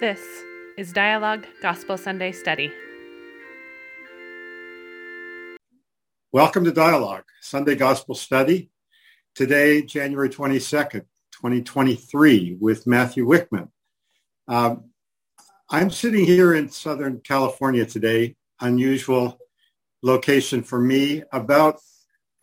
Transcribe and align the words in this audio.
This 0.00 0.20
is 0.76 0.92
Dialogue 0.92 1.44
Gospel 1.60 1.98
Sunday 1.98 2.30
Study. 2.30 2.72
Welcome 6.30 6.62
to 6.66 6.70
Dialogue, 6.70 7.24
Sunday 7.40 7.74
Gospel 7.74 8.14
Study. 8.14 8.70
Today, 9.34 9.82
January 9.82 10.28
22nd, 10.28 11.04
2023, 11.32 12.58
with 12.60 12.86
Matthew 12.86 13.26
Wickman. 13.26 13.70
Um, 14.46 14.90
I'm 15.68 15.90
sitting 15.90 16.24
here 16.24 16.54
in 16.54 16.68
Southern 16.68 17.18
California 17.18 17.84
today, 17.84 18.36
unusual 18.60 19.36
location 20.04 20.62
for 20.62 20.78
me, 20.78 21.24
about 21.32 21.80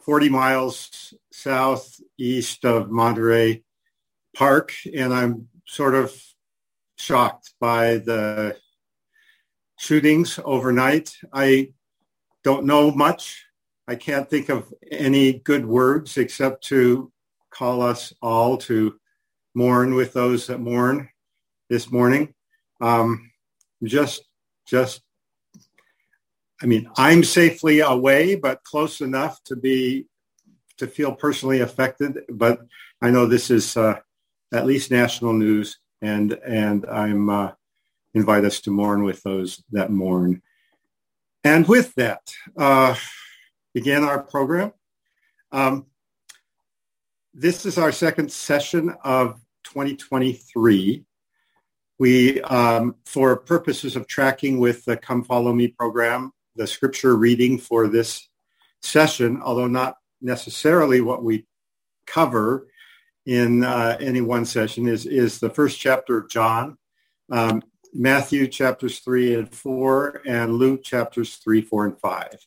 40 0.01 0.27
miles 0.27 1.13
southeast 1.31 2.65
of 2.65 2.91
Monterey 2.91 3.63
Park, 4.35 4.73
and 4.93 5.13
I'm 5.13 5.47
sort 5.65 5.95
of 5.95 6.13
shocked 6.97 7.53
by 7.59 7.97
the 7.97 8.57
shootings 9.77 10.39
overnight. 10.43 11.15
I 11.33 11.73
don't 12.43 12.65
know 12.65 12.91
much 12.91 13.45
I 13.87 13.95
can't 13.95 14.29
think 14.29 14.49
of 14.49 14.73
any 14.91 15.33
good 15.33 15.65
words 15.65 16.17
except 16.17 16.63
to 16.65 17.11
call 17.51 17.81
us 17.81 18.13
all 18.21 18.57
to 18.57 18.99
mourn 19.53 19.93
with 19.93 20.13
those 20.13 20.47
that 20.47 20.59
mourn 20.59 21.09
this 21.69 21.91
morning. 21.91 22.33
Um, 22.81 23.31
just, 23.83 24.23
just, 24.67 25.01
I 26.61 26.65
mean, 26.65 26.89
I'm 26.97 27.23
safely 27.23 27.81
away, 27.81 28.35
but 28.35 28.63
close 28.63 29.01
enough 29.01 29.43
to 29.45 29.55
be, 29.55 30.07
to 30.77 30.87
feel 30.87 31.13
personally 31.13 31.61
affected. 31.61 32.21
But 32.27 32.61
I 33.01 33.11
know 33.11 33.27
this 33.27 33.51
is 33.51 33.77
uh, 33.77 33.99
at 34.51 34.65
least 34.65 34.89
national 34.89 35.33
news, 35.33 35.77
and 36.05 36.33
and 36.45 36.85
I'm 36.85 37.29
uh, 37.29 37.51
invite 38.13 38.45
us 38.45 38.61
to 38.61 38.71
mourn 38.71 39.03
with 39.03 39.23
those 39.23 39.63
that 39.71 39.91
mourn. 39.91 40.41
And 41.43 41.67
with 41.67 41.93
that. 41.95 42.21
Uh, 42.57 42.95
begin 43.73 44.03
our 44.03 44.23
program. 44.23 44.71
Um, 45.51 45.85
this 47.33 47.65
is 47.65 47.77
our 47.77 47.91
second 47.91 48.31
session 48.31 48.95
of 49.03 49.41
2023. 49.65 51.03
We, 51.97 52.41
um, 52.41 52.95
for 53.05 53.35
purposes 53.37 53.95
of 53.95 54.07
tracking 54.07 54.59
with 54.59 54.85
the 54.85 54.97
Come 54.97 55.23
Follow 55.23 55.53
Me 55.53 55.67
program, 55.67 56.31
the 56.55 56.67
scripture 56.67 57.15
reading 57.15 57.57
for 57.57 57.87
this 57.87 58.27
session, 58.81 59.41
although 59.41 59.67
not 59.67 59.97
necessarily 60.21 61.01
what 61.01 61.23
we 61.23 61.45
cover 62.07 62.67
in 63.25 63.63
uh, 63.63 63.97
any 63.99 64.21
one 64.21 64.45
session, 64.45 64.87
is, 64.87 65.05
is 65.05 65.39
the 65.39 65.49
first 65.49 65.79
chapter 65.79 66.17
of 66.17 66.29
John, 66.29 66.77
um, 67.31 67.63
Matthew 67.93 68.47
chapters 68.47 68.99
3 68.99 69.35
and 69.35 69.53
4, 69.53 70.21
and 70.25 70.53
Luke 70.53 70.83
chapters 70.83 71.35
3, 71.35 71.61
4, 71.61 71.85
and 71.85 71.99
5 71.99 72.37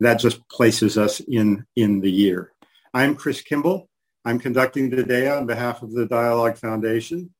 that 0.00 0.18
just 0.18 0.46
places 0.48 0.98
us 0.98 1.20
in, 1.20 1.64
in 1.76 2.00
the 2.00 2.10
year. 2.10 2.52
I'm 2.92 3.14
Chris 3.14 3.42
Kimball. 3.42 3.88
I'm 4.24 4.38
conducting 4.38 4.90
today 4.90 5.28
on 5.28 5.46
behalf 5.46 5.82
of 5.82 5.92
the 5.92 6.06
Dialogue 6.06 6.56
Foundation. 6.56 7.32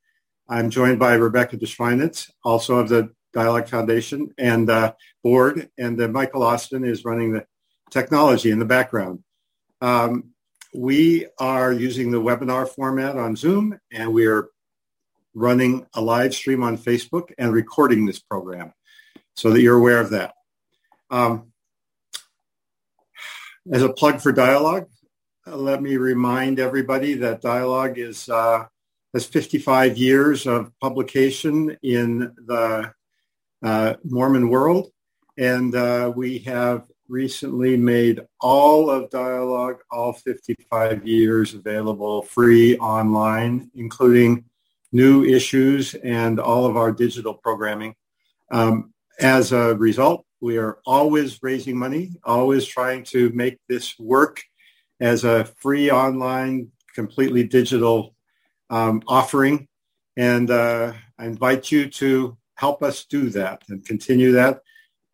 I'm 0.49 0.71
joined 0.71 0.99
by 0.99 1.15
Rebecca 1.15 1.57
DeSchweinitz, 1.57 2.31
also 2.45 2.77
of 2.77 2.89
the 2.89 3.11
Dialogue 3.33 3.69
Foundation 3.69 4.33
and 4.39 4.69
uh, 4.69 4.93
board, 5.23 5.71
and 5.79 6.01
uh, 6.01 6.09
Michael 6.09 6.43
Austin 6.43 6.85
is 6.85 7.05
running 7.05 7.33
the 7.33 7.47
technology 7.91 8.51
in 8.51 8.59
the 8.59 8.65
background. 8.65 9.23
Um, 9.81 10.31
we 10.73 11.27
are 11.39 11.73
using 11.73 12.11
the 12.11 12.21
webinar 12.21 12.69
format 12.69 13.17
on 13.17 13.37
Zoom, 13.37 13.79
and 13.93 14.13
we 14.13 14.27
are 14.27 14.49
running 15.35 15.87
a 15.95 16.01
live 16.01 16.35
stream 16.35 16.63
on 16.63 16.77
Facebook 16.77 17.33
and 17.39 17.53
recording 17.53 18.07
this 18.07 18.19
program 18.19 18.73
so 19.35 19.51
that 19.51 19.61
you're 19.61 19.79
aware 19.79 20.01
of 20.01 20.11
that. 20.11 20.35
Um, 21.11 21.53
as 23.71 23.83
a 23.83 23.93
plug 23.93 24.21
for 24.21 24.33
Dialogue, 24.33 24.89
let 25.47 25.83
me 25.83 25.97
remind 25.97 26.59
everybody 26.59 27.15
that 27.15 27.41
Dialogue 27.41 27.99
is 27.99 28.29
uh, 28.29 28.67
has 29.13 29.27
55 29.27 29.97
years 29.97 30.47
of 30.47 30.73
publication 30.81 31.77
in 31.83 32.33
the 32.47 32.93
uh, 33.63 33.95
Mormon 34.05 34.49
world, 34.49 34.91
and 35.37 35.75
uh, 35.75 36.13
we 36.15 36.39
have 36.41 36.85
recently 37.11 37.77
made 37.77 38.21
all 38.41 38.89
of 38.89 39.11
Dialogue, 39.11 39.81
all 39.91 40.13
55 40.13 41.07
years 41.07 41.55
available 41.55 42.23
free 42.23 42.79
online, 42.79 43.71
including 43.75 44.45
new 44.93 45.25
issues 45.25 45.95
and 45.95 46.39
all 46.39 46.67
of 46.67 46.77
our 46.77 46.93
digital 46.93 47.35
programming. 47.35 47.95
Um, 48.51 48.95
as 49.21 49.53
a 49.53 49.75
result, 49.75 50.25
we 50.41 50.57
are 50.57 50.79
always 50.87 51.43
raising 51.43 51.77
money, 51.77 52.13
always 52.25 52.65
trying 52.65 53.05
to 53.05 53.31
make 53.31 53.59
this 53.69 53.99
work 53.99 54.43
as 55.01 55.25
a 55.25 55.45
free 55.45 55.91
online, 55.91 56.71
completely 56.95 57.45
digital 57.45 58.15
um, 58.71 59.03
offering. 59.07 59.69
And 60.17 60.51
uh, 60.51 60.93
I 61.19 61.27
invite 61.27 61.71
you 61.71 61.91
to 61.91 62.37
help 62.55 62.83
us 62.83 63.05
do 63.05 63.31
that 63.31 63.63
and 63.69 63.85
continue 63.85 64.33
that. 64.33 64.61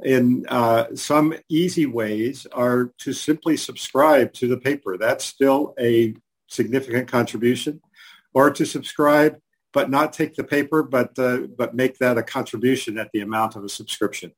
In 0.05 0.45
uh, 0.49 0.95
some 0.95 1.35
easy 1.49 1.87
ways 1.87 2.47
are 2.53 2.93
to 2.99 3.13
simply 3.13 3.57
subscribe 3.57 4.33
to 4.35 4.49
the 4.49 4.59
paper. 4.59 4.99
That's 4.99 5.25
still 5.25 5.75
a 5.81 6.15
significant 6.49 7.09
contribution. 7.09 7.81
Or 8.35 8.51
to 8.51 8.67
subscribe 8.67 9.39
but 9.77 9.91
not 9.91 10.15
take 10.15 10.35
the 10.35 10.43
paper, 10.43 10.83
but 10.83 11.19
uh, 11.19 11.41
but 11.55 11.75
make 11.75 11.99
that 11.99 12.17
a 12.17 12.23
contribution 12.23 12.97
at 12.97 13.11
the 13.13 13.21
amount 13.21 13.57
of 13.57 13.63
a 13.63 13.69
subscription. 13.69 14.33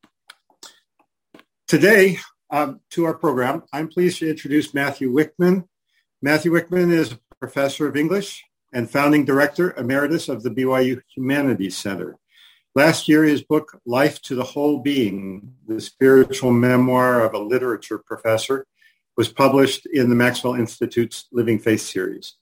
Today, 1.69 2.19
um, 2.51 2.81
to 2.91 3.05
our 3.05 3.15
program, 3.15 3.63
I'm 3.73 3.87
pleased 3.87 4.19
to 4.19 4.29
introduce 4.29 4.75
Matthew 4.75 5.13
Wickman. 5.13 5.69
Matthew 6.21 6.51
Wickman 6.51 6.91
is 6.91 7.13
a 7.13 7.19
professor 7.39 7.87
of 7.87 7.97
English 7.97 8.43
and 8.73 8.91
founding 8.91 9.25
director 9.25 9.73
emeritus 9.77 10.29
of 10.29 10.43
the 10.43 10.51
BYU 10.51 11.03
Humanities 11.15 11.77
Center. 11.77 12.17
Last 12.79 13.09
year, 13.09 13.25
his 13.25 13.43
book, 13.43 13.81
Life 13.87 14.23
to 14.23 14.37
the 14.37 14.45
Whole 14.45 14.79
Being, 14.79 15.53
the 15.67 15.81
spiritual 15.81 16.53
memoir 16.53 17.25
of 17.25 17.35
a 17.35 17.39
literature 17.39 17.99
professor, 17.99 18.69
was 19.17 19.29
published 19.29 19.85
in 19.87 20.09
the 20.09 20.15
Maxwell 20.15 20.55
Institute's 20.55 21.27
Living 21.33 21.59
Faith 21.59 21.81
series. 21.81 22.35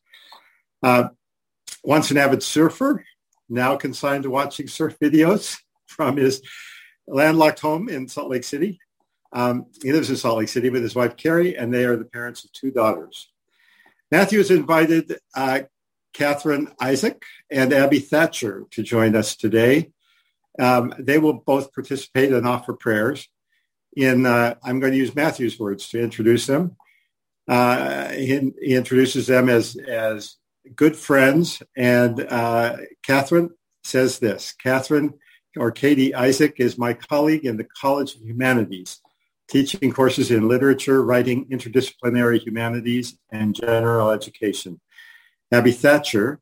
Uh, 0.83 1.09
once 1.83 2.11
an 2.11 2.19
avid 2.19 2.43
surfer, 2.43 3.03
now 3.49 3.77
consigned 3.77 4.25
to 4.25 4.31
watching 4.31 4.69
surf 4.69 4.99
videos 5.01 5.57
from 5.87 6.19
his 6.19 6.43
landlocked 7.09 7.61
home 7.61 7.89
in 7.89 8.07
Salt 8.07 8.29
Lake 8.29 8.45
City. 8.45 8.79
Um, 9.33 9.65
he 9.83 9.91
lives 9.91 10.11
in 10.11 10.17
Salt 10.17 10.37
Lake 10.37 10.49
City 10.49 10.69
with 10.69 10.83
his 10.83 10.95
wife, 10.95 11.17
Carrie, 11.17 11.57
and 11.57 11.73
they 11.73 11.87
are 11.87 11.97
the 11.97 12.05
parents 12.05 12.45
of 12.45 12.53
two 12.53 12.71
daughters. 12.71 13.31
Matthew 14.11 14.37
has 14.37 14.51
invited 14.51 15.17
uh, 15.35 15.61
Catherine 16.13 16.69
Isaac 16.79 17.23
and 17.51 17.73
Abby 17.73 18.01
Thatcher 18.01 18.67
to 18.73 18.83
join 18.83 19.17
us 19.17 19.35
today. 19.35 19.93
Um, 20.59 20.95
they 20.99 21.19
will 21.19 21.35
both 21.35 21.73
participate 21.73 22.33
and 22.33 22.47
offer 22.47 22.73
prayers. 22.73 23.29
In 23.97 24.27
uh, 24.27 24.55
I'm 24.63 24.81
going 24.81 24.93
to 24.93 24.99
use 24.99 25.15
Matthew's 25.15 25.59
words 25.59 25.89
to 25.91 26.03
introduce 26.03 26.47
them. 26.47 26.77
Uh, 27.49 28.09
he, 28.11 28.53
he, 28.61 28.75
introduces 28.75 29.29
them 29.29 29.49
as 29.49 29.77
as 29.77 30.37
good 30.75 30.97
friends, 30.97 31.63
and 31.77 32.21
uh, 32.21 32.77
Catherine 33.03 33.51
says 33.85 34.19
this: 34.19 34.53
Catherine 34.63 35.15
or 35.57 35.71
Katie 35.71 36.15
Isaac 36.15 36.57
is 36.59 36.77
my 36.77 36.93
colleague 36.93 37.47
in 37.47 37.57
the 37.57 37.69
College 37.81 38.17
of 38.17 38.23
Humanities 38.23 39.01
teaching 39.49 39.93
courses 39.93 40.31
in 40.31 40.49
literature, 40.49 41.05
writing, 41.05 41.47
interdisciplinary 41.47 42.41
humanities, 42.41 43.17
and 43.31 43.55
general 43.55 44.11
education. 44.11 44.81
Abby 45.53 45.73
Thatcher 45.73 46.41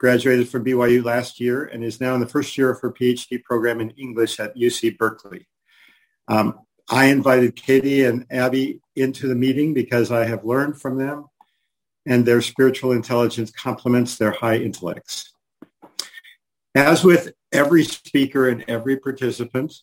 graduated 0.00 0.48
from 0.48 0.64
BYU 0.64 1.04
last 1.04 1.38
year 1.38 1.64
and 1.64 1.84
is 1.84 2.00
now 2.00 2.14
in 2.14 2.20
the 2.20 2.26
first 2.26 2.56
year 2.56 2.70
of 2.70 2.80
her 2.80 2.90
PhD 2.90 3.44
program 3.44 3.82
in 3.82 3.90
English 3.90 4.40
at 4.40 4.56
UC 4.56 4.96
Berkeley. 4.96 5.46
Um, 6.26 6.60
I 6.88 7.06
invited 7.06 7.54
Katie 7.54 8.04
and 8.04 8.24
Abby 8.30 8.80
into 8.96 9.28
the 9.28 9.34
meeting 9.34 9.74
because 9.74 10.10
I 10.10 10.24
have 10.24 10.42
learned 10.42 10.80
from 10.80 10.96
them 10.96 11.26
and 12.06 12.24
their 12.24 12.40
spiritual 12.40 12.92
intelligence 12.92 13.50
complements 13.50 14.16
their 14.16 14.30
high 14.32 14.56
intellects. 14.56 15.34
As 16.74 17.04
with 17.04 17.34
every 17.52 17.84
speaker 17.84 18.48
and 18.48 18.64
every 18.68 18.96
participant, 18.96 19.74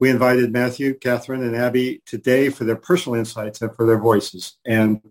we 0.00 0.08
invited 0.08 0.52
Matthew, 0.52 0.94
Catherine, 0.94 1.42
and 1.42 1.54
Abby 1.54 2.02
today 2.06 2.48
for 2.48 2.64
their 2.64 2.76
personal 2.76 3.18
insights 3.18 3.60
and 3.60 3.74
for 3.76 3.86
their 3.86 3.98
voices. 3.98 4.56
And 4.64 5.02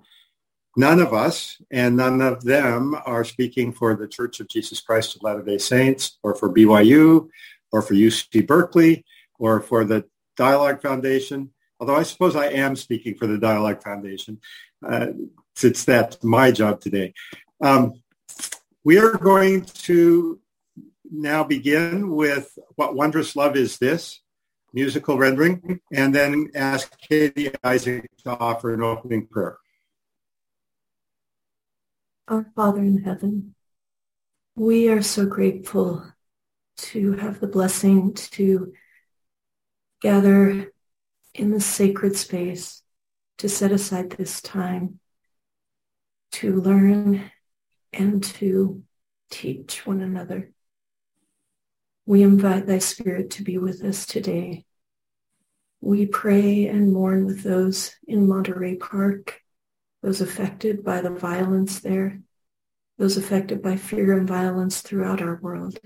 none 0.75 0.99
of 0.99 1.13
us 1.13 1.61
and 1.71 1.97
none 1.97 2.21
of 2.21 2.43
them 2.43 2.95
are 3.05 3.23
speaking 3.23 3.71
for 3.71 3.95
the 3.95 4.07
Church 4.07 4.39
of 4.39 4.47
Jesus 4.47 4.81
Christ 4.81 5.15
of 5.15 5.23
Latter-day 5.23 5.57
Saints 5.57 6.17
or 6.23 6.35
for 6.35 6.53
BYU 6.53 7.29
or 7.71 7.81
for 7.81 7.93
UC 7.93 8.45
Berkeley 8.45 9.05
or 9.39 9.61
for 9.61 9.83
the 9.83 10.05
Dialogue 10.37 10.81
Foundation, 10.81 11.51
although 11.79 11.95
I 11.95 12.03
suppose 12.03 12.35
I 12.35 12.47
am 12.47 12.75
speaking 12.75 13.15
for 13.15 13.27
the 13.27 13.37
Dialogue 13.37 13.83
Foundation 13.83 14.39
uh, 14.85 15.07
since 15.55 15.85
that's 15.85 16.23
my 16.23 16.51
job 16.51 16.81
today. 16.81 17.13
Um, 17.61 18.01
we 18.83 18.99
are 18.99 19.17
going 19.17 19.65
to 19.65 20.39
now 21.09 21.43
begin 21.43 22.11
with 22.11 22.57
What 22.75 22.95
Wondrous 22.95 23.35
Love 23.35 23.55
Is 23.55 23.77
This? 23.77 24.19
musical 24.75 25.17
rendering, 25.17 25.79
and 25.93 26.13
then 26.13 26.51
ask 26.53 26.99
Katie 26.99 27.49
Isaac 27.63 28.09
to 28.23 28.37
offer 28.37 28.73
an 28.73 28.83
opening 28.83 29.25
prayer. 29.25 29.57
Our 32.27 32.51
Father 32.55 32.81
in 32.81 33.03
heaven, 33.03 33.53
we 34.55 34.89
are 34.89 35.03
so 35.03 35.27
grateful 35.27 36.11
to 36.77 37.11
have 37.13 37.39
the 37.39 37.45
blessing 37.45 38.15
to 38.15 38.73
gather 40.01 40.71
in 41.35 41.51
the 41.51 41.59
sacred 41.59 42.15
space 42.15 42.81
to 43.37 43.47
set 43.47 43.71
aside 43.71 44.09
this 44.09 44.41
time 44.41 44.99
to 46.31 46.59
learn 46.59 47.29
and 47.93 48.23
to 48.23 48.81
teach 49.29 49.85
one 49.85 50.01
another. 50.01 50.51
We 52.07 52.23
invite 52.23 52.65
thy 52.65 52.79
spirit 52.79 53.29
to 53.31 53.43
be 53.43 53.59
with 53.59 53.83
us 53.83 54.07
today. 54.07 54.65
We 55.79 56.07
pray 56.07 56.65
and 56.65 56.91
mourn 56.91 57.27
with 57.27 57.43
those 57.43 57.91
in 58.07 58.27
Monterey 58.27 58.77
Park, 58.77 59.41
those 60.05 60.21
affected 60.21 60.83
by 60.83 61.01
the 61.01 61.09
violence 61.09 61.79
there, 61.79 62.21
those 62.99 63.17
affected 63.17 63.63
by 63.63 63.75
fear 63.75 64.15
and 64.15 64.27
violence 64.27 64.81
throughout 64.81 65.19
our 65.19 65.39
world. 65.41 65.79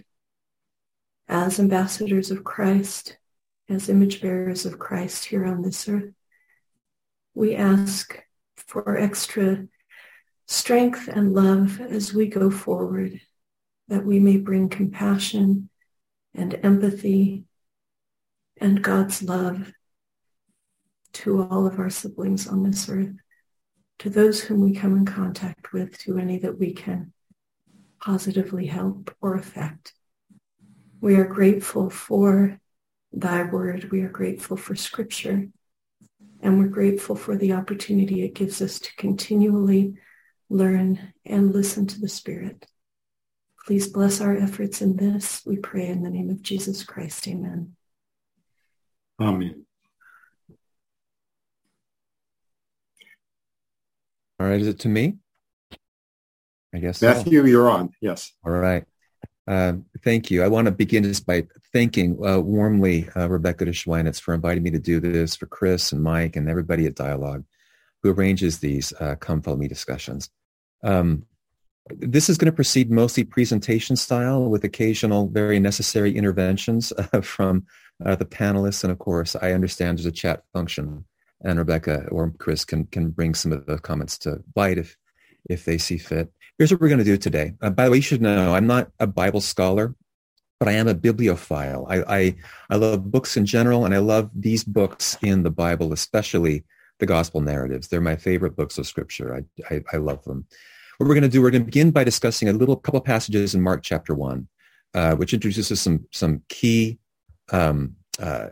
As 1.29 1.57
ambassadors 1.57 2.29
of 2.29 2.43
Christ, 2.43 3.17
as 3.69 3.87
image 3.87 4.19
bearers 4.19 4.65
of 4.65 4.77
Christ 4.77 5.23
here 5.23 5.45
on 5.45 5.61
this 5.61 5.87
earth, 5.87 6.11
we 7.33 7.55
ask 7.55 8.21
for 8.57 8.97
extra 8.97 9.65
strength 10.47 11.07
and 11.07 11.33
love 11.33 11.79
as 11.79 12.13
we 12.13 12.27
go 12.27 12.51
forward, 12.51 13.21
that 13.87 14.03
we 14.03 14.19
may 14.19 14.35
bring 14.35 14.67
compassion 14.67 15.69
and 16.35 16.59
empathy 16.61 17.45
and 18.59 18.83
God's 18.83 19.23
love 19.23 19.71
to 21.13 21.41
all 21.41 21.65
of 21.65 21.79
our 21.79 21.89
siblings 21.89 22.49
on 22.49 22.63
this 22.63 22.89
earth, 22.89 23.15
to 23.99 24.09
those 24.09 24.41
whom 24.41 24.61
we 24.61 24.73
come 24.73 24.97
in 24.97 25.05
contact 25.05 25.73
with, 25.73 25.97
to 25.99 26.17
any 26.17 26.39
that 26.39 26.57
we 26.57 26.73
can 26.73 27.13
positively 27.99 28.65
help 28.65 29.15
or 29.21 29.35
affect. 29.35 29.93
We 31.01 31.15
are 31.15 31.25
grateful 31.25 31.89
for 31.89 32.59
thy 33.11 33.43
word. 33.43 33.91
We 33.91 34.01
are 34.01 34.09
grateful 34.09 34.57
for 34.57 34.75
scripture. 34.75 35.47
And 36.41 36.57
we're 36.57 36.67
grateful 36.67 37.15
for 37.15 37.35
the 37.35 37.53
opportunity 37.53 38.23
it 38.23 38.33
gives 38.33 38.61
us 38.61 38.79
to 38.79 38.95
continually 38.95 39.95
learn 40.49 41.13
and 41.25 41.53
listen 41.53 41.85
to 41.87 41.99
the 41.99 42.07
Spirit. 42.07 42.65
Please 43.65 43.87
bless 43.87 44.21
our 44.21 44.35
efforts 44.35 44.81
in 44.81 44.95
this. 44.95 45.41
We 45.45 45.57
pray 45.57 45.87
in 45.87 46.01
the 46.01 46.09
name 46.09 46.29
of 46.29 46.41
Jesus 46.41 46.83
Christ. 46.83 47.27
Amen. 47.27 47.75
Amen. 49.19 49.65
All 54.39 54.47
right. 54.47 54.61
Is 54.61 54.67
it 54.67 54.79
to 54.79 54.87
me? 54.87 55.17
I 56.73 56.79
guess. 56.79 57.01
Matthew, 57.01 57.41
so. 57.41 57.47
you're 57.47 57.69
on. 57.69 57.91
Yes. 58.01 58.31
All 58.45 58.51
right. 58.51 58.85
Uh, 59.47 59.73
thank 60.03 60.29
you. 60.29 60.43
I 60.43 60.47
want 60.47 60.65
to 60.65 60.71
begin 60.71 61.03
just 61.03 61.25
by 61.25 61.47
thanking 61.73 62.23
uh, 62.23 62.39
warmly 62.39 63.09
uh, 63.15 63.27
Rebecca 63.27 63.65
de 63.65 63.71
Schweinitz 63.71 64.21
for 64.21 64.35
inviting 64.35 64.61
me 64.61 64.69
to 64.71 64.79
do 64.79 64.99
this, 64.99 65.35
for 65.35 65.47
Chris 65.47 65.91
and 65.91 66.03
Mike 66.03 66.35
and 66.35 66.47
everybody 66.47 66.85
at 66.85 66.93
Dialogue 66.95 67.43
who 68.03 68.11
arranges 68.11 68.59
these 68.59 68.93
uh, 68.99 69.15
Come 69.15 69.41
Follow 69.41 69.57
Me 69.57 69.67
discussions. 69.67 70.29
Um, 70.83 71.25
this 71.89 72.29
is 72.29 72.37
going 72.37 72.51
to 72.51 72.55
proceed 72.55 72.91
mostly 72.91 73.23
presentation 73.23 73.95
style 73.95 74.49
with 74.49 74.63
occasional 74.63 75.27
very 75.27 75.59
necessary 75.59 76.15
interventions 76.15 76.93
uh, 77.13 77.21
from 77.21 77.65
uh, 78.05 78.15
the 78.15 78.25
panelists. 78.25 78.83
And 78.83 78.91
of 78.91 78.99
course, 78.99 79.35
I 79.35 79.51
understand 79.51 79.97
there's 79.97 80.05
a 80.05 80.11
chat 80.11 80.43
function 80.53 81.05
and 81.43 81.57
Rebecca 81.57 82.05
or 82.11 82.31
Chris 82.31 82.65
can, 82.65 82.85
can 82.87 83.09
bring 83.11 83.33
some 83.33 83.51
of 83.51 83.65
the 83.65 83.79
comments 83.79 84.17
to 84.19 84.43
light 84.55 84.77
if, 84.77 84.97
if 85.49 85.65
they 85.65 85.77
see 85.77 85.97
fit. 85.97 86.31
Here's 86.57 86.71
what 86.71 86.81
we're 86.81 86.89
going 86.89 86.99
to 86.99 87.05
do 87.05 87.17
today. 87.17 87.53
Uh, 87.61 87.69
by 87.69 87.85
the 87.85 87.91
way, 87.91 87.97
you 87.97 88.03
should 88.03 88.21
know 88.21 88.53
I'm 88.53 88.67
not 88.67 88.91
a 88.99 89.07
Bible 89.07 89.41
scholar, 89.41 89.95
but 90.59 90.67
I 90.67 90.73
am 90.73 90.87
a 90.87 90.93
bibliophile. 90.93 91.87
I, 91.89 92.03
I, 92.03 92.35
I 92.69 92.75
love 92.75 93.09
books 93.09 93.37
in 93.37 93.45
general, 93.45 93.85
and 93.85 93.93
I 93.93 93.99
love 93.99 94.29
these 94.35 94.63
books 94.65 95.17
in 95.21 95.43
the 95.43 95.51
Bible, 95.51 95.93
especially 95.93 96.65
the 96.99 97.05
gospel 97.05 97.39
narratives. 97.39 97.87
They're 97.87 98.01
my 98.01 98.17
favorite 98.17 98.57
books 98.57 98.77
of 98.77 98.85
scripture. 98.85 99.33
I, 99.33 99.73
I, 99.73 99.83
I 99.93 99.97
love 99.97 100.23
them. 100.25 100.45
What 100.97 101.07
we're 101.07 101.15
going 101.15 101.23
to 101.23 101.29
do, 101.29 101.41
we're 101.41 101.51
going 101.51 101.61
to 101.61 101.65
begin 101.65 101.91
by 101.91 102.03
discussing 102.03 102.49
a 102.49 102.53
little 102.53 102.75
couple 102.75 102.99
passages 102.99 103.55
in 103.55 103.61
Mark 103.61 103.83
chapter 103.83 104.13
one, 104.13 104.49
uh, 104.93 105.15
which 105.15 105.33
introduces 105.33 105.79
some 105.79 106.05
some 106.11 106.41
key 106.49 106.99
um, 107.53 107.95
uh, 108.21 108.47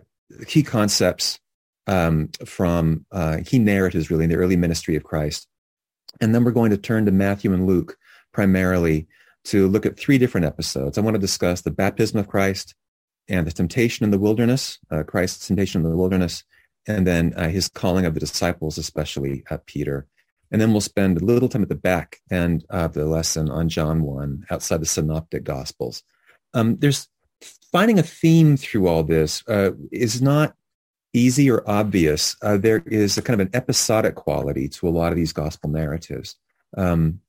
key 0.46 0.64
concepts 0.64 1.40
um, 1.88 2.30
from 2.46 3.06
uh, 3.12 3.40
key 3.46 3.60
narratives, 3.60 4.12
really, 4.12 4.26
in 4.26 4.30
the 4.30 4.36
early 4.36 4.58
ministry 4.58 4.96
of 4.96 5.04
Christ. 5.04 5.48
And 6.22 6.34
then 6.34 6.44
we're 6.44 6.52
going 6.52 6.72
to 6.72 6.78
turn 6.78 7.06
to 7.06 7.12
Matthew 7.12 7.54
and 7.54 7.66
Luke 7.66 7.98
primarily 8.34 9.08
to 9.46 9.68
look 9.68 9.86
at 9.86 9.98
three 9.98 10.18
different 10.18 10.46
episodes. 10.46 10.98
I 10.98 11.02
want 11.02 11.16
to 11.16 11.20
discuss 11.20 11.62
the 11.62 11.72
baptism 11.72 12.20
of 12.20 12.28
Christ 12.28 12.76
and 13.30 13.48
the 13.48 13.52
temptation 13.52 14.04
in 14.04 14.12
the 14.12 14.20
wilderness, 14.20 14.80
uh, 14.92 15.04
Christ's 15.04 15.48
temptation 15.48 15.84
in 15.84 15.90
the 15.90 15.98
wilderness, 15.98 16.44
and 16.88 17.06
then 17.06 17.34
uh, 17.36 17.50
his 17.50 17.68
calling 17.68 18.06
of 18.06 18.14
the 18.14 18.20
disciples, 18.20 18.78
especially 18.78 19.44
uh, 19.50 19.58
Peter. 19.66 20.08
And 20.52 20.62
then 20.62 20.72
we'll 20.72 20.82
spend 20.82 21.18
a 21.18 21.26
little 21.26 21.50
time 21.50 21.64
at 21.64 21.70
the 21.70 21.76
back 21.76 22.22
end 22.32 22.66
of 22.70 22.94
the 22.94 23.06
lesson 23.06 23.50
on 23.50 23.68
John 23.68 24.04
1 24.04 24.46
outside 24.50 24.82
the 24.82 24.86
synoptic 24.86 25.44
gospels. 25.44 26.04
Um, 26.54 26.78
there's 26.78 27.08
finding 27.72 28.00
a 28.00 28.04
theme 28.04 28.56
through 28.56 28.88
all 28.88 29.04
this 29.04 29.44
uh, 29.48 29.72
is 29.92 30.22
not 30.22 30.56
easy 31.14 31.50
or 31.50 31.68
obvious. 31.70 32.36
Uh, 32.42 32.58
there 32.58 32.84
is 32.86 33.18
a 33.18 33.22
kind 33.22 33.40
of 33.40 33.48
an 33.48 33.56
episodic 33.56 34.16
quality 34.16 34.68
to 34.70 34.88
a 34.88 34.90
lot 34.90 35.12
of 35.12 35.16
these 35.16 35.34
gospel 35.34 35.70
narratives. 35.70 36.36
Um, 36.76 37.22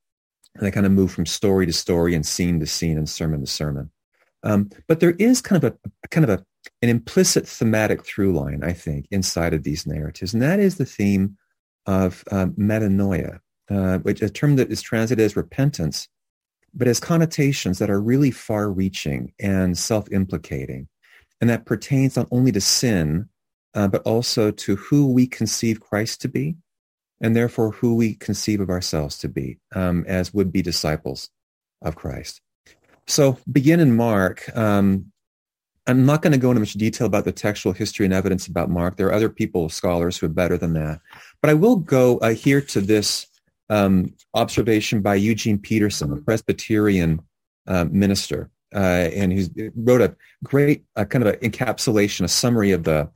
and 0.55 0.67
they 0.67 0.71
kind 0.71 0.87
of 0.87 0.93
move 0.93 1.13
from 1.13 1.27
story 1.27 1.67
to 1.67 1.73
story 1.73 2.15
and 2.15 2.27
scene 2.27 2.59
to 2.61 2.67
scene 2.67 2.99
and 2.99 3.09
sermon 3.09 3.41
to 3.41 3.47
sermon. 3.47 3.91
Um, 4.43 4.71
but 4.87 5.01
there 5.01 5.15
is 5.19 5.41
kind 5.41 5.63
of 5.63 5.73
a, 5.73 6.09
kind 6.09 6.25
of 6.25 6.31
a, 6.31 6.45
an 6.83 6.89
implicit 6.89 7.49
thematic 7.49 8.05
through 8.05 8.33
line, 8.33 8.63
I 8.63 8.73
think, 8.73 9.07
inside 9.11 9.55
of 9.55 9.63
these 9.63 9.87
narratives, 9.87 10.33
and 10.33 10.43
that 10.43 10.61
is 10.61 10.77
the 10.77 10.85
theme 10.85 11.37
of 11.87 12.23
um, 12.31 12.53
metanoia, 12.53 13.41
uh, 13.71 13.99
which 13.99 14.23
a 14.23 14.29
term 14.29 14.57
that 14.57 14.71
is 14.71 14.83
translated 14.83 15.25
as 15.25 15.37
repentance, 15.37 16.09
but 16.75 16.87
has 16.87 17.01
connotations 17.01 17.79
that 17.79 17.91
are 17.91 18.01
really 18.01 18.31
far-reaching 18.31 19.33
and 19.41 19.77
self-implicating, 19.77 20.89
and 21.41 21.51
that 21.51 21.65
pertains 21.65 22.17
not 22.17 22.29
only 22.31 22.53
to 22.53 22.61
sin, 22.61 23.29
uh, 23.79 23.87
but 23.87 24.03
also 24.03 24.51
to 24.51 24.75
who 24.75 25.07
we 25.07 25.25
conceive 25.25 25.79
Christ 25.79 26.21
to 26.23 26.29
be, 26.29 26.57
and 27.21 27.37
therefore 27.37 27.71
who 27.71 27.95
we 27.95 28.15
conceive 28.15 28.61
of 28.61 28.71
ourselves 28.71 29.19
to 29.19 29.29
be 29.29 29.59
um, 29.73 30.05
as 30.09 30.35
would-be 30.35 30.63
disciples 30.63 31.31
of 31.81 31.95
Christ. 31.95 32.41
So 33.07 33.39
begin 33.51 33.79
in 33.79 33.95
Mark. 33.95 34.37
Um, 34.57 35.13
I'm 35.87 36.05
not 36.05 36.23
going 36.23 36.33
to 36.33 36.39
go 36.39 36.51
into 36.51 36.59
much 36.61 36.73
detail 36.73 37.07
about 37.07 37.25
the 37.25 37.31
textual 37.31 37.73
history 37.73 38.05
and 38.05 38.13
evidence 38.13 38.49
about 38.49 38.69
Mark. 38.69 38.97
There 38.97 39.07
are 39.07 39.13
other 39.13 39.31
people, 39.31 39.69
scholars, 39.69 40.19
who 40.19 40.27
are 40.27 40.41
better 40.43 40.59
than 40.59 40.73
that. 40.73 41.01
But 41.41 41.51
I 41.51 41.55
will 41.55 41.77
go 41.77 42.19
uh, 42.19 42.35
here 42.35 42.61
to 42.61 42.81
this 42.81 43.29
um, 43.71 44.13
observation 44.35 45.03
by 45.03 45.15
Eugene 45.15 45.59
Peterson, 45.59 46.13
a 46.13 46.17
Presbyterian 46.17 47.21
uh, 47.69 47.85
minister, 47.85 48.51
uh, 48.75 49.09
and 49.21 49.33
he 49.33 49.71
wrote 49.77 50.03
a 50.03 50.17
great 50.43 50.85
uh, 50.97 51.05
kind 51.05 51.25
of 51.25 51.35
an 51.35 51.41
encapsulation, 51.49 52.25
a 52.25 52.29
summary 52.29 52.73
of 52.73 52.83
the 52.83 53.09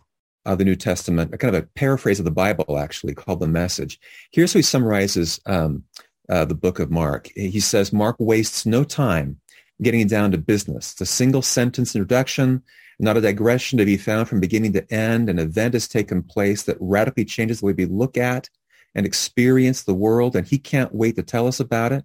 of 0.45 0.59
the 0.59 0.65
New 0.65 0.77
Testament, 0.77 1.33
a 1.33 1.39
kind 1.39 1.55
of 1.55 1.63
a 1.63 1.67
paraphrase 1.67 2.19
of 2.19 2.25
the 2.25 2.31
Bible, 2.31 2.79
actually, 2.79 3.15
called 3.15 3.41
the 3.41 3.47
Message. 3.47 4.01
Here's 4.31 4.53
how 4.53 4.59
he 4.59 4.63
summarizes 4.63 5.41
um, 5.47 5.85
uh, 6.29 6.45
the 6.45 6.55
book 6.55 6.79
of 6.79 6.91
Mark. 6.91 7.31
He 7.35 7.61
says, 7.61 7.93
Mark 7.93 8.17
wastes 8.19 8.67
no 8.67 8.85
time 8.85 9.39
getting 9.81 10.07
down 10.07 10.31
to 10.33 10.39
business. 10.39 10.93
It's 10.93 11.01
a 11.01 11.07
single 11.07 11.43
sentence 11.43 11.95
introduction, 11.95 12.63
not 12.99 13.17
a 13.17 13.21
digression 13.21 13.79
to 13.79 13.85
be 13.85 13.97
found 13.97 14.29
from 14.29 14.41
beginning 14.41 14.73
to 14.75 14.93
end. 14.93 15.29
An 15.29 15.39
event 15.39 15.75
has 15.75 15.89
taken 15.89 16.23
place 16.23 16.65
that 16.65 16.77
radically 16.81 17.25
changes 17.25 17.61
the 17.61 17.67
way 17.67 17.73
we 17.73 17.87
look 17.87 18.17
at 18.17 18.49
and 18.95 19.07
experience 19.07 19.83
the 19.83 19.95
world, 19.95 20.37
and 20.37 20.47
he 20.47 20.59
can't 20.59 20.95
wait 20.95 21.17
to 21.17 21.23
tell 21.23 21.47
us 21.47 21.61
about 21.61 21.93
it. 21.93 22.05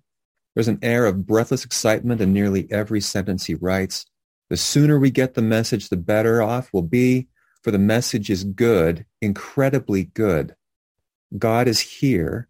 There's 0.56 0.68
an 0.68 0.80
air 0.82 1.06
of 1.06 1.26
breathless 1.26 1.66
excitement 1.66 2.22
in 2.22 2.34
nearly 2.34 2.68
every 2.72 3.02
sentence 3.02 3.46
he 3.46 3.56
writes. 3.56 4.06
The 4.50 4.58
sooner 4.58 4.98
we 4.98 5.12
get 5.12 5.34
the 5.34 5.42
message, 5.42 5.90
the 5.90 5.98
better 5.98 6.42
off 6.42 6.70
we'll 6.72 6.84
be, 6.84 7.28
for 7.68 7.72
the 7.72 7.78
message 7.78 8.30
is 8.30 8.46
good, 8.46 9.06
incredibly 9.22 10.06
good. 10.06 10.56
God 11.38 11.68
is 11.68 11.82
here, 11.82 12.48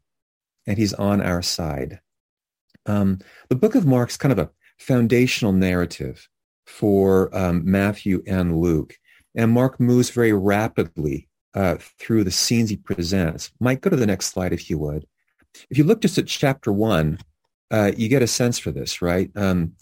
and 0.67 0.77
he's 0.77 0.93
on 0.93 1.21
our 1.21 1.41
side. 1.41 2.01
Um, 2.85 3.17
the 3.49 3.55
book 3.55 3.73
of 3.73 3.83
Mark's 3.83 4.15
kind 4.15 4.31
of 4.31 4.37
a 4.37 4.51
foundational 4.77 5.53
narrative 5.53 6.29
for 6.67 7.35
um, 7.35 7.63
Matthew 7.65 8.21
and 8.27 8.61
Luke. 8.61 8.99
And 9.33 9.53
Mark 9.53 9.79
moves 9.79 10.11
very 10.11 10.33
rapidly 10.33 11.27
uh, 11.55 11.77
through 11.97 12.23
the 12.23 12.29
scenes 12.29 12.69
he 12.69 12.77
presents. 12.77 13.51
Mike, 13.59 13.81
go 13.81 13.89
to 13.89 13.95
the 13.95 14.05
next 14.05 14.27
slide 14.27 14.53
if 14.53 14.69
you 14.69 14.77
would. 14.77 15.07
If 15.71 15.79
you 15.79 15.83
look 15.83 16.01
just 16.01 16.19
at 16.19 16.27
chapter 16.27 16.71
one, 16.71 17.17
uh, 17.71 17.91
you 17.97 18.07
get 18.07 18.21
a 18.21 18.27
sense 18.27 18.59
for 18.59 18.69
this, 18.69 19.01
right? 19.01 19.31
Um, 19.35 19.73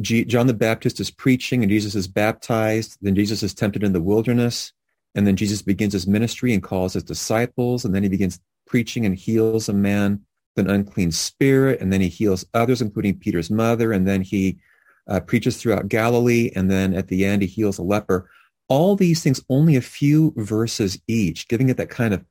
G- 0.00 0.24
John 0.24 0.46
the 0.46 0.54
Baptist 0.54 1.00
is 1.00 1.10
preaching 1.10 1.64
and 1.64 1.70
Jesus 1.70 1.96
is 1.96 2.06
baptized. 2.06 2.96
Then 3.02 3.16
Jesus 3.16 3.42
is 3.42 3.54
tempted 3.54 3.82
in 3.82 3.92
the 3.92 4.00
wilderness. 4.00 4.72
And 5.14 5.26
then 5.26 5.36
Jesus 5.36 5.62
begins 5.62 5.92
his 5.92 6.06
ministry 6.06 6.52
and 6.52 6.62
calls 6.62 6.94
his 6.94 7.02
disciples. 7.02 7.84
And 7.84 7.94
then 7.94 8.02
he 8.02 8.08
begins 8.08 8.40
preaching 8.66 9.06
and 9.06 9.14
heals 9.14 9.68
a 9.68 9.72
man 9.72 10.24
with 10.56 10.66
an 10.66 10.70
unclean 10.70 11.12
spirit. 11.12 11.80
And 11.80 11.92
then 11.92 12.00
he 12.00 12.08
heals 12.08 12.44
others, 12.54 12.82
including 12.82 13.18
Peter's 13.18 13.50
mother. 13.50 13.92
And 13.92 14.06
then 14.06 14.22
he 14.22 14.58
uh, 15.08 15.20
preaches 15.20 15.56
throughout 15.56 15.88
Galilee. 15.88 16.50
And 16.56 16.70
then 16.70 16.94
at 16.94 17.08
the 17.08 17.24
end, 17.24 17.42
he 17.42 17.48
heals 17.48 17.78
a 17.78 17.82
leper. 17.82 18.28
All 18.68 18.96
these 18.96 19.22
things, 19.22 19.42
only 19.48 19.76
a 19.76 19.80
few 19.80 20.32
verses 20.36 21.00
each, 21.06 21.48
giving 21.48 21.68
it 21.68 21.76
that 21.76 21.90
kind 21.90 22.14
of 22.14 22.24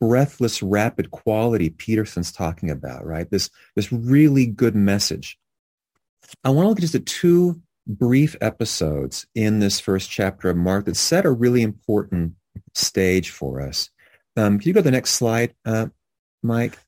breathless, 0.00 0.60
rapid 0.62 1.12
quality 1.12 1.70
Peterson's 1.70 2.32
talking 2.32 2.68
about, 2.68 3.06
right? 3.06 3.30
This, 3.30 3.48
this 3.76 3.92
really 3.92 4.44
good 4.44 4.74
message. 4.74 5.38
I 6.44 6.50
want 6.50 6.64
to 6.64 6.68
look 6.68 6.78
at 6.78 6.82
just 6.82 6.96
at 6.96 7.06
two 7.06 7.62
brief 7.88 8.36
episodes 8.40 9.26
in 9.34 9.58
this 9.58 9.80
first 9.80 10.10
chapter 10.10 10.50
of 10.50 10.56
Mark 10.56 10.84
that 10.84 10.96
set 10.96 11.24
a 11.24 11.30
really 11.30 11.62
important 11.62 12.34
stage 12.74 13.30
for 13.30 13.60
us. 13.60 13.90
Um, 14.36 14.58
can 14.58 14.68
you 14.68 14.74
go 14.74 14.80
to 14.80 14.84
the 14.84 14.90
next 14.90 15.12
slide, 15.12 15.54
uh, 15.64 15.86
Mike? 16.42 16.78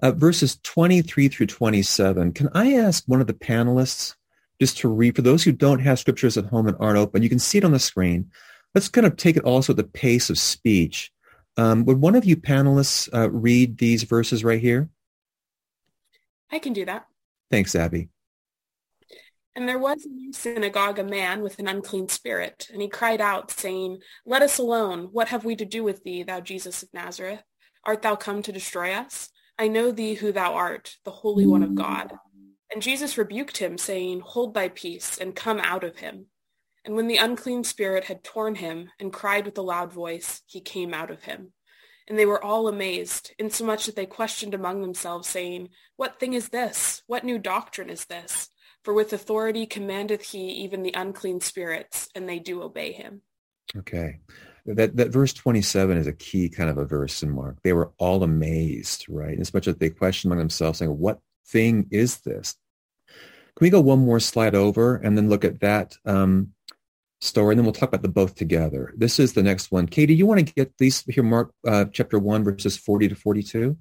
Uh, 0.00 0.12
verses 0.12 0.58
23 0.62 1.28
through 1.28 1.46
27. 1.46 2.32
Can 2.32 2.48
I 2.54 2.74
ask 2.74 3.02
one 3.06 3.20
of 3.20 3.26
the 3.26 3.34
panelists 3.34 4.14
just 4.60 4.78
to 4.78 4.88
read, 4.88 5.16
for 5.16 5.22
those 5.22 5.42
who 5.42 5.52
don't 5.52 5.80
have 5.80 5.98
scriptures 5.98 6.36
at 6.36 6.46
home 6.46 6.66
and 6.66 6.76
aren't 6.80 6.98
open, 6.98 7.22
you 7.22 7.28
can 7.28 7.38
see 7.38 7.58
it 7.58 7.64
on 7.64 7.72
the 7.72 7.78
screen. 7.78 8.30
Let's 8.74 8.88
kind 8.88 9.06
of 9.06 9.16
take 9.16 9.36
it 9.36 9.44
also 9.44 9.72
at 9.72 9.76
the 9.76 9.84
pace 9.84 10.30
of 10.30 10.38
speech. 10.38 11.10
Um, 11.56 11.84
would 11.84 12.00
one 12.00 12.14
of 12.14 12.24
you 12.24 12.36
panelists 12.36 13.08
uh, 13.12 13.30
read 13.30 13.78
these 13.78 14.04
verses 14.04 14.44
right 14.44 14.60
here? 14.60 14.88
I 16.50 16.58
can 16.58 16.72
do 16.72 16.84
that. 16.84 17.06
Thanks, 17.50 17.74
Abby. 17.74 18.08
And 19.58 19.68
there 19.68 19.76
was 19.76 20.06
in 20.06 20.14
the 20.14 20.32
synagogue 20.32 21.00
a 21.00 21.04
man 21.04 21.42
with 21.42 21.58
an 21.58 21.66
unclean 21.66 22.08
spirit, 22.08 22.68
and 22.72 22.80
he 22.80 22.88
cried 22.88 23.20
out, 23.20 23.50
saying, 23.50 23.98
Let 24.24 24.40
us 24.40 24.56
alone. 24.56 25.08
What 25.10 25.30
have 25.30 25.44
we 25.44 25.56
to 25.56 25.64
do 25.64 25.82
with 25.82 26.04
thee, 26.04 26.22
thou 26.22 26.38
Jesus 26.38 26.84
of 26.84 26.94
Nazareth? 26.94 27.42
Art 27.82 28.02
thou 28.02 28.14
come 28.14 28.40
to 28.42 28.52
destroy 28.52 28.92
us? 28.92 29.30
I 29.58 29.66
know 29.66 29.90
thee 29.90 30.14
who 30.14 30.30
thou 30.30 30.54
art, 30.54 30.94
the 31.04 31.10
Holy 31.10 31.44
One 31.44 31.64
of 31.64 31.74
God. 31.74 32.12
And 32.72 32.80
Jesus 32.80 33.18
rebuked 33.18 33.56
him, 33.56 33.78
saying, 33.78 34.20
Hold 34.20 34.54
thy 34.54 34.68
peace, 34.68 35.18
and 35.18 35.34
come 35.34 35.58
out 35.58 35.82
of 35.82 35.96
him. 35.96 36.26
And 36.84 36.94
when 36.94 37.08
the 37.08 37.16
unclean 37.16 37.64
spirit 37.64 38.04
had 38.04 38.22
torn 38.22 38.54
him, 38.54 38.90
and 39.00 39.12
cried 39.12 39.44
with 39.44 39.58
a 39.58 39.62
loud 39.62 39.92
voice, 39.92 40.40
he 40.46 40.60
came 40.60 40.94
out 40.94 41.10
of 41.10 41.24
him. 41.24 41.52
And 42.06 42.16
they 42.16 42.26
were 42.26 42.44
all 42.44 42.68
amazed, 42.68 43.32
insomuch 43.40 43.86
that 43.86 43.96
they 43.96 44.06
questioned 44.06 44.54
among 44.54 44.82
themselves, 44.82 45.26
saying, 45.26 45.70
What 45.96 46.20
thing 46.20 46.34
is 46.34 46.50
this? 46.50 47.02
What 47.08 47.24
new 47.24 47.40
doctrine 47.40 47.90
is 47.90 48.04
this? 48.04 48.50
For 48.84 48.94
with 48.94 49.12
authority 49.12 49.66
commandeth 49.66 50.22
he 50.22 50.48
even 50.48 50.82
the 50.82 50.94
unclean 50.94 51.40
spirits, 51.40 52.08
and 52.14 52.28
they 52.28 52.38
do 52.38 52.62
obey 52.62 52.92
him. 52.92 53.22
Okay. 53.76 54.20
That, 54.66 54.96
that 54.96 55.10
verse 55.10 55.32
27 55.32 55.96
is 55.96 56.06
a 56.06 56.12
key 56.12 56.48
kind 56.48 56.68
of 56.70 56.78
a 56.78 56.84
verse 56.84 57.22
in 57.22 57.30
Mark. 57.30 57.56
They 57.62 57.72
were 57.72 57.92
all 57.98 58.22
amazed, 58.22 59.06
right? 59.08 59.38
As 59.38 59.52
much 59.54 59.66
as 59.66 59.76
they 59.76 59.90
questioned 59.90 60.32
among 60.32 60.40
themselves, 60.40 60.78
saying, 60.78 60.98
what 60.98 61.20
thing 61.46 61.86
is 61.90 62.18
this? 62.18 62.54
Can 63.08 63.64
we 63.64 63.70
go 63.70 63.80
one 63.80 64.00
more 64.00 64.20
slide 64.20 64.54
over 64.54 64.96
and 64.96 65.16
then 65.16 65.28
look 65.28 65.44
at 65.44 65.60
that 65.60 65.96
um, 66.04 66.52
story, 67.20 67.52
and 67.52 67.58
then 67.58 67.64
we'll 67.64 67.72
talk 67.72 67.88
about 67.88 68.02
the 68.02 68.08
both 68.08 68.34
together. 68.34 68.92
This 68.96 69.18
is 69.18 69.32
the 69.32 69.42
next 69.42 69.70
one. 69.70 69.86
Katie, 69.86 70.14
you 70.14 70.26
want 70.26 70.46
to 70.46 70.54
get 70.54 70.76
these 70.78 71.02
here, 71.02 71.22
Mark 71.22 71.52
uh, 71.66 71.86
chapter 71.92 72.18
1, 72.18 72.44
verses 72.44 72.76
40 72.76 73.08
to 73.08 73.14
42? 73.14 73.76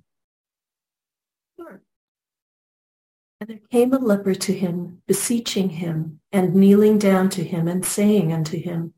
And 3.40 3.50
there 3.50 3.60
came 3.72 3.94
a 3.94 4.00
leper 4.00 4.34
to 4.34 4.54
him, 4.54 5.04
beseeching 5.08 5.70
him, 5.70 6.20
and 6.32 6.56
kneeling 6.56 6.98
down 6.98 7.30
to 7.32 7.44
him, 7.44 7.68
and 7.68 7.86
saying 7.86 8.34
unto 8.34 8.60
him, 8.60 8.94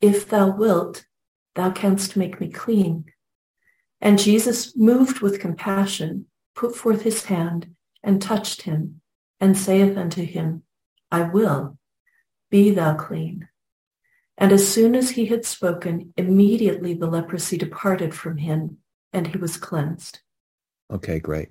If 0.00 0.28
thou 0.28 0.56
wilt, 0.56 1.06
thou 1.54 1.70
canst 1.70 2.16
make 2.16 2.40
me 2.40 2.48
clean. 2.48 3.06
And 4.00 4.18
Jesus, 4.18 4.76
moved 4.76 5.20
with 5.20 5.40
compassion, 5.40 6.26
put 6.54 6.76
forth 6.76 7.02
his 7.02 7.24
hand, 7.24 7.74
and 8.02 8.22
touched 8.22 8.62
him, 8.62 9.00
and 9.40 9.58
saith 9.58 9.96
unto 9.96 10.22
him, 10.22 10.62
I 11.10 11.22
will, 11.22 11.78
be 12.50 12.70
thou 12.70 12.94
clean. 12.94 13.48
And 14.36 14.52
as 14.52 14.68
soon 14.68 14.94
as 14.94 15.10
he 15.10 15.26
had 15.26 15.44
spoken, 15.44 16.12
immediately 16.16 16.94
the 16.94 17.06
leprosy 17.06 17.56
departed 17.56 18.14
from 18.14 18.36
him, 18.36 18.78
and 19.12 19.26
he 19.26 19.38
was 19.38 19.56
cleansed. 19.56 20.20
Okay, 20.92 21.18
great. 21.18 21.50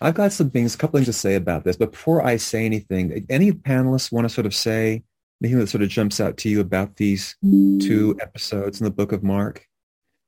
I've 0.00 0.14
got 0.14 0.32
some 0.32 0.50
things, 0.50 0.74
a 0.74 0.78
couple 0.78 0.98
things 0.98 1.06
to 1.06 1.12
say 1.12 1.34
about 1.34 1.64
this, 1.64 1.76
but 1.76 1.92
before 1.92 2.24
I 2.24 2.36
say 2.36 2.64
anything, 2.64 3.26
any 3.28 3.52
panelists 3.52 4.12
want 4.12 4.26
to 4.26 4.34
sort 4.34 4.46
of 4.46 4.54
say 4.54 5.02
anything 5.42 5.58
that 5.58 5.68
sort 5.68 5.82
of 5.82 5.88
jumps 5.88 6.20
out 6.20 6.36
to 6.38 6.48
you 6.48 6.60
about 6.60 6.96
these 6.96 7.36
two 7.42 8.16
episodes 8.20 8.80
in 8.80 8.84
the 8.84 8.90
book 8.90 9.12
of 9.12 9.22
Mark? 9.22 9.66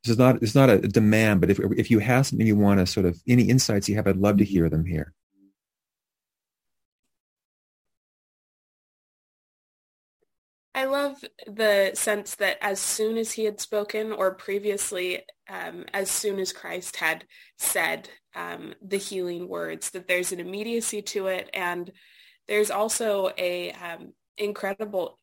This 0.05 0.13
is 0.13 0.19
not, 0.19 0.43
it's 0.43 0.55
not 0.55 0.71
a 0.71 0.79
demand, 0.79 1.41
but 1.41 1.51
if, 1.51 1.61
if 1.77 1.91
you 1.91 1.99
have 1.99 2.27
something 2.27 2.47
you 2.47 2.57
want 2.57 2.81
to 2.81 2.87
sort 2.87 3.07
of, 3.07 3.21
any 3.29 3.45
insights 3.45 3.89
you 3.89 3.97
have, 3.97 4.07
I'd 4.07 4.17
love 4.17 4.39
to 4.39 4.45
hear 4.45 4.69
them 4.69 4.85
here. 4.85 5.13
I 10.75 10.85
love 10.85 11.17
the 11.47 11.91
sense 11.95 12.37
that 12.37 12.59
as 12.61 12.79
soon 12.79 13.17
as 13.19 13.33
he 13.33 13.45
had 13.45 13.61
spoken 13.61 14.13
or 14.13 14.35
previously, 14.35 15.23
um, 15.49 15.85
as 15.93 16.11
soon 16.11 16.39
as 16.39 16.53
Christ 16.53 16.97
had 16.97 17.25
said 17.59 18.09
um, 18.37 18.75
the 18.81 18.97
healing 18.97 19.49
words, 19.49 19.91
that 19.91 20.07
there's 20.07 20.31
an 20.31 20.39
immediacy 20.39 21.03
to 21.03 21.27
it. 21.27 21.51
And 21.53 21.91
there's 22.47 22.71
also 22.71 23.31
a 23.37 23.73
um, 23.73 24.13
incredible 24.39 25.19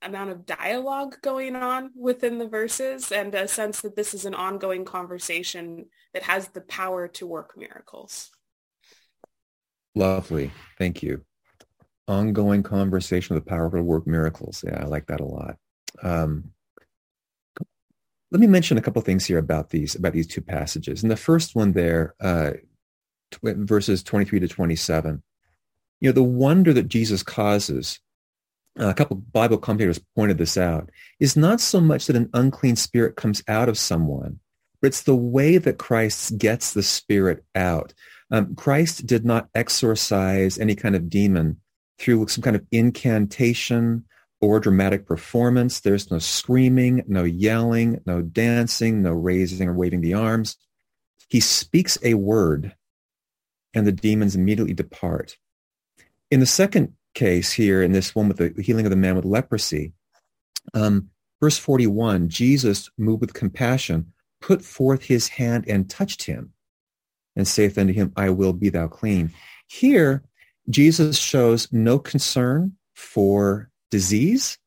amount 0.00 0.30
of 0.30 0.46
dialogue 0.46 1.16
going 1.22 1.54
on 1.54 1.90
within 1.94 2.38
the 2.38 2.48
verses 2.48 3.12
and 3.12 3.34
a 3.34 3.48
sense 3.48 3.82
that 3.82 3.96
this 3.96 4.14
is 4.14 4.24
an 4.24 4.34
ongoing 4.34 4.84
conversation 4.84 5.86
that 6.14 6.22
has 6.22 6.48
the 6.48 6.60
power 6.62 7.06
to 7.08 7.26
work 7.26 7.54
miracles. 7.56 8.30
Lovely. 9.94 10.52
Thank 10.78 11.02
you 11.02 11.24
ongoing 12.08 12.62
conversation 12.62 13.34
with 13.34 13.44
the 13.44 13.50
power 13.50 13.70
to 13.70 13.82
work 13.82 14.06
miracles. 14.06 14.64
Yeah, 14.66 14.82
I 14.82 14.86
like 14.86 15.06
that 15.06 15.20
a 15.20 15.24
lot. 15.24 15.56
Um, 16.02 16.52
let 18.30 18.40
me 18.40 18.46
mention 18.46 18.76
a 18.76 18.82
couple 18.82 19.00
things 19.02 19.26
here 19.26 19.38
about 19.38 19.70
these 19.70 19.94
about 19.94 20.12
these 20.12 20.26
two 20.26 20.42
passages. 20.42 21.02
And 21.02 21.10
the 21.10 21.16
first 21.16 21.54
one 21.54 21.72
there, 21.72 22.14
uh, 22.20 22.52
verses 23.42 24.02
23 24.02 24.40
to 24.40 24.48
27, 24.48 25.22
you 26.00 26.08
know, 26.08 26.12
the 26.12 26.22
wonder 26.22 26.72
that 26.72 26.88
Jesus 26.88 27.22
causes, 27.22 28.00
uh, 28.78 28.88
a 28.88 28.94
couple 28.94 29.16
Bible 29.16 29.58
commentators 29.58 30.00
pointed 30.14 30.38
this 30.38 30.56
out, 30.56 30.90
is 31.20 31.36
not 31.36 31.60
so 31.60 31.80
much 31.80 32.06
that 32.06 32.16
an 32.16 32.30
unclean 32.34 32.76
spirit 32.76 33.16
comes 33.16 33.42
out 33.48 33.68
of 33.68 33.78
someone, 33.78 34.40
but 34.80 34.88
it's 34.88 35.02
the 35.02 35.16
way 35.16 35.56
that 35.58 35.78
Christ 35.78 36.38
gets 36.38 36.72
the 36.72 36.82
spirit 36.82 37.44
out. 37.54 37.94
Um, 38.30 38.54
Christ 38.54 39.06
did 39.06 39.24
not 39.24 39.48
exorcise 39.54 40.58
any 40.58 40.74
kind 40.74 40.94
of 40.94 41.08
demon 41.08 41.60
through 41.98 42.28
some 42.28 42.42
kind 42.42 42.56
of 42.56 42.64
incantation 42.70 44.04
or 44.40 44.60
dramatic 44.60 45.06
performance. 45.06 45.80
There's 45.80 46.10
no 46.10 46.18
screaming, 46.18 47.04
no 47.06 47.24
yelling, 47.24 48.00
no 48.06 48.22
dancing, 48.22 49.02
no 49.02 49.12
raising 49.12 49.68
or 49.68 49.74
waving 49.74 50.00
the 50.00 50.14
arms. 50.14 50.56
He 51.28 51.40
speaks 51.40 51.98
a 52.02 52.14
word 52.14 52.74
and 53.74 53.86
the 53.86 53.92
demons 53.92 54.36
immediately 54.36 54.74
depart. 54.74 55.36
In 56.30 56.40
the 56.40 56.46
second 56.46 56.94
case 57.14 57.52
here, 57.52 57.82
in 57.82 57.92
this 57.92 58.14
one 58.14 58.28
with 58.28 58.36
the 58.38 58.62
healing 58.62 58.86
of 58.86 58.90
the 58.90 58.96
man 58.96 59.16
with 59.16 59.24
leprosy, 59.24 59.92
um, 60.74 61.10
verse 61.40 61.58
41, 61.58 62.28
Jesus, 62.28 62.90
moved 62.96 63.20
with 63.20 63.34
compassion, 63.34 64.12
put 64.40 64.62
forth 64.62 65.04
his 65.04 65.28
hand 65.28 65.64
and 65.68 65.90
touched 65.90 66.24
him 66.24 66.52
and 67.34 67.46
saith 67.46 67.78
unto 67.78 67.92
him, 67.92 68.12
I 68.16 68.30
will 68.30 68.52
be 68.52 68.68
thou 68.68 68.88
clean. 68.88 69.32
Here, 69.66 70.22
Jesus 70.70 71.18
shows 71.18 71.72
no 71.72 71.98
concern 71.98 72.72
for 72.94 73.70
disease, 73.90 74.58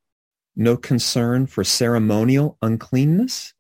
no 0.56 0.76
concern 0.78 1.48
for 1.48 1.64
ceremonial 1.64 2.58
uncleanness. 2.62 3.54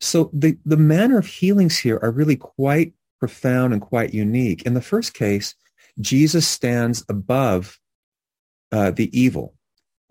So 0.00 0.30
the, 0.32 0.58
the 0.64 0.76
manner 0.76 1.18
of 1.18 1.26
healings 1.26 1.78
here 1.78 1.98
are 2.02 2.10
really 2.10 2.36
quite 2.36 2.94
profound 3.18 3.72
and 3.72 3.82
quite 3.82 4.14
unique. 4.14 4.62
In 4.62 4.74
the 4.74 4.80
first 4.80 5.14
case, 5.14 5.54
Jesus 6.00 6.48
stands 6.48 7.04
above 7.08 7.78
uh, 8.72 8.90
the 8.90 9.16
evil. 9.18 9.54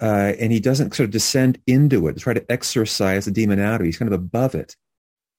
Uh, 0.01 0.33
and 0.39 0.51
he 0.53 0.61
doesn't 0.61 0.93
sort 0.93 1.05
of 1.05 1.11
descend 1.11 1.59
into 1.67 2.07
it, 2.07 2.13
to 2.13 2.19
try 2.21 2.33
to 2.33 2.49
exorcise 2.49 3.25
the 3.25 3.31
demon 3.31 3.59
out 3.59 3.75
of 3.75 3.81
it. 3.81 3.85
He's 3.85 3.97
kind 3.97 4.13
of 4.13 4.17
above 4.17 4.55
it. 4.55 4.77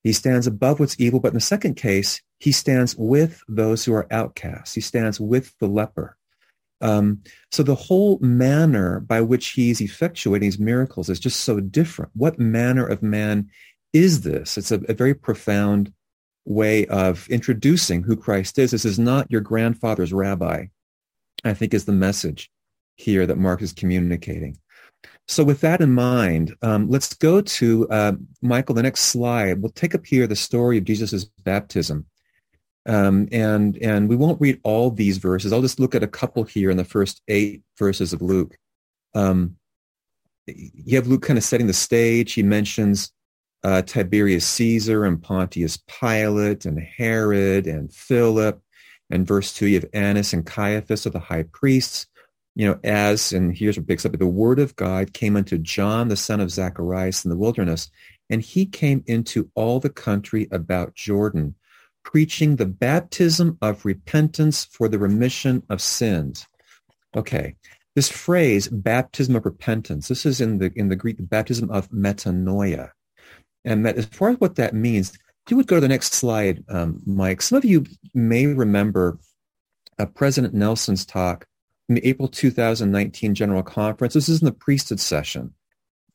He 0.03 0.13
stands 0.13 0.47
above 0.47 0.81
what's 0.81 1.01
evil, 1.01 1.21
but 1.21 1.29
in 1.29 1.35
the 1.35 1.41
second 1.41 1.77
case, 1.77 2.21
he 2.41 2.53
stands 2.53 2.97
with 2.97 3.43
those 3.49 3.85
who 3.85 3.93
are 3.93 4.09
outcasts. 4.11 4.75
He 4.75 4.81
stands 4.81 5.21
with 5.21 5.57
the 5.61 5.69
leper. 5.69 6.17
Um, 6.81 7.23
so 7.53 7.63
the 7.63 7.75
whole 7.75 8.19
manner 8.21 9.01
by 9.01 9.21
which 9.21 9.49
he's 9.49 9.81
effectuating 9.81 10.41
these 10.41 10.59
miracles 10.59 11.11
is 11.11 11.21
just 11.21 11.41
so 11.41 11.61
different. 11.61 12.11
What 12.15 12.39
manner 12.39 12.87
of 12.87 13.03
man 13.03 13.51
is 13.93 14.23
this? 14.23 14.57
It's 14.57 14.73
a, 14.73 14.81
a 14.89 14.95
very 14.95 15.15
profound 15.15 15.93
way 16.47 16.87
of 16.87 17.29
introducing 17.29 18.03
who 18.03 18.17
Christ 18.17 18.59
is. 18.59 18.71
This 18.71 18.87
is 18.87 18.99
not 18.99 19.31
your 19.31 19.43
grandfather's 19.43 20.13
rabbi, 20.13 20.67
I 21.45 21.53
think 21.53 21.75
is 21.75 21.85
the 21.85 21.93
message 21.93 22.51
here 22.97 23.27
that 23.27 23.37
Mark 23.37 23.61
is 23.61 23.75
communicating. 23.75 24.59
So 25.29 25.45
with 25.45 25.61
that 25.61 25.83
in 25.83 25.93
mind, 25.93 26.57
um, 26.63 26.89
let's 26.89 27.13
go 27.15 27.43
to 27.43 27.89
uh, 27.91 28.13
Michael, 28.41 28.75
the 28.75 28.83
next 28.83 29.05
slide. 29.05 29.61
We'll 29.61 29.73
take 29.73 29.95
up 29.95 30.07
here 30.07 30.27
the 30.27 30.35
story 30.35 30.79
of 30.79 30.85
Jesus' 30.85 31.25
baptism. 31.25 32.07
Um, 32.87 33.29
and, 33.31 33.77
and 33.79 34.09
we 34.09 34.17
won't 34.17 34.41
read 34.41 34.61
all 34.63 34.91
these 34.91 35.19
verses. 35.19 35.53
I'll 35.53 35.61
just 35.61 35.81
look 35.81 35.95
at 35.95 36.03
a 36.03 36.09
couple 36.09 36.45
here 36.45 36.71
in 36.71 36.77
the 36.77 36.85
first 36.85 37.21
eight 37.29 37.63
verses 37.79 38.13
of 38.13 38.23
Luke. 38.23 38.57
Um, 39.15 39.57
you 40.47 40.97
have 40.97 41.07
Luke 41.07 41.23
kind 41.23 41.39
of 41.39 41.45
setting 41.45 41.67
the 41.67 41.73
stage. 41.73 42.33
He 42.33 42.43
mentions 42.43 43.13
uh, 43.63 43.83
Tiberius 43.83 44.47
Caesar 44.47 45.05
and 45.05 45.23
Pontius 45.23 45.79
Pilate 45.87 46.65
and 46.65 46.79
Herod 46.81 47.67
and 47.67 47.93
Philip. 47.93 48.61
And 49.11 49.27
verse 49.27 49.53
2, 49.53 49.67
you 49.67 49.81
have 49.81 49.91
Annas 49.93 50.33
and 50.33 50.47
Caiaphas 50.47 51.07
are 51.07 51.11
the 51.11 51.19
high 51.19 51.45
priests. 51.53 52.07
You 52.57 52.67
know, 52.67 52.81
as, 52.83 53.33
and 53.33 53.57
here's 53.57 53.77
what 53.77 53.87
picks 53.87 54.05
up, 54.05 54.13
the 54.13 54.27
word 54.27 54.59
of 54.59 54.77
God 54.77 55.13
came 55.13 55.37
unto 55.37 55.59
John, 55.59 56.09
the 56.09 56.17
son 56.17 56.41
of 56.41 56.51
Zacharias 56.51 57.25
in 57.25 57.31
the 57.31 57.37
wilderness, 57.37 57.91
and 58.29 58.43
he 58.43 58.67
came 58.67 59.05
into 59.07 59.51
all 59.55 59.81
the 59.81 59.91
country 59.91 60.49
about 60.51 60.95
Jordan, 60.95 61.55
preaching 62.03 62.57
the 62.57 62.67
baptism 62.67 63.59
of 63.63 63.85
repentance 63.85 64.65
for 64.65 64.89
the 64.89 64.99
remission 64.99 65.63
of 65.69 65.81
sins. 65.81 66.47
Okay, 67.17 67.57
this 67.95 68.09
phrase, 68.09 68.69
baptism 68.69 69.37
of 69.37 69.45
repentance, 69.45 70.09
this 70.09 70.25
is 70.25 70.41
in 70.41 70.59
the, 70.59 70.73
in 70.77 70.89
the 70.89 70.97
Greek, 70.97 71.17
the 71.17 71.23
baptism 71.23 71.71
of 71.71 71.91
metanoia. 71.91 72.91
And 73.65 73.85
that, 73.85 73.97
as 73.97 74.07
far 74.07 74.31
as 74.31 74.41
what 74.41 74.57
that 74.57 74.75
means, 74.75 75.19
you 75.49 75.57
would 75.57 75.67
go 75.67 75.77
to 75.77 75.81
the 75.81 75.89
next 75.89 76.15
slide, 76.15 76.65
um, 76.69 77.03
Mike. 77.05 77.43
Some 77.43 77.59
of 77.59 77.65
you 77.65 77.85
may 78.15 78.47
remember 78.47 79.19
uh, 79.99 80.07
President 80.07 80.55
Nelson's 80.55 81.05
talk 81.05 81.47
in 81.89 81.97
the 81.97 82.07
April 82.07 82.29
2019 82.29 83.35
General 83.35 83.63
Conference. 83.63 84.15
This 84.15 84.29
is 84.29 84.41
in 84.41 84.47
the 84.47 84.53
priesthood 84.53 85.01
session. 85.01 85.53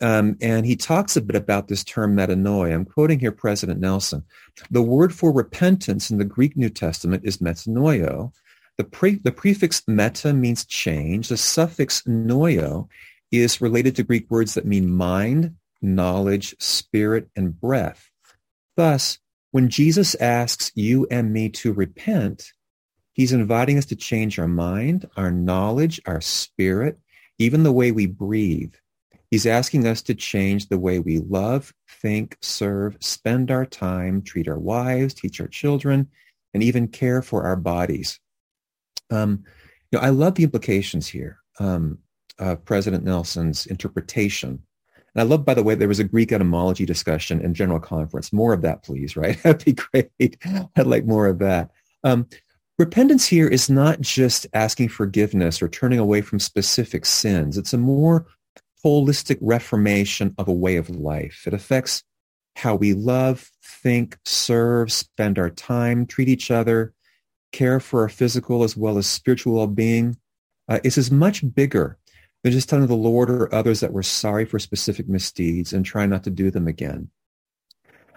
Um, 0.01 0.37
and 0.41 0.65
he 0.65 0.75
talks 0.75 1.15
a 1.15 1.21
bit 1.21 1.35
about 1.35 1.67
this 1.67 1.83
term 1.83 2.15
metanoia. 2.15 2.73
I'm 2.73 2.85
quoting 2.85 3.19
here 3.19 3.31
President 3.31 3.79
Nelson. 3.79 4.23
The 4.69 4.81
word 4.81 5.13
for 5.13 5.31
repentance 5.31 6.09
in 6.09 6.17
the 6.17 6.25
Greek 6.25 6.57
New 6.57 6.69
Testament 6.69 7.23
is 7.25 7.37
metanoeo. 7.37 8.31
The, 8.77 8.83
pre- 8.83 9.19
the 9.19 9.31
prefix 9.31 9.83
meta 9.87 10.33
means 10.33 10.65
change. 10.65 11.29
The 11.29 11.37
suffix 11.37 12.01
noeo 12.03 12.89
is 13.31 13.61
related 13.61 13.95
to 13.95 14.03
Greek 14.03 14.29
words 14.29 14.53
that 14.53 14.65
mean 14.65 14.91
mind, 14.91 15.55
knowledge, 15.81 16.55
spirit, 16.59 17.29
and 17.35 17.59
breath. 17.59 18.09
Thus, 18.75 19.19
when 19.51 19.69
Jesus 19.69 20.15
asks 20.15 20.71
you 20.75 21.07
and 21.09 21.31
me 21.31 21.47
to 21.49 21.71
repent, 21.71 22.51
he's 23.13 23.31
inviting 23.31 23.77
us 23.77 23.85
to 23.85 23.95
change 23.95 24.37
our 24.37 24.47
mind, 24.47 25.07
our 25.15 25.31
knowledge, 25.31 26.01
our 26.05 26.19
spirit, 26.19 26.99
even 27.39 27.63
the 27.63 27.71
way 27.71 27.91
we 27.91 28.05
breathe. 28.05 28.73
He's 29.31 29.45
asking 29.45 29.87
us 29.87 30.01
to 30.03 30.15
change 30.15 30.67
the 30.67 30.79
way 30.79 30.99
we 30.99 31.19
love, 31.19 31.73
think, 32.01 32.37
serve, 32.41 32.97
spend 32.99 33.51
our 33.51 33.65
time, 33.65 34.21
treat 34.21 34.47
our 34.47 34.59
wives, 34.59 35.13
teach 35.13 35.41
our 35.41 35.47
children, 35.47 36.07
and 36.53 36.63
even 36.63 36.87
care 36.87 37.21
for 37.21 37.43
our 37.43 37.55
bodies. 37.55 38.19
Um, 39.11 39.43
you 39.91 39.99
know, 39.99 40.05
I 40.05 40.09
love 40.09 40.35
the 40.35 40.43
implications 40.43 41.07
here 41.07 41.39
um, 41.59 41.99
of 42.39 42.63
President 42.65 43.03
Nelson's 43.03 43.65
interpretation 43.65 44.61
and 45.15 45.21
I 45.21 45.25
love, 45.25 45.45
by 45.45 45.53
the 45.53 45.63
way, 45.63 45.75
there 45.75 45.87
was 45.87 45.99
a 45.99 46.03
Greek 46.03 46.33
etymology 46.33 46.85
discussion 46.85 47.39
in 47.39 47.53
General 47.53 47.79
Conference. 47.79 48.33
More 48.33 48.53
of 48.53 48.61
that, 48.63 48.83
please, 48.83 49.15
right? 49.15 49.41
That'd 49.43 49.63
be 49.63 49.73
great. 49.73 50.37
I'd 50.75 50.87
like 50.87 51.05
more 51.05 51.27
of 51.27 51.39
that. 51.39 51.71
Um, 52.03 52.27
repentance 52.77 53.25
here 53.25 53.47
is 53.47 53.69
not 53.69 54.01
just 54.01 54.45
asking 54.53 54.89
forgiveness 54.89 55.61
or 55.61 55.69
turning 55.69 55.99
away 55.99 56.21
from 56.21 56.39
specific 56.39 57.05
sins. 57.05 57.57
It's 57.57 57.73
a 57.73 57.77
more 57.77 58.27
holistic 58.85 59.37
reformation 59.41 60.35
of 60.37 60.47
a 60.47 60.53
way 60.53 60.75
of 60.75 60.89
life. 60.89 61.43
It 61.47 61.53
affects 61.53 62.03
how 62.55 62.75
we 62.75 62.93
love, 62.93 63.49
think, 63.63 64.17
serve, 64.23 64.91
spend 64.91 65.39
our 65.39 65.49
time, 65.49 66.05
treat 66.05 66.29
each 66.29 66.51
other, 66.51 66.93
care 67.51 67.79
for 67.79 68.01
our 68.01 68.09
physical 68.09 68.63
as 68.63 68.77
well 68.77 68.97
as 68.97 69.07
spiritual 69.07 69.55
well-being. 69.55 70.17
Uh, 70.69 70.79
it's 70.83 70.97
as 70.97 71.11
much 71.11 71.43
bigger 71.53 71.97
they're 72.45 72.51
just 72.51 72.69
telling 72.69 72.85
the 72.85 72.93
Lord 72.93 73.31
or 73.31 73.53
others 73.55 73.79
that 73.79 73.91
we're 73.91 74.03
sorry 74.03 74.45
for 74.45 74.59
specific 74.59 75.09
misdeeds 75.09 75.73
and 75.73 75.83
try 75.83 76.05
not 76.05 76.23
to 76.25 76.29
do 76.29 76.51
them 76.51 76.67
again. 76.67 77.09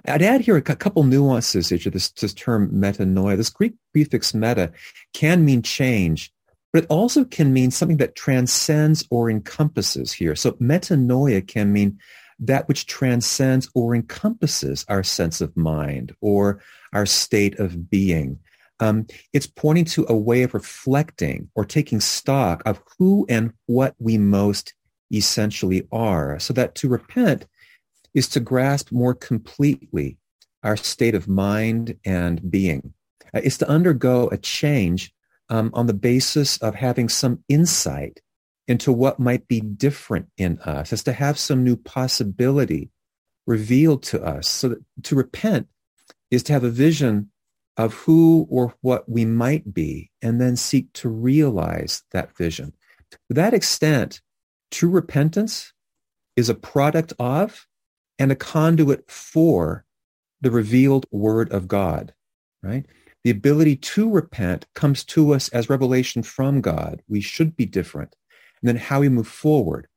I'd 0.06 0.20
add 0.20 0.42
here 0.42 0.58
a 0.58 0.60
couple 0.60 1.02
nuances 1.04 1.68
to 1.68 1.90
this, 1.90 2.10
this 2.10 2.34
term 2.34 2.70
metanoia. 2.70 3.38
This 3.38 3.48
Greek 3.48 3.72
prefix 3.94 4.34
meta 4.34 4.70
can 5.14 5.46
mean 5.46 5.62
change, 5.62 6.30
but 6.72 6.84
it 6.84 6.86
also 6.90 7.24
can 7.24 7.52
mean 7.52 7.70
something 7.70 7.96
that 7.98 8.14
transcends 8.14 9.06
or 9.10 9.30
encompasses 9.30 10.12
here. 10.12 10.36
So 10.36 10.52
metanoia 10.52 11.46
can 11.46 11.72
mean 11.72 11.98
that 12.40 12.68
which 12.68 12.86
transcends 12.86 13.68
or 13.74 13.94
encompasses 13.94 14.84
our 14.88 15.02
sense 15.02 15.40
of 15.40 15.56
mind 15.56 16.14
or 16.20 16.60
our 16.92 17.06
state 17.06 17.58
of 17.58 17.90
being. 17.90 18.38
Um, 18.80 19.06
it's 19.32 19.46
pointing 19.46 19.86
to 19.86 20.06
a 20.08 20.16
way 20.16 20.42
of 20.44 20.54
reflecting 20.54 21.50
or 21.54 21.64
taking 21.64 22.00
stock 22.00 22.62
of 22.64 22.80
who 22.96 23.26
and 23.28 23.52
what 23.66 23.94
we 23.98 24.18
most 24.18 24.74
essentially 25.12 25.88
are. 25.90 26.38
So 26.38 26.52
that 26.52 26.74
to 26.76 26.88
repent 26.88 27.46
is 28.14 28.28
to 28.28 28.40
grasp 28.40 28.92
more 28.92 29.14
completely 29.14 30.16
our 30.62 30.76
state 30.76 31.14
of 31.14 31.28
mind 31.28 31.96
and 32.04 32.50
being. 32.50 32.92
Uh, 33.34 33.40
it's 33.42 33.58
to 33.58 33.68
undergo 33.68 34.28
a 34.28 34.38
change 34.38 35.12
um, 35.48 35.70
on 35.74 35.86
the 35.86 35.94
basis 35.94 36.58
of 36.58 36.74
having 36.74 37.08
some 37.08 37.42
insight 37.48 38.20
into 38.66 38.92
what 38.92 39.18
might 39.18 39.48
be 39.48 39.60
different 39.60 40.28
in 40.36 40.58
us, 40.60 40.92
as 40.92 41.02
to 41.04 41.12
have 41.12 41.38
some 41.38 41.64
new 41.64 41.76
possibility 41.76 42.90
revealed 43.46 44.02
to 44.02 44.22
us. 44.22 44.46
So 44.46 44.68
that 44.68 44.84
to 45.04 45.16
repent 45.16 45.68
is 46.30 46.42
to 46.44 46.52
have 46.52 46.64
a 46.64 46.70
vision 46.70 47.30
of 47.78 47.94
who 47.94 48.46
or 48.50 48.74
what 48.82 49.08
we 49.08 49.24
might 49.24 49.72
be 49.72 50.10
and 50.20 50.40
then 50.40 50.56
seek 50.56 50.92
to 50.92 51.08
realize 51.08 52.02
that 52.10 52.36
vision. 52.36 52.74
To 53.10 53.34
that 53.34 53.54
extent, 53.54 54.20
true 54.70 54.90
repentance 54.90 55.72
is 56.36 56.48
a 56.48 56.54
product 56.54 57.14
of 57.18 57.66
and 58.18 58.30
a 58.30 58.36
conduit 58.36 59.10
for 59.10 59.84
the 60.40 60.50
revealed 60.50 61.06
word 61.10 61.50
of 61.52 61.68
God, 61.68 62.12
right? 62.62 62.84
The 63.24 63.30
ability 63.30 63.76
to 63.76 64.10
repent 64.10 64.66
comes 64.74 65.04
to 65.04 65.34
us 65.34 65.48
as 65.50 65.68
revelation 65.68 66.22
from 66.22 66.60
God. 66.60 67.02
We 67.08 67.20
should 67.20 67.56
be 67.56 67.66
different. 67.66 68.14
And 68.62 68.68
then 68.68 68.76
how 68.76 69.00
we 69.00 69.08
move 69.08 69.28
forward 69.28 69.88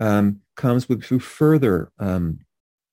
um, 0.00 0.40
comes 0.56 0.88
with, 0.88 1.02
through 1.02 1.20
further 1.20 1.90
um, 1.98 2.40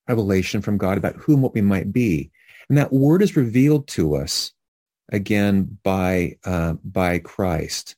revelation 0.08 0.62
from 0.62 0.78
God 0.78 0.98
about 0.98 1.16
who 1.16 1.34
and 1.34 1.42
what 1.42 1.54
we 1.54 1.60
might 1.60 1.92
be. 1.92 2.30
And 2.68 2.78
that 2.78 2.92
word 2.92 3.22
is 3.22 3.36
revealed 3.36 3.86
to 3.88 4.16
us 4.16 4.52
again 5.12 5.78
by 5.82 6.36
uh, 6.44 6.74
by 6.84 7.18
Christ. 7.18 7.96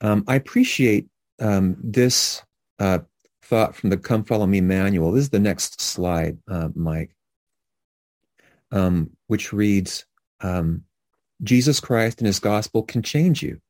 Um, 0.00 0.24
I 0.28 0.36
appreciate 0.36 1.08
um, 1.40 1.76
this 1.82 2.42
uh, 2.78 3.00
thought 3.42 3.74
from 3.74 3.90
the 3.90 3.96
Come 3.96 4.24
Follow 4.24 4.46
Me 4.46 4.60
manual. 4.60 5.12
This 5.12 5.24
is 5.24 5.30
the 5.30 5.38
next 5.38 5.80
slide, 5.80 6.38
uh, 6.48 6.68
Mike, 6.74 7.14
um, 8.70 9.10
which 9.26 9.52
reads, 9.52 10.06
um, 10.40 10.84
Jesus 11.44 11.80
Christ 11.80 12.18
and 12.18 12.26
his 12.26 12.40
gospel 12.40 12.82
can 12.82 13.02
change 13.02 13.42
you. 13.42 13.60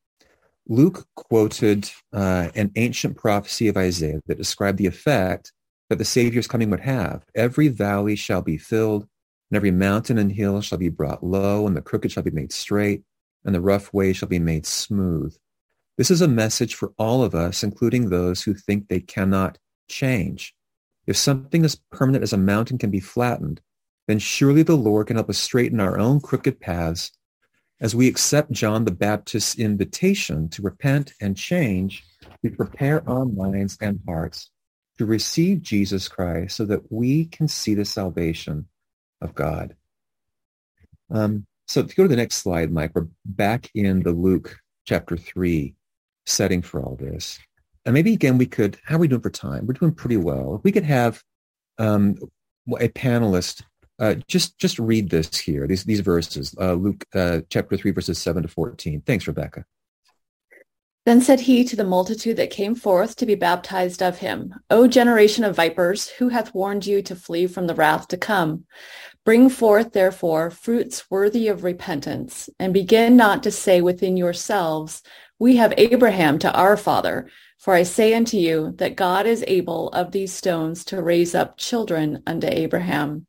Luke 0.67 1.07
quoted 1.15 1.91
uh, 2.13 2.49
an 2.55 2.73
ancient 2.77 3.17
prophecy 3.17 3.69
of 3.69 3.77
Isaiah 3.77 4.21
that 4.27 4.39
described 4.39 4.79
the 4.79 4.87
effect 4.87 5.53
that 5.91 5.97
the 5.97 6.05
Savior's 6.05 6.47
coming 6.47 6.71
would 6.71 6.81
have. 6.81 7.25
Every 7.35 7.69
valley 7.69 8.17
shall 8.17 8.41
be 8.41 8.57
filled 8.57 9.07
and 9.51 9.57
every 9.57 9.71
mountain 9.71 10.19
and 10.19 10.33
hill 10.33 10.61
shall 10.61 10.79
be 10.79 10.89
brought 10.89 11.23
low, 11.23 11.67
and 11.67 11.77
the 11.77 11.81
crooked 11.81 12.11
shall 12.11 12.23
be 12.23 12.31
made 12.31 12.53
straight, 12.53 13.03
and 13.45 13.55
the 13.55 13.61
rough 13.61 13.93
way 13.93 14.13
shall 14.13 14.29
be 14.29 14.41
made 14.41 14.67
smooth. 14.67 15.37
This 15.97 16.11
is 16.11 16.21
a 16.21 16.27
message 16.27 16.75
for 16.75 16.93
all 16.99 17.23
of 17.23 17.37
us, 17.37 17.63
including 17.63 18.09
those 18.09 18.43
who 18.43 18.55
think 18.55 18.89
they 18.89 18.99
cannot 18.99 19.59
change. 19.89 20.57
If 21.07 21.17
something 21.17 21.65
as 21.65 21.81
permanent 21.93 22.25
as 22.25 22.33
a 22.33 22.37
mountain 22.39 22.79
can 22.79 22.91
be 22.91 22.99
flattened, 22.99 23.61
then 24.09 24.19
surely 24.19 24.65
the 24.65 24.77
Lord 24.77 25.07
can 25.07 25.17
help 25.17 25.31
us 25.31 25.39
straighten 25.39 25.79
our 25.79 25.99
own 26.01 26.21
crooked 26.21 26.59
paths 26.59 27.13
as 27.81 27.95
we 27.95 28.09
accept 28.09 28.53
John 28.53 28.85
the 28.85 28.91
Baptist's 28.91 29.59
invitation 29.59 30.49
to 30.51 30.63
repent 30.63 31.13
and 31.21 31.37
change, 31.37 32.05
we 32.43 32.51
prepare 32.51 33.09
our 33.09 33.25
minds 33.25 33.77
and 33.81 34.01
hearts 34.07 34.51
to 34.99 35.07
receive 35.07 35.63
Jesus 35.63 36.09
Christ 36.09 36.57
so 36.57 36.65
that 36.67 36.93
we 36.93 37.27
can 37.27 37.49
see 37.49 37.75
the 37.75 37.85
salvation 37.85 38.69
of 39.21 39.35
God. 39.35 39.75
Um, 41.11 41.47
so 41.67 41.83
to 41.83 41.95
go 41.95 42.05
to 42.05 42.09
the 42.09 42.17
next 42.17 42.37
slide, 42.37 42.71
Mike, 42.71 42.93
we're 42.95 43.09
back 43.25 43.71
in 43.75 44.03
the 44.03 44.13
Luke 44.13 44.57
chapter 44.87 45.17
3 45.17 45.75
setting 46.27 46.63
for 46.63 46.81
all 46.81 46.97
this. 46.97 47.39
And 47.85 47.93
maybe 47.93 48.13
again, 48.13 48.39
we 48.39 48.47
could, 48.47 48.79
how 48.85 48.97
are 48.97 48.99
we 48.99 49.09
doing 49.09 49.21
for 49.21 49.31
time? 49.31 49.67
We're 49.67 49.75
doing 49.75 49.95
pretty 49.95 50.17
well. 50.17 50.61
We 50.63 50.73
could 50.73 50.85
have 50.85 51.23
um, 51.79 52.17
a 52.79 52.89
panelist 52.89 53.63
uh, 54.05 54.15
just 54.29 54.59
just 54.59 54.79
read 54.79 55.09
this 55.09 55.39
here, 55.39 55.67
these 55.67 55.85
these 55.85 56.01
verses, 56.01 56.55
uh, 56.61 56.75
Luke 56.75 57.07
uh, 57.15 57.41
chapter 57.49 57.77
3, 57.77 57.91
verses 57.93 58.19
7 58.19 58.43
to 58.43 58.49
14. 58.49 59.01
Thanks, 59.01 59.27
Rebecca. 59.27 59.65
Then 61.07 61.21
said 61.21 61.41
he 61.41 61.65
to 61.65 61.77
the 61.77 61.85
multitude 61.85 62.37
that 62.37 62.51
came 62.51 62.75
forth 62.75 63.17
to 63.17 63.27
be 63.27 63.35
baptized 63.35 64.03
of 64.03 64.19
him, 64.19 64.55
O 64.71 64.87
generation 64.87 65.45
of 65.45 65.57
vipers, 65.57 66.09
who 66.09 66.29
hath 66.29 66.55
warned 66.55 66.87
you 66.87 67.03
to 67.03 67.17
flee 67.17 67.47
from 67.47 67.67
the 67.67 67.75
wrath 67.75 68.09
to 68.09 68.17
come? 68.17 68.65
Bring 69.25 69.49
forth, 69.49 69.93
therefore, 69.93 70.51
fruits 70.51 71.11
worthy 71.11 71.49
of 71.49 71.65
repentance, 71.65 72.51
and 72.59 72.75
begin 72.75 73.17
not 73.17 73.43
to 73.45 73.51
say 73.51 73.81
within 73.81 74.19
yourselves, 74.19 75.03
We 75.39 75.57
have 75.57 75.73
Abraham 75.79 76.39
to 76.41 76.53
our 76.53 76.77
father. 76.77 77.31
For 77.59 77.73
I 77.73 77.85
say 77.85 78.13
unto 78.13 78.37
you 78.37 78.73
that 78.77 78.97
God 78.97 79.27
is 79.27 79.43
able 79.47 79.89
of 79.91 80.13
these 80.13 80.35
stones 80.35 80.85
to 80.87 81.03
raise 81.03 81.35
up 81.35 81.57
children 81.57 82.23
unto 82.27 82.47
Abraham. 82.47 83.27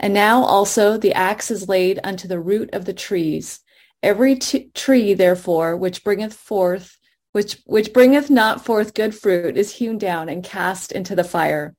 And 0.00 0.12
now 0.12 0.42
also 0.42 0.96
the 0.96 1.14
axe 1.14 1.50
is 1.50 1.68
laid 1.68 2.00
unto 2.02 2.26
the 2.26 2.40
root 2.40 2.70
of 2.72 2.86
the 2.86 2.92
trees. 2.92 3.60
Every 4.02 4.34
t- 4.34 4.70
tree, 4.74 5.14
therefore, 5.14 5.76
which 5.76 6.02
bringeth 6.02 6.34
forth 6.34 6.96
which 7.32 7.58
which 7.64 7.92
bringeth 7.92 8.28
not 8.28 8.64
forth 8.64 8.94
good 8.94 9.14
fruit 9.14 9.56
is 9.56 9.74
hewn 9.74 9.98
down 9.98 10.28
and 10.28 10.42
cast 10.42 10.92
into 10.92 11.14
the 11.14 11.24
fire. 11.24 11.74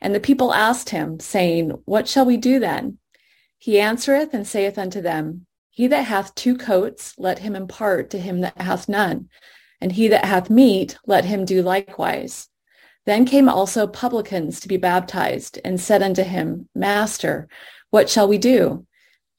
And 0.00 0.14
the 0.14 0.20
people 0.20 0.52
asked 0.52 0.90
him, 0.90 1.18
saying, 1.20 1.70
What 1.84 2.06
shall 2.06 2.24
we 2.24 2.36
do 2.36 2.58
then? 2.58 2.98
He 3.58 3.80
answereth 3.80 4.34
and 4.34 4.46
saith 4.46 4.78
unto 4.78 5.00
them, 5.00 5.46
He 5.70 5.86
that 5.88 6.02
hath 6.02 6.34
two 6.34 6.56
coats, 6.56 7.14
let 7.18 7.40
him 7.40 7.56
impart 7.56 8.10
to 8.10 8.18
him 8.18 8.42
that 8.42 8.60
hath 8.60 8.88
none, 8.88 9.28
and 9.80 9.92
he 9.92 10.08
that 10.08 10.26
hath 10.26 10.50
meat, 10.50 10.98
let 11.06 11.24
him 11.24 11.44
do 11.44 11.62
likewise. 11.62 12.48
Then 13.06 13.26
came 13.26 13.48
also 13.48 13.86
publicans 13.86 14.60
to 14.60 14.68
be 14.68 14.76
baptized, 14.76 15.58
and 15.64 15.80
said 15.80 16.02
unto 16.02 16.22
him, 16.22 16.68
Master, 16.74 17.48
what 17.90 18.08
shall 18.08 18.26
we 18.26 18.38
do? 18.38 18.86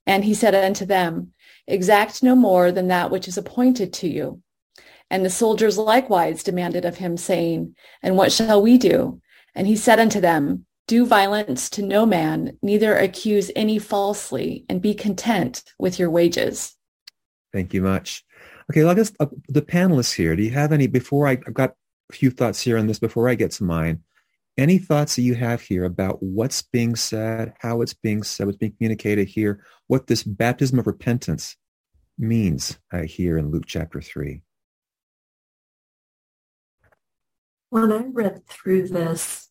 And 0.06 0.24
he 0.24 0.34
said 0.34 0.54
unto 0.54 0.86
them, 0.86 1.34
Exact 1.68 2.22
no 2.22 2.36
more 2.36 2.72
than 2.72 2.90
that 2.90 3.10
which 3.10 3.28
is 3.28 3.38
appointed 3.38 3.92
to 3.94 4.08
you. 4.08 4.42
And 5.10 5.26
the 5.26 5.30
soldiers 5.30 5.78
likewise 5.78 6.44
demanded 6.44 6.86
of 6.86 6.98
him, 6.98 7.18
saying, 7.18 7.76
And 8.04 8.18
what 8.18 8.32
shall 8.32 8.62
we 8.62 8.78
do? 8.78 9.22
And 9.56 9.66
he 9.68 9.76
said 9.76 10.00
unto 10.00 10.22
them, 10.22 10.66
Do 10.88 11.06
violence 11.06 11.70
to 11.72 11.82
no 11.82 12.06
man, 12.06 12.58
neither 12.62 12.96
accuse 12.96 13.50
any 13.56 13.80
falsely, 13.80 14.66
and 14.70 14.82
be 14.82 14.94
content 14.94 15.64
with 15.80 15.98
your 15.98 16.10
wages. 16.10 16.76
Thank 17.52 17.74
you 17.74 17.82
much. 17.82 18.24
Okay, 18.70 18.82
well, 18.82 18.92
I 18.92 18.96
guess 18.96 19.14
uh, 19.20 19.28
the 19.48 19.62
panelists 19.62 20.14
here, 20.14 20.36
do 20.36 20.44
you 20.44 20.52
have 20.52 20.72
any, 20.72 20.88
before 20.88 21.28
I, 21.28 21.32
I've 21.32 21.54
got 21.54 21.76
few 22.12 22.30
thoughts 22.30 22.62
here 22.62 22.78
on 22.78 22.88
this 22.88 23.00
before 23.00 23.30
I 23.30 23.36
get 23.36 23.52
to 23.52 23.64
mine. 23.64 24.02
Any 24.58 24.78
thoughts 24.78 25.16
that 25.16 25.24
you 25.24 25.36
have 25.36 25.62
here 25.62 25.84
about 25.84 26.24
what's 26.24 26.62
being 26.62 26.96
said, 26.96 27.54
how 27.60 27.82
it's 27.82 27.94
being 27.94 28.24
said, 28.24 28.46
what's 28.46 28.58
being 28.58 28.74
communicated 28.74 29.28
here, 29.28 29.64
what 29.88 30.08
this 30.08 30.24
baptism 30.24 30.80
of 30.80 30.88
repentance 30.88 31.58
means 32.18 32.80
uh, 32.94 33.02
here 33.02 33.38
in 33.38 33.52
Luke 33.52 33.66
chapter 33.68 34.00
3? 34.00 34.42
When 37.70 37.92
I 37.92 38.06
read 38.14 38.48
through 38.48 38.88
this, 38.88 39.50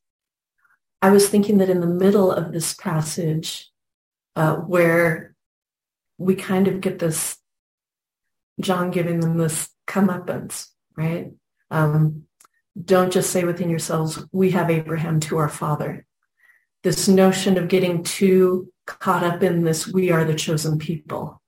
I 1.03 1.11
was 1.11 1.29
thinking 1.29 1.59
that 1.59 1.69
in 1.69 1.81
the 1.81 1.87
middle 1.87 2.33
of 2.33 2.53
this 2.53 2.73
passage, 2.73 3.71
uh, 4.37 4.57
where 4.57 5.35
we 6.17 6.35
kind 6.35 6.67
of 6.67 6.81
get 6.81 6.99
this, 6.99 7.37
John 8.59 8.91
giving 8.91 9.21
them 9.21 9.37
this 9.37 9.69
comeuppance, 9.87 10.69
right? 10.97 11.33
Um, 11.71 12.23
don't 12.83 13.13
just 13.13 13.31
say 13.31 13.45
within 13.45 13.71
yourselves, 13.71 14.25
we 14.33 14.51
have 14.51 14.71
Abraham 14.71 15.21
to 15.21 15.39
our 15.39 15.49
father. 15.49 16.05
This 16.83 17.09
notion 17.09 17.57
of 17.57 17.69
getting 17.69 18.03
too 18.03 18.73
caught 18.87 19.23
up 19.25 19.43
in 19.43 19.65
this, 19.65 19.87
we 19.87 20.11
are 20.11 20.25
the 20.25 20.35
chosen 20.35 20.79
people 20.79 21.41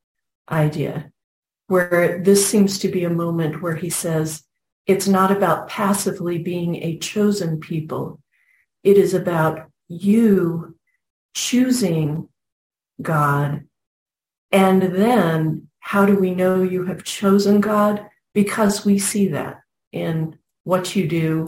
idea, 0.50 1.10
where 1.66 2.22
this 2.22 2.46
seems 2.46 2.78
to 2.78 2.88
be 2.88 3.04
a 3.04 3.10
moment 3.10 3.60
where 3.60 3.74
he 3.74 3.90
says, 3.90 4.44
it's 4.86 5.08
not 5.08 5.32
about 5.32 5.68
passively 5.68 6.38
being 6.38 6.76
a 6.76 6.98
chosen 6.98 7.58
people. 7.58 8.20
It 8.84 8.96
is 8.96 9.14
about 9.14 9.68
you 9.88 10.76
choosing 11.34 12.28
God. 13.02 13.66
And 14.52 14.82
then 14.82 15.68
how 15.80 16.06
do 16.06 16.16
we 16.16 16.34
know 16.34 16.62
you 16.62 16.84
have 16.84 17.02
chosen 17.04 17.60
God? 17.60 18.06
Because 18.32 18.84
we 18.84 18.98
see 18.98 19.28
that 19.28 19.60
in 19.92 20.38
what 20.66 20.96
you 20.96 21.06
do, 21.06 21.46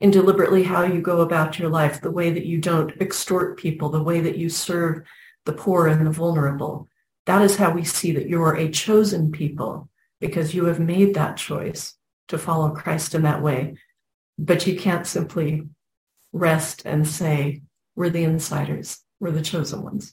and 0.00 0.12
deliberately 0.12 0.64
how 0.64 0.82
you 0.82 1.00
go 1.00 1.20
about 1.20 1.56
your 1.56 1.68
life, 1.68 2.00
the 2.00 2.10
way 2.10 2.32
that 2.32 2.44
you 2.44 2.58
don't 2.58 3.00
extort 3.00 3.56
people, 3.56 3.90
the 3.90 4.02
way 4.02 4.18
that 4.20 4.36
you 4.36 4.48
serve 4.48 5.02
the 5.46 5.52
poor 5.52 5.86
and 5.86 6.04
the 6.04 6.10
vulnerable. 6.10 6.88
That 7.26 7.42
is 7.42 7.54
how 7.54 7.70
we 7.70 7.84
see 7.84 8.10
that 8.12 8.28
you 8.28 8.42
are 8.42 8.56
a 8.56 8.70
chosen 8.70 9.30
people 9.30 9.88
because 10.20 10.52
you 10.52 10.64
have 10.64 10.80
made 10.80 11.14
that 11.14 11.36
choice 11.36 11.94
to 12.26 12.38
follow 12.38 12.70
Christ 12.70 13.14
in 13.14 13.22
that 13.22 13.40
way. 13.40 13.76
But 14.36 14.66
you 14.66 14.76
can't 14.76 15.06
simply 15.06 15.68
rest 16.32 16.82
and 16.84 17.06
say, 17.06 17.62
we're 17.94 18.10
the 18.10 18.24
insiders, 18.24 18.98
we're 19.20 19.30
the 19.30 19.42
chosen 19.42 19.84
ones. 19.84 20.12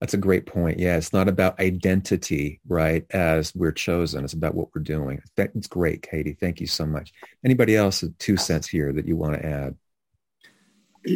That's 0.00 0.14
a 0.14 0.18
great 0.18 0.44
point. 0.44 0.78
Yeah, 0.78 0.96
it's 0.96 1.12
not 1.12 1.28
about 1.28 1.58
identity, 1.58 2.60
right, 2.68 3.06
as 3.10 3.54
we're 3.54 3.72
chosen. 3.72 4.24
It's 4.24 4.34
about 4.34 4.54
what 4.54 4.68
we're 4.74 4.82
doing. 4.82 5.22
That's 5.36 5.66
great, 5.66 6.02
Katie. 6.02 6.36
Thank 6.38 6.60
you 6.60 6.66
so 6.66 6.84
much. 6.84 7.12
Anybody 7.44 7.76
else 7.76 8.04
two 8.18 8.36
cents 8.36 8.68
here 8.68 8.92
that 8.92 9.06
you 9.06 9.16
want 9.16 9.34
to 9.34 9.46
add? 9.46 9.74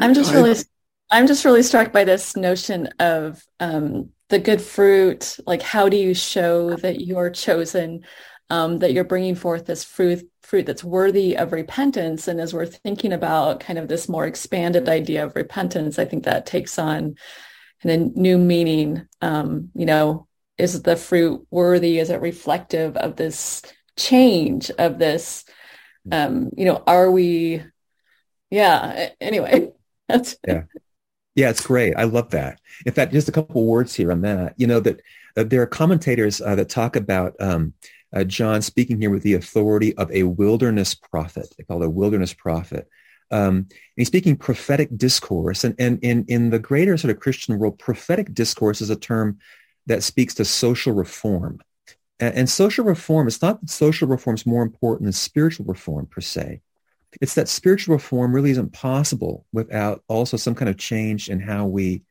I'm 0.01 0.15
just 0.15 0.33
really 0.33 0.57
I'm 1.11 1.27
just 1.27 1.45
really 1.45 1.63
struck 1.63 1.93
by 1.93 2.05
this 2.05 2.37
notion 2.37 2.89
of 3.01 3.45
um, 3.59 4.11
the 4.29 4.39
good 4.39 4.63
fruit. 4.63 5.37
Like, 5.47 5.61
how 5.61 5.89
do 5.89 5.97
you 5.97 6.15
show 6.15 6.77
that 6.77 7.01
you're 7.01 7.31
chosen? 7.31 8.05
um, 8.51 8.81
that 8.81 8.93
you're 8.93 9.05
bringing 9.05 9.37
forth 9.37 9.67
this 9.67 9.85
fruit 9.85 10.29
fruit 10.43 10.67
that's 10.67 10.83
worthy 10.83 11.37
of 11.37 11.53
repentance. 11.53 12.27
And 12.27 12.41
as 12.41 12.53
we're 12.53 12.67
thinking 12.67 13.13
about 13.13 13.61
kind 13.61 13.79
of 13.79 13.87
this 13.87 14.09
more 14.09 14.27
expanded 14.27 14.89
idea 14.89 15.25
of 15.25 15.37
repentance, 15.37 15.99
I 15.99 16.05
think 16.05 16.25
that 16.25 16.47
takes 16.47 16.77
on 16.79 17.15
kind 17.83 18.03
of 18.03 18.17
new 18.17 18.39
meaning. 18.39 19.07
Um, 19.21 19.71
you 19.75 19.87
know, 19.87 20.27
is 20.59 20.83
the 20.83 20.97
fruit 20.97 21.47
worthy? 21.51 21.99
Is 21.99 22.11
it 22.11 22.21
reflective 22.21 22.97
of 22.97 23.17
this 23.17 23.63
change 23.97 24.71
of 24.73 24.99
this? 24.99 25.45
Um, 26.11 26.51
you 26.57 26.65
know, 26.65 26.83
are 26.87 27.11
we? 27.11 27.63
Yeah. 28.51 29.11
Anyway, 29.21 29.73
that's 30.09 30.37
yeah. 30.47 30.63
Yeah, 31.37 31.51
it's 31.51 31.65
great. 31.65 31.95
I 31.97 32.05
love 32.05 32.31
that. 32.31 32.61
In 32.85 32.93
fact, 32.93 33.13
just 33.13 33.29
a 33.29 33.33
couple 33.33 33.65
words 33.65 33.95
here 33.95 34.11
on 34.11 34.23
that. 34.23 34.55
You 34.57 34.67
know 34.67 34.81
that 34.81 35.01
uh, 35.37 35.45
there 35.45 35.63
are 35.63 35.67
commentators 35.67 36.41
uh, 36.41 36.55
that 36.57 36.69
talk 36.69 36.97
about 36.97 37.35
um, 37.41 37.73
uh, 38.13 38.25
John 38.25 38.63
speaking 38.63 39.01
here 39.01 39.11
with 39.11 39.23
the 39.23 39.35
authority 39.35 39.97
of 39.97 40.11
a 40.11 40.25
wilderness 40.25 40.95
prophet. 40.95 41.55
They 41.57 41.65
call 41.65 41.83
it 41.83 41.87
a 41.87 41.91
wilderness 41.91 42.35
prophet. 42.35 42.89
Um, 43.31 43.69
he's 43.97 44.09
speaking 44.09 44.37
prophetic 44.37 44.97
discourse. 44.97 45.65
And, 45.65 45.75
and 45.79 45.99
in, 46.03 46.51
the 46.51 46.59
greater 46.59 46.97
sort 46.97 47.13
of 47.13 47.21
Christian 47.21 47.59
world, 47.59 47.79
prophetic 47.79 48.35
discourse 48.35 48.81
is 48.81 48.91
a 48.91 48.97
term 48.97 49.39
that 49.87 50.03
speaks 50.03 50.35
to 50.35 50.45
social 50.45 50.93
reform. 50.93 51.61
And, 52.19 52.35
and 52.35 52.51
social 52.51 52.85
reform, 52.85 53.29
it's 53.29 53.43
not 53.43 53.61
that 53.61 53.71
social 53.71 54.09
reform 54.09 54.35
is 54.35 54.47
more 54.47 54.63
important 54.63 55.05
than 55.05 55.13
spiritual 55.13 55.67
reform 55.67 56.07
per 56.07 56.21
se. 56.21 56.61
It's 57.21 57.35
that 57.35 57.49
spiritual 57.49 57.95
reform 57.95 58.33
really 58.35 58.51
isn't 58.51 58.73
possible 58.73 59.47
without 59.53 60.03
also 60.09 60.37
some 60.37 60.55
kind 60.55 60.69
of 60.69 60.77
change 60.77 61.29
in 61.29 61.41
how 61.41 61.67
we 61.67 62.03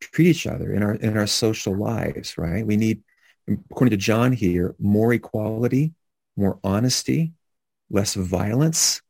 treat 0.00 0.28
each 0.28 0.46
other 0.46 0.74
in 0.74 0.82
our 0.82 0.94
in 0.94 1.16
our 1.16 1.26
social 1.26 1.74
lives, 1.74 2.36
right? 2.36 2.66
We 2.66 2.76
need 2.76 3.02
according 3.70 3.92
to 3.92 3.96
John 3.96 4.32
here, 4.32 4.74
more 4.78 5.12
equality, 5.12 5.94
more 6.36 6.58
honesty, 6.62 7.32
less 7.90 8.14
violence. 8.14 9.00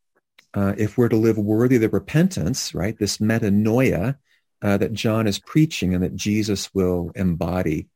Uh, 0.57 0.75
if 0.79 0.97
we're 0.97 1.11
to 1.11 1.16
live 1.16 1.37
worthy 1.37 1.77
of 1.77 1.83
the 1.83 1.88
repentance, 1.90 2.75
right, 2.75 2.99
this 2.99 3.19
metanoia 3.19 4.16
uh, 4.62 4.77
that 4.79 4.95
John 4.95 5.27
is 5.27 5.38
preaching 5.38 5.95
and 5.95 6.03
that 6.03 6.16
Jesus 6.16 6.75
will 6.75 7.12
embody. 7.14 7.88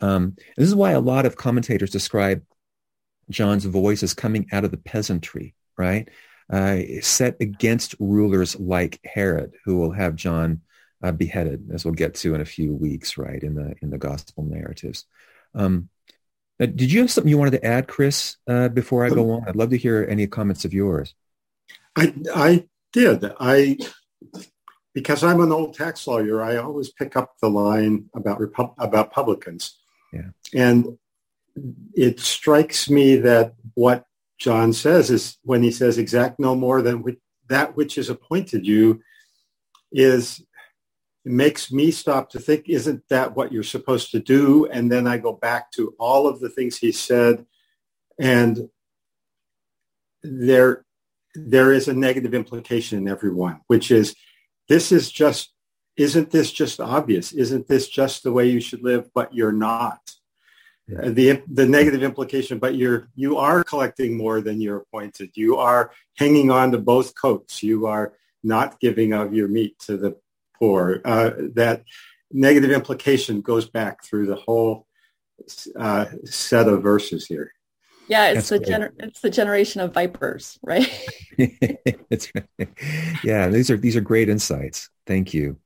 Um, 0.00 0.36
this 0.56 0.68
is 0.68 0.76
why 0.76 0.92
a 0.92 1.00
lot 1.00 1.26
of 1.26 1.36
commentators 1.36 1.90
describe 1.90 2.44
John's 3.30 3.64
voice 3.64 4.04
as 4.04 4.14
coming 4.14 4.46
out 4.52 4.64
of 4.64 4.70
the 4.70 4.76
peasantry, 4.76 5.54
right? 5.76 6.08
Uh, 6.48 6.82
set 7.00 7.36
against 7.40 7.96
rulers 7.98 8.54
like 8.60 9.00
Herod, 9.04 9.54
who 9.64 9.78
will 9.78 9.90
have 9.90 10.14
John 10.14 10.60
uh, 11.02 11.10
beheaded, 11.10 11.70
as 11.72 11.84
we'll 11.84 11.94
get 11.94 12.14
to 12.16 12.36
in 12.36 12.40
a 12.40 12.44
few 12.46 12.76
weeks, 12.76 13.18
right, 13.18 13.42
in 13.42 13.56
the 13.56 13.74
in 13.82 13.90
the 13.90 13.98
gospel 13.98 14.44
narratives. 14.44 15.04
Um, 15.52 15.88
did 16.60 16.92
you 16.92 17.00
have 17.00 17.10
something 17.10 17.28
you 17.28 17.38
wanted 17.38 17.58
to 17.58 17.64
add, 17.64 17.88
Chris, 17.88 18.36
uh, 18.46 18.68
before 18.68 19.04
I 19.04 19.08
go 19.08 19.32
on? 19.32 19.48
I'd 19.48 19.56
love 19.56 19.70
to 19.70 19.76
hear 19.76 20.06
any 20.08 20.28
comments 20.28 20.64
of 20.64 20.72
yours. 20.72 21.14
I, 21.96 22.14
I 22.34 22.68
did. 22.92 23.24
I 23.40 23.78
because 24.94 25.24
I'm 25.24 25.40
an 25.40 25.52
old 25.52 25.74
tax 25.74 26.06
lawyer, 26.06 26.42
I 26.42 26.56
always 26.56 26.90
pick 26.90 27.16
up 27.16 27.34
the 27.40 27.50
line 27.50 28.08
about 28.14 28.38
Repu- 28.38 28.74
about 28.78 29.12
publicans. 29.12 29.76
Yeah. 30.12 30.30
And 30.54 30.98
it 31.94 32.20
strikes 32.20 32.88
me 32.88 33.16
that 33.16 33.54
what 33.74 34.06
John 34.38 34.72
says 34.72 35.10
is 35.10 35.38
when 35.42 35.62
he 35.62 35.70
says 35.70 35.98
exact 35.98 36.38
no 36.38 36.54
more 36.54 36.80
than 36.80 37.04
that 37.48 37.76
which 37.76 37.98
is 37.98 38.08
appointed 38.08 38.66
you 38.66 39.00
is 39.92 40.40
it 41.24 41.32
makes 41.32 41.72
me 41.72 41.90
stop 41.90 42.30
to 42.30 42.38
think, 42.38 42.68
isn't 42.68 43.02
that 43.08 43.34
what 43.34 43.52
you're 43.52 43.62
supposed 43.62 44.10
to 44.10 44.20
do? 44.20 44.66
And 44.66 44.92
then 44.92 45.06
I 45.06 45.16
go 45.18 45.32
back 45.32 45.72
to 45.72 45.94
all 45.98 46.26
of 46.26 46.40
the 46.40 46.50
things 46.50 46.76
he 46.76 46.92
said. 46.92 47.46
And 48.18 48.68
there 50.22 50.84
there 51.34 51.72
is 51.72 51.88
a 51.88 51.94
negative 51.94 52.34
implication 52.34 52.98
in 52.98 53.08
everyone, 53.08 53.60
which 53.66 53.90
is 53.90 54.14
this 54.68 54.92
is 54.92 55.10
just 55.10 55.52
isn't 55.96 56.30
this 56.30 56.50
just 56.50 56.80
obvious? 56.80 57.32
Isn't 57.32 57.68
this 57.68 57.88
just 57.88 58.22
the 58.22 58.32
way 58.32 58.48
you 58.48 58.60
should 58.60 58.82
live? 58.82 59.10
But 59.14 59.32
you're 59.32 59.52
not. 59.52 60.00
Yeah. 60.88 61.08
The 61.08 61.42
the 61.50 61.66
negative 61.66 62.02
implication, 62.02 62.58
but 62.58 62.74
you're 62.74 63.08
you 63.14 63.38
are 63.38 63.64
collecting 63.64 64.16
more 64.16 64.40
than 64.40 64.60
you're 64.60 64.78
appointed. 64.78 65.30
You 65.34 65.56
are 65.56 65.92
hanging 66.16 66.50
on 66.50 66.72
to 66.72 66.78
both 66.78 67.14
coats. 67.14 67.62
You 67.62 67.86
are 67.86 68.14
not 68.42 68.80
giving 68.80 69.14
of 69.14 69.32
your 69.32 69.48
meat 69.48 69.78
to 69.80 69.96
the 69.96 70.16
poor. 70.58 71.00
Uh, 71.04 71.30
that 71.54 71.84
negative 72.30 72.70
implication 72.70 73.40
goes 73.40 73.66
back 73.66 74.04
through 74.04 74.26
the 74.26 74.36
whole 74.36 74.86
uh, 75.78 76.06
set 76.24 76.68
of 76.68 76.82
verses 76.82 77.26
here. 77.26 77.52
Yeah, 78.08 78.32
it's 78.32 78.48
the 78.50 78.58
gener- 78.58 78.92
it's 78.98 79.20
the 79.20 79.30
generation 79.30 79.80
of 79.80 79.94
vipers, 79.94 80.58
right? 80.62 80.88
That's 82.10 82.30
right. 82.34 82.68
Yeah, 83.22 83.48
these 83.48 83.70
are 83.70 83.76
these 83.76 83.96
are 83.96 84.00
great 84.00 84.28
insights. 84.28 84.90
Thank 85.06 85.32
you. 85.32 85.58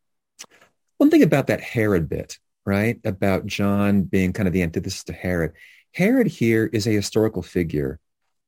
One 0.98 1.10
thing 1.10 1.22
about 1.22 1.48
that 1.48 1.60
Herod 1.60 2.08
bit, 2.08 2.38
right? 2.64 3.00
About 3.04 3.46
John 3.46 4.02
being 4.02 4.32
kind 4.32 4.46
of 4.46 4.52
the 4.52 4.62
antithesis 4.62 5.04
to 5.04 5.12
Herod. 5.12 5.52
Herod 5.94 6.26
here 6.26 6.68
is 6.72 6.86
a 6.86 6.92
historical 6.92 7.42
figure, 7.42 7.98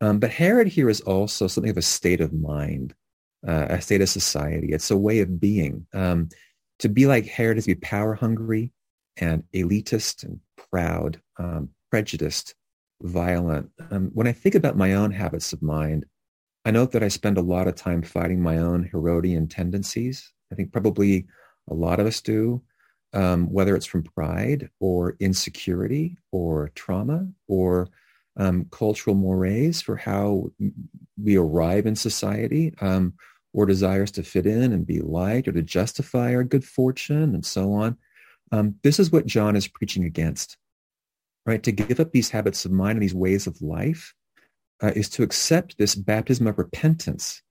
um, 0.00 0.18
but 0.18 0.30
Herod 0.30 0.68
here 0.68 0.88
is 0.88 1.00
also 1.00 1.46
something 1.46 1.70
of 1.70 1.76
a 1.76 1.82
state 1.82 2.20
of 2.20 2.32
mind, 2.32 2.94
uh, 3.46 3.66
a 3.70 3.80
state 3.80 4.02
of 4.02 4.08
society. 4.08 4.68
It's 4.72 4.90
a 4.90 4.96
way 4.96 5.20
of 5.20 5.40
being. 5.40 5.86
Um, 5.92 6.28
to 6.80 6.88
be 6.88 7.06
like 7.06 7.26
Herod 7.26 7.58
is 7.58 7.64
to 7.64 7.74
be 7.74 7.80
power 7.80 8.14
hungry 8.14 8.72
and 9.16 9.44
elitist 9.54 10.24
and 10.24 10.40
proud, 10.70 11.20
um, 11.38 11.70
prejudiced, 11.90 12.54
violent. 13.02 13.70
Um, 13.90 14.10
when 14.14 14.26
I 14.26 14.32
think 14.32 14.54
about 14.54 14.76
my 14.76 14.94
own 14.94 15.10
habits 15.10 15.52
of 15.52 15.62
mind, 15.62 16.06
I 16.64 16.70
note 16.70 16.92
that 16.92 17.02
I 17.02 17.08
spend 17.08 17.38
a 17.38 17.42
lot 17.42 17.68
of 17.68 17.74
time 17.74 18.02
fighting 18.02 18.42
my 18.42 18.58
own 18.58 18.84
Herodian 18.84 19.48
tendencies. 19.48 20.32
I 20.52 20.54
think 20.54 20.72
probably 20.72 21.26
a 21.68 21.74
lot 21.74 22.00
of 22.00 22.06
us 22.06 22.20
do, 22.20 22.62
um, 23.12 23.50
whether 23.50 23.74
it's 23.74 23.86
from 23.86 24.02
pride 24.02 24.68
or 24.78 25.16
insecurity 25.20 26.18
or 26.32 26.70
trauma 26.74 27.28
or 27.48 27.88
um, 28.36 28.66
cultural 28.70 29.16
mores 29.16 29.80
for 29.80 29.96
how 29.96 30.50
we 31.22 31.36
arrive 31.36 31.86
in 31.86 31.96
society 31.96 32.74
um, 32.80 33.14
or 33.52 33.66
desires 33.66 34.10
to 34.12 34.22
fit 34.22 34.46
in 34.46 34.72
and 34.72 34.86
be 34.86 35.00
liked 35.00 35.48
or 35.48 35.52
to 35.52 35.62
justify 35.62 36.34
our 36.34 36.44
good 36.44 36.64
fortune 36.64 37.34
and 37.34 37.44
so 37.44 37.72
on. 37.72 37.96
Um, 38.52 38.74
this 38.82 38.98
is 38.98 39.10
what 39.10 39.26
John 39.26 39.56
is 39.56 39.68
preaching 39.68 40.04
against 40.04 40.56
right? 41.46 41.62
To 41.62 41.72
give 41.72 42.00
up 42.00 42.12
these 42.12 42.30
habits 42.30 42.64
of 42.64 42.72
mind 42.72 42.96
and 42.96 43.02
these 43.02 43.14
ways 43.14 43.46
of 43.46 43.60
life 43.62 44.14
uh, 44.82 44.92
is 44.94 45.08
to 45.10 45.22
accept 45.22 45.78
this 45.78 45.94
baptism 45.94 46.46
of 46.46 46.58
repentance. 46.58 47.42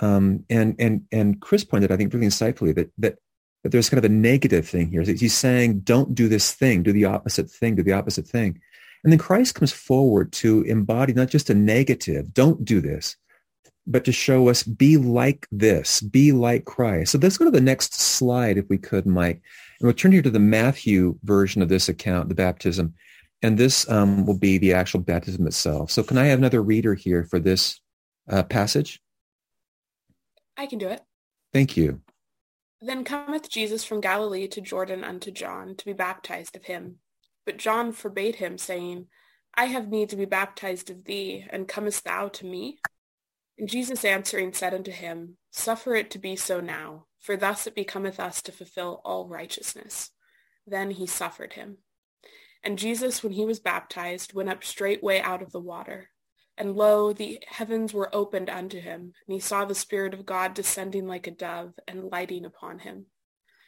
Um, 0.00 0.44
and 0.48 0.76
and 0.78 1.02
and 1.10 1.40
Chris 1.40 1.64
pointed, 1.64 1.90
I 1.90 1.96
think, 1.96 2.12
really 2.12 2.26
insightfully 2.26 2.74
that 2.74 2.90
that 2.98 3.18
that 3.64 3.70
there's 3.70 3.90
kind 3.90 3.98
of 3.98 4.04
a 4.04 4.14
negative 4.14 4.68
thing 4.68 4.90
here. 4.90 5.02
He's 5.02 5.36
saying, 5.36 5.80
don't 5.80 6.14
do 6.14 6.28
this 6.28 6.52
thing, 6.52 6.82
do 6.82 6.92
the 6.92 7.06
opposite 7.06 7.50
thing, 7.50 7.74
do 7.74 7.82
the 7.82 7.92
opposite 7.92 8.26
thing. 8.26 8.60
And 9.02 9.12
then 9.12 9.18
Christ 9.18 9.54
comes 9.54 9.72
forward 9.72 10.32
to 10.34 10.62
embody 10.62 11.12
not 11.12 11.28
just 11.28 11.50
a 11.50 11.54
negative, 11.54 12.32
don't 12.32 12.64
do 12.64 12.80
this, 12.80 13.16
but 13.86 14.04
to 14.04 14.12
show 14.12 14.48
us 14.48 14.62
be 14.62 14.96
like 14.96 15.46
this, 15.50 16.00
be 16.00 16.32
like 16.32 16.64
Christ. 16.64 17.12
So 17.12 17.18
let's 17.18 17.38
go 17.38 17.44
to 17.44 17.50
the 17.50 17.60
next 17.60 17.94
slide, 17.94 18.58
if 18.58 18.68
we 18.68 18.78
could, 18.78 19.06
Mike. 19.06 19.40
And 19.80 19.86
we'll 19.86 19.94
turn 19.94 20.12
here 20.12 20.22
to 20.22 20.30
the 20.30 20.38
Matthew 20.38 21.18
version 21.22 21.62
of 21.62 21.68
this 21.68 21.88
account, 21.88 22.28
the 22.28 22.34
baptism. 22.34 22.94
And 23.42 23.56
this 23.56 23.88
um, 23.88 24.26
will 24.26 24.38
be 24.38 24.58
the 24.58 24.72
actual 24.72 25.00
baptism 25.00 25.46
itself. 25.46 25.90
So 25.90 26.02
can 26.02 26.18
I 26.18 26.26
have 26.26 26.38
another 26.38 26.62
reader 26.62 26.94
here 26.94 27.24
for 27.24 27.38
this 27.38 27.80
uh, 28.28 28.42
passage? 28.42 29.00
I 30.56 30.66
can 30.66 30.78
do 30.78 30.88
it. 30.88 31.00
Thank 31.52 31.76
you. 31.76 32.00
Then 32.80 33.04
cometh 33.04 33.48
Jesus 33.48 33.84
from 33.84 34.00
Galilee 34.00 34.48
to 34.48 34.60
Jordan 34.60 35.04
unto 35.04 35.30
John 35.30 35.74
to 35.76 35.84
be 35.84 35.92
baptized 35.92 36.56
of 36.56 36.64
him. 36.64 36.96
But 37.46 37.56
John 37.56 37.92
forbade 37.92 38.36
him, 38.36 38.58
saying, 38.58 39.06
I 39.54 39.64
have 39.66 39.88
need 39.88 40.10
to 40.10 40.16
be 40.16 40.26
baptized 40.26 40.90
of 40.90 41.04
thee, 41.04 41.46
and 41.50 41.66
comest 41.66 42.04
thou 42.04 42.28
to 42.28 42.46
me? 42.46 42.78
And 43.58 43.68
Jesus 43.68 44.04
answering 44.04 44.52
said 44.52 44.74
unto 44.74 44.92
him, 44.92 45.36
Suffer 45.50 45.94
it 45.96 46.10
to 46.12 46.18
be 46.18 46.36
so 46.36 46.60
now, 46.60 47.06
for 47.18 47.36
thus 47.36 47.66
it 47.66 47.74
becometh 47.74 48.20
us 48.20 48.40
to 48.42 48.52
fulfill 48.52 49.00
all 49.04 49.26
righteousness. 49.26 50.10
Then 50.66 50.92
he 50.92 51.06
suffered 51.06 51.54
him. 51.54 51.78
And 52.68 52.78
Jesus, 52.78 53.22
when 53.22 53.32
he 53.32 53.46
was 53.46 53.60
baptized, 53.60 54.34
went 54.34 54.50
up 54.50 54.62
straightway 54.62 55.20
out 55.20 55.40
of 55.40 55.52
the 55.52 55.58
water. 55.58 56.10
And 56.58 56.76
lo, 56.76 57.14
the 57.14 57.42
heavens 57.48 57.94
were 57.94 58.14
opened 58.14 58.50
unto 58.50 58.78
him, 58.78 59.14
and 59.26 59.34
he 59.34 59.40
saw 59.40 59.64
the 59.64 59.74
Spirit 59.74 60.12
of 60.12 60.26
God 60.26 60.52
descending 60.52 61.06
like 61.06 61.26
a 61.26 61.30
dove 61.30 61.72
and 61.88 62.10
lighting 62.12 62.44
upon 62.44 62.80
him. 62.80 63.06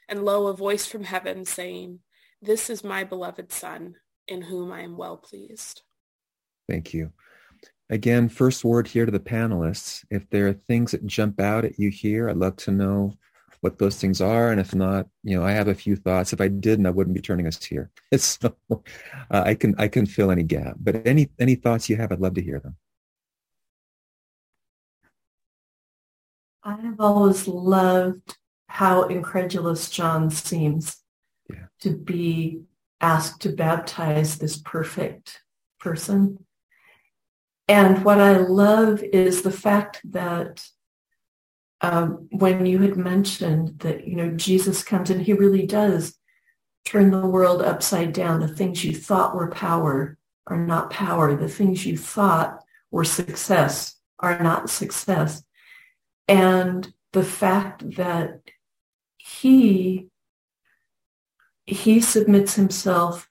And 0.06 0.22
lo, 0.22 0.48
a 0.48 0.52
voice 0.52 0.84
from 0.84 1.04
heaven 1.04 1.46
saying, 1.46 2.00
This 2.42 2.68
is 2.68 2.84
my 2.84 3.02
beloved 3.02 3.50
Son, 3.52 3.94
in 4.28 4.42
whom 4.42 4.70
I 4.70 4.82
am 4.82 4.98
well 4.98 5.16
pleased. 5.16 5.80
Thank 6.68 6.92
you. 6.92 7.10
Again, 7.88 8.28
first 8.28 8.66
word 8.66 8.86
here 8.86 9.06
to 9.06 9.12
the 9.12 9.18
panelists. 9.18 10.04
If 10.10 10.28
there 10.28 10.46
are 10.48 10.52
things 10.52 10.90
that 10.90 11.06
jump 11.06 11.40
out 11.40 11.64
at 11.64 11.78
you 11.78 11.88
here, 11.88 12.28
I'd 12.28 12.36
love 12.36 12.56
to 12.56 12.70
know 12.70 13.14
what 13.60 13.78
those 13.78 13.96
things 13.96 14.20
are. 14.20 14.50
And 14.50 14.60
if 14.60 14.74
not, 14.74 15.06
you 15.22 15.38
know, 15.38 15.44
I 15.44 15.52
have 15.52 15.68
a 15.68 15.74
few 15.74 15.96
thoughts. 15.96 16.32
If 16.32 16.40
I 16.40 16.48
didn't, 16.48 16.86
I 16.86 16.90
wouldn't 16.90 17.14
be 17.14 17.20
turning 17.20 17.46
us 17.46 17.62
here. 17.64 17.90
So 18.18 18.56
uh, 18.70 18.76
I 19.30 19.54
can 19.54 19.74
I 19.78 19.88
can 19.88 20.06
fill 20.06 20.30
any 20.30 20.42
gap. 20.42 20.76
But 20.78 21.06
any 21.06 21.30
any 21.38 21.54
thoughts 21.54 21.88
you 21.88 21.96
have, 21.96 22.10
I'd 22.12 22.20
love 22.20 22.34
to 22.34 22.42
hear 22.42 22.60
them. 22.60 22.76
I 26.62 26.76
have 26.76 27.00
always 27.00 27.48
loved 27.48 28.36
how 28.68 29.04
incredulous 29.04 29.88
John 29.88 30.30
seems 30.30 30.98
yeah. 31.48 31.66
to 31.80 31.96
be 31.96 32.62
asked 33.00 33.40
to 33.42 33.50
baptize 33.50 34.38
this 34.38 34.58
perfect 34.58 35.42
person. 35.78 36.44
And 37.66 38.04
what 38.04 38.20
I 38.20 38.36
love 38.36 39.02
is 39.02 39.42
the 39.42 39.52
fact 39.52 40.00
that 40.04 40.66
um, 41.80 42.28
when 42.30 42.66
you 42.66 42.78
had 42.80 42.96
mentioned 42.96 43.78
that, 43.80 44.06
you 44.06 44.16
know, 44.16 44.30
Jesus 44.32 44.84
comes 44.84 45.10
and 45.10 45.22
he 45.22 45.32
really 45.32 45.66
does 45.66 46.16
turn 46.84 47.10
the 47.10 47.26
world 47.26 47.62
upside 47.62 48.12
down. 48.12 48.40
The 48.40 48.48
things 48.48 48.84
you 48.84 48.94
thought 48.94 49.34
were 49.34 49.50
power 49.50 50.18
are 50.46 50.58
not 50.58 50.90
power. 50.90 51.34
The 51.34 51.48
things 51.48 51.86
you 51.86 51.96
thought 51.96 52.62
were 52.90 53.04
success 53.04 53.96
are 54.18 54.42
not 54.42 54.68
success. 54.68 55.42
And 56.28 56.92
the 57.12 57.24
fact 57.24 57.96
that 57.96 58.40
he 59.16 60.06
he 61.66 62.00
submits 62.00 62.54
himself 62.54 63.28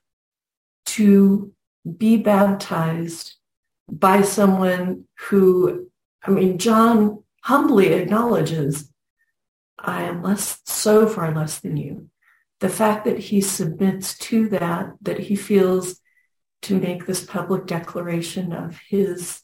to 0.86 1.52
be 1.98 2.16
baptized 2.18 3.36
by 3.92 4.22
someone 4.22 5.06
who 5.28 5.90
I 6.24 6.32
mean 6.32 6.58
John 6.58 7.24
humbly 7.44 7.94
acknowledges, 7.94 8.92
I 9.78 10.04
am 10.04 10.22
less, 10.22 10.60
so 10.66 11.08
far 11.08 11.34
less 11.34 11.60
than 11.60 11.78
you. 11.78 12.10
The 12.60 12.70
fact 12.70 13.06
that 13.06 13.20
he 13.20 13.42
submits 13.42 14.18
to 14.20 14.50
that, 14.50 14.94
that 15.02 15.20
he 15.20 15.36
feels 15.36 16.00
to 16.64 16.78
make 16.78 17.06
this 17.06 17.24
public 17.24 17.66
declaration 17.66 18.52
of 18.52 18.78
his 18.90 19.42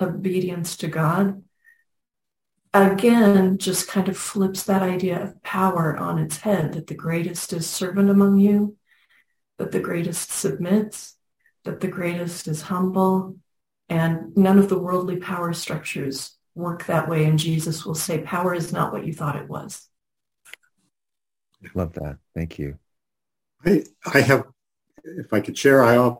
obedience 0.00 0.76
to 0.78 0.88
God, 0.88 1.42
again, 2.72 3.58
just 3.58 3.88
kind 3.88 4.08
of 4.08 4.16
flips 4.16 4.62
that 4.64 4.82
idea 4.82 5.22
of 5.22 5.42
power 5.42 5.96
on 5.96 6.18
its 6.18 6.38
head, 6.38 6.72
that 6.72 6.86
the 6.86 6.94
greatest 6.94 7.52
is 7.52 7.68
servant 7.68 8.08
among 8.08 8.38
you, 8.38 8.76
that 9.58 9.72
the 9.72 9.80
greatest 9.80 10.30
submits, 10.30 11.16
that 11.64 11.80
the 11.80 11.88
greatest 11.88 12.48
is 12.48 12.62
humble, 12.62 13.36
and 13.90 14.34
none 14.36 14.58
of 14.58 14.70
the 14.70 14.78
worldly 14.78 15.16
power 15.16 15.52
structures 15.52 16.37
work 16.58 16.86
that 16.86 17.08
way. 17.08 17.24
And 17.24 17.38
Jesus 17.38 17.86
will 17.86 17.94
say, 17.94 18.18
power 18.18 18.52
is 18.52 18.72
not 18.72 18.92
what 18.92 19.06
you 19.06 19.12
thought 19.12 19.36
it 19.36 19.48
was. 19.48 19.88
Love 21.74 21.92
that. 21.94 22.18
Thank 22.34 22.58
you. 22.58 22.78
I, 23.64 23.84
I 24.12 24.20
have, 24.20 24.44
if 25.04 25.32
I 25.32 25.40
could 25.40 25.56
share, 25.56 25.84
I 25.84 26.14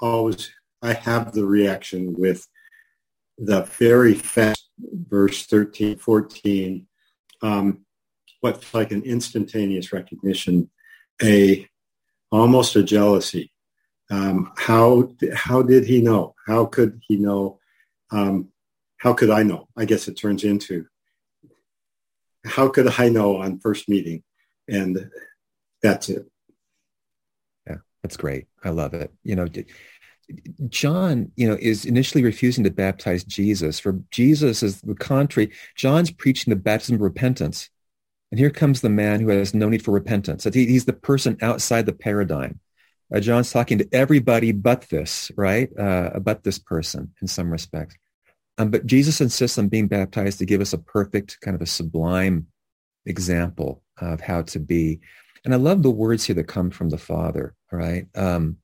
always, 0.00 0.50
I 0.82 0.92
have 0.92 1.32
the 1.32 1.44
reaction 1.44 2.14
with 2.16 2.46
the 3.38 3.62
very 3.62 4.14
fast 4.14 4.68
verse 4.78 5.46
13, 5.46 5.96
14, 5.98 6.86
um, 7.42 7.84
what's 8.40 8.72
like 8.74 8.92
an 8.92 9.02
instantaneous 9.02 9.92
recognition, 9.92 10.70
a 11.22 11.66
almost 12.30 12.76
a 12.76 12.82
jealousy. 12.82 13.52
Um, 14.10 14.52
how 14.56 15.14
how 15.34 15.62
did 15.62 15.84
he 15.84 16.02
know? 16.02 16.34
How 16.46 16.66
could 16.66 17.00
he 17.06 17.16
know? 17.16 17.60
Um, 18.10 18.48
how 19.00 19.14
could 19.14 19.30
I 19.30 19.42
know? 19.42 19.66
I 19.76 19.86
guess 19.86 20.08
it 20.08 20.14
turns 20.14 20.44
into 20.44 20.86
how 22.44 22.68
could 22.68 22.92
I 22.98 23.08
know 23.08 23.38
on 23.38 23.58
first 23.58 23.88
meeting? 23.88 24.22
And 24.68 25.10
that's 25.82 26.10
it. 26.10 26.26
Yeah, 27.66 27.78
that's 28.02 28.18
great. 28.18 28.46
I 28.62 28.70
love 28.70 28.92
it. 28.92 29.10
You 29.24 29.36
know, 29.36 29.46
John, 30.68 31.32
you 31.34 31.48
know, 31.48 31.56
is 31.58 31.86
initially 31.86 32.22
refusing 32.22 32.62
to 32.64 32.70
baptize 32.70 33.24
Jesus. 33.24 33.80
For 33.80 33.98
Jesus 34.10 34.62
is 34.62 34.82
the 34.82 34.94
contrary. 34.94 35.50
John's 35.76 36.10
preaching 36.10 36.50
the 36.50 36.56
baptism 36.56 36.96
of 36.96 37.00
repentance. 37.00 37.70
And 38.30 38.38
here 38.38 38.50
comes 38.50 38.80
the 38.80 38.90
man 38.90 39.20
who 39.20 39.28
has 39.28 39.54
no 39.54 39.70
need 39.70 39.82
for 39.82 39.92
repentance. 39.92 40.44
He's 40.44 40.84
the 40.84 40.92
person 40.92 41.38
outside 41.40 41.86
the 41.86 41.92
paradigm. 41.94 42.60
Uh, 43.12 43.18
John's 43.18 43.50
talking 43.50 43.78
to 43.78 43.88
everybody 43.92 44.52
but 44.52 44.82
this, 44.82 45.32
right? 45.36 45.68
Uh, 45.76 46.20
but 46.20 46.44
this 46.44 46.58
person 46.58 47.14
in 47.20 47.26
some 47.26 47.50
respects. 47.50 47.96
Um, 48.58 48.70
but 48.70 48.86
Jesus 48.86 49.20
insists 49.20 49.58
on 49.58 49.68
being 49.68 49.88
baptized 49.88 50.38
to 50.38 50.46
give 50.46 50.60
us 50.60 50.72
a 50.72 50.78
perfect, 50.78 51.40
kind 51.40 51.54
of 51.54 51.62
a 51.62 51.66
sublime 51.66 52.46
example 53.06 53.82
of 53.98 54.20
how 54.20 54.42
to 54.42 54.58
be. 54.58 55.00
And 55.44 55.54
I 55.54 55.56
love 55.56 55.82
the 55.82 55.90
words 55.90 56.24
here 56.24 56.36
that 56.36 56.44
come 56.44 56.70
from 56.70 56.90
the 56.90 56.98
Father, 56.98 57.54
right? 57.72 58.06
Um, 58.14 58.58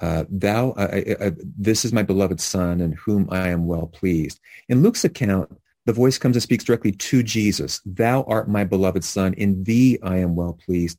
uh, 0.00 0.24
thou, 0.30 0.72
I, 0.76 1.16
I, 1.20 1.32
this 1.58 1.84
is 1.84 1.92
my 1.92 2.02
beloved 2.02 2.40
son 2.40 2.80
in 2.80 2.92
whom 2.92 3.28
I 3.30 3.48
am 3.48 3.66
well 3.66 3.86
pleased. 3.86 4.40
In 4.68 4.82
Luke's 4.82 5.04
account, 5.04 5.50
the 5.86 5.92
voice 5.92 6.18
comes 6.18 6.36
and 6.36 6.42
speaks 6.42 6.64
directly 6.64 6.92
to 6.92 7.22
Jesus. 7.22 7.80
Thou 7.84 8.22
art 8.24 8.48
my 8.48 8.64
beloved 8.64 9.04
son. 9.04 9.34
In 9.34 9.64
thee 9.64 9.98
I 10.02 10.18
am 10.18 10.36
well 10.36 10.52
pleased. 10.52 10.98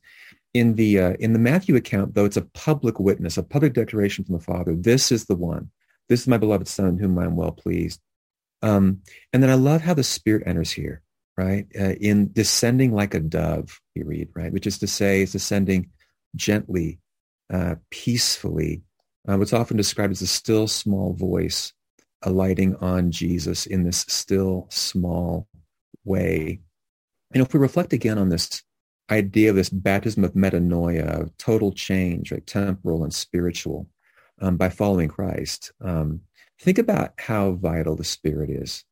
In 0.54 0.74
the, 0.74 1.00
uh, 1.00 1.12
in 1.18 1.32
the 1.32 1.38
Matthew 1.38 1.76
account, 1.76 2.14
though, 2.14 2.26
it's 2.26 2.36
a 2.36 2.42
public 2.42 3.00
witness, 3.00 3.38
a 3.38 3.42
public 3.42 3.72
declaration 3.72 4.24
from 4.24 4.34
the 4.34 4.44
Father. 4.44 4.76
This 4.76 5.10
is 5.10 5.24
the 5.24 5.34
one. 5.34 5.70
This 6.08 6.20
is 6.20 6.28
my 6.28 6.36
beloved 6.36 6.68
son 6.68 6.88
in 6.88 6.98
whom 6.98 7.18
I 7.18 7.24
am 7.24 7.36
well 7.36 7.52
pleased. 7.52 8.00
Um, 8.62 9.02
and 9.32 9.42
then 9.42 9.50
I 9.50 9.54
love 9.54 9.82
how 9.82 9.94
the 9.94 10.04
Spirit 10.04 10.44
enters 10.46 10.70
here, 10.70 11.02
right? 11.36 11.66
Uh, 11.78 11.94
in 12.00 12.32
descending 12.32 12.94
like 12.94 13.14
a 13.14 13.20
dove, 13.20 13.80
you 13.94 14.04
read, 14.04 14.28
right? 14.34 14.52
Which 14.52 14.66
is 14.66 14.78
to 14.78 14.86
say, 14.86 15.22
it's 15.22 15.32
descending 15.32 15.90
gently, 16.36 17.00
uh, 17.52 17.76
peacefully, 17.90 18.82
uh, 19.28 19.36
what's 19.36 19.52
often 19.52 19.76
described 19.76 20.12
as 20.12 20.22
a 20.22 20.26
still 20.26 20.66
small 20.66 21.12
voice 21.12 21.72
alighting 22.22 22.76
on 22.76 23.10
Jesus 23.10 23.66
in 23.66 23.82
this 23.82 24.04
still 24.08 24.66
small 24.70 25.48
way. 26.04 26.60
And 27.32 27.42
if 27.42 27.52
we 27.52 27.60
reflect 27.60 27.92
again 27.92 28.18
on 28.18 28.28
this 28.28 28.62
idea 29.10 29.50
of 29.50 29.56
this 29.56 29.70
baptism 29.70 30.24
of 30.24 30.34
metanoia, 30.34 31.22
of 31.22 31.36
total 31.36 31.72
change, 31.72 32.32
right, 32.32 32.46
temporal 32.46 33.04
and 33.04 33.12
spiritual, 33.12 33.88
um, 34.40 34.56
by 34.56 34.68
following 34.68 35.08
Christ, 35.08 35.72
um, 35.80 36.20
think 36.62 36.78
about 36.78 37.12
how 37.18 37.52
vital 37.52 37.96
the 37.96 38.04
Spirit 38.04 38.50
is 38.50 38.84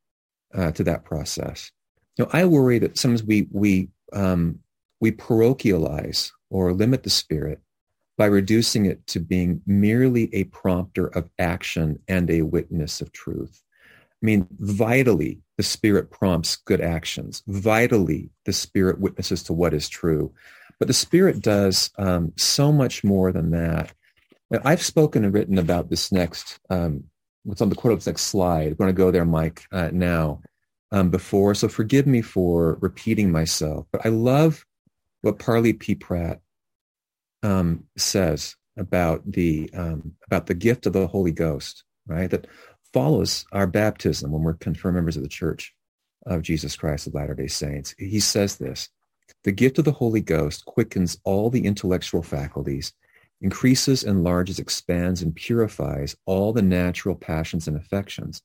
uh, 0.53 0.71
to 0.71 0.83
that 0.83 1.05
process. 1.05 1.71
You 2.17 2.25
know, 2.25 2.31
I 2.33 2.45
worry 2.45 2.79
that 2.79 2.97
sometimes 2.97 3.23
we 3.23 3.47
we 3.51 3.89
um, 4.13 4.59
we 4.99 5.11
parochialize 5.11 6.31
or 6.49 6.73
limit 6.73 7.03
the 7.03 7.09
Spirit 7.09 7.59
by 8.17 8.25
reducing 8.25 8.85
it 8.85 9.07
to 9.07 9.19
being 9.19 9.61
merely 9.65 10.29
a 10.35 10.43
prompter 10.45 11.07
of 11.07 11.29
action 11.39 11.97
and 12.07 12.29
a 12.29 12.41
witness 12.41 13.01
of 13.01 13.11
truth. 13.13 13.63
I 14.21 14.25
mean, 14.25 14.47
vitally, 14.59 15.41
the 15.57 15.63
Spirit 15.63 16.11
prompts 16.11 16.57
good 16.57 16.81
actions. 16.81 17.41
Vitally, 17.47 18.29
the 18.45 18.53
Spirit 18.53 18.99
witnesses 18.99 19.41
to 19.43 19.53
what 19.53 19.73
is 19.73 19.89
true. 19.89 20.33
But 20.77 20.87
the 20.87 20.93
Spirit 20.93 21.41
does 21.41 21.89
um, 21.97 22.33
so 22.35 22.71
much 22.71 23.03
more 23.03 23.31
than 23.31 23.51
that. 23.51 23.93
I've 24.65 24.83
spoken 24.83 25.23
and 25.23 25.33
written 25.33 25.57
about 25.57 25.89
this 25.89 26.11
next, 26.11 26.59
um, 26.69 27.05
what's 27.43 27.61
on 27.61 27.69
the 27.69 27.75
quote 27.75 28.05
next 28.05 28.23
slide. 28.23 28.67
I'm 28.67 28.75
going 28.75 28.89
to 28.89 28.93
go 28.93 29.11
there, 29.11 29.25
Mike, 29.25 29.65
uh, 29.71 29.89
now, 29.91 30.41
um, 30.91 31.09
before. 31.09 31.53
So 31.55 31.67
forgive 31.67 32.07
me 32.07 32.21
for 32.21 32.77
repeating 32.81 33.31
myself. 33.31 33.87
But 33.91 34.05
I 34.05 34.09
love 34.09 34.65
what 35.21 35.39
Parley 35.39 35.73
P. 35.73 35.95
Pratt 35.95 36.41
um, 37.43 37.85
says 37.97 38.55
about 38.77 39.29
the 39.31 39.69
um, 39.73 40.13
about 40.27 40.45
the 40.45 40.53
gift 40.53 40.85
of 40.85 40.93
the 40.93 41.07
Holy 41.07 41.31
Ghost, 41.31 41.83
right? 42.07 42.29
That 42.29 42.47
follows 42.93 43.45
our 43.51 43.67
baptism 43.67 44.31
when 44.31 44.43
we're 44.43 44.53
confirmed 44.53 44.95
members 44.95 45.17
of 45.17 45.23
the 45.23 45.29
Church 45.29 45.73
of 46.25 46.41
Jesus 46.41 46.75
Christ 46.75 47.07
of 47.07 47.13
Latter-day 47.13 47.47
Saints. 47.47 47.95
He 47.97 48.19
says 48.19 48.57
this: 48.57 48.89
the 49.43 49.51
gift 49.51 49.79
of 49.79 49.85
the 49.85 49.91
Holy 49.91 50.21
Ghost 50.21 50.65
quickens 50.65 51.17
all 51.23 51.49
the 51.49 51.65
intellectual 51.65 52.21
faculties, 52.21 52.93
increases, 53.41 54.03
enlarges, 54.03 54.59
expands, 54.59 55.21
and 55.21 55.35
purifies 55.35 56.15
all 56.25 56.53
the 56.53 56.61
natural 56.61 57.15
passions 57.15 57.67
and 57.67 57.75
affections, 57.75 58.41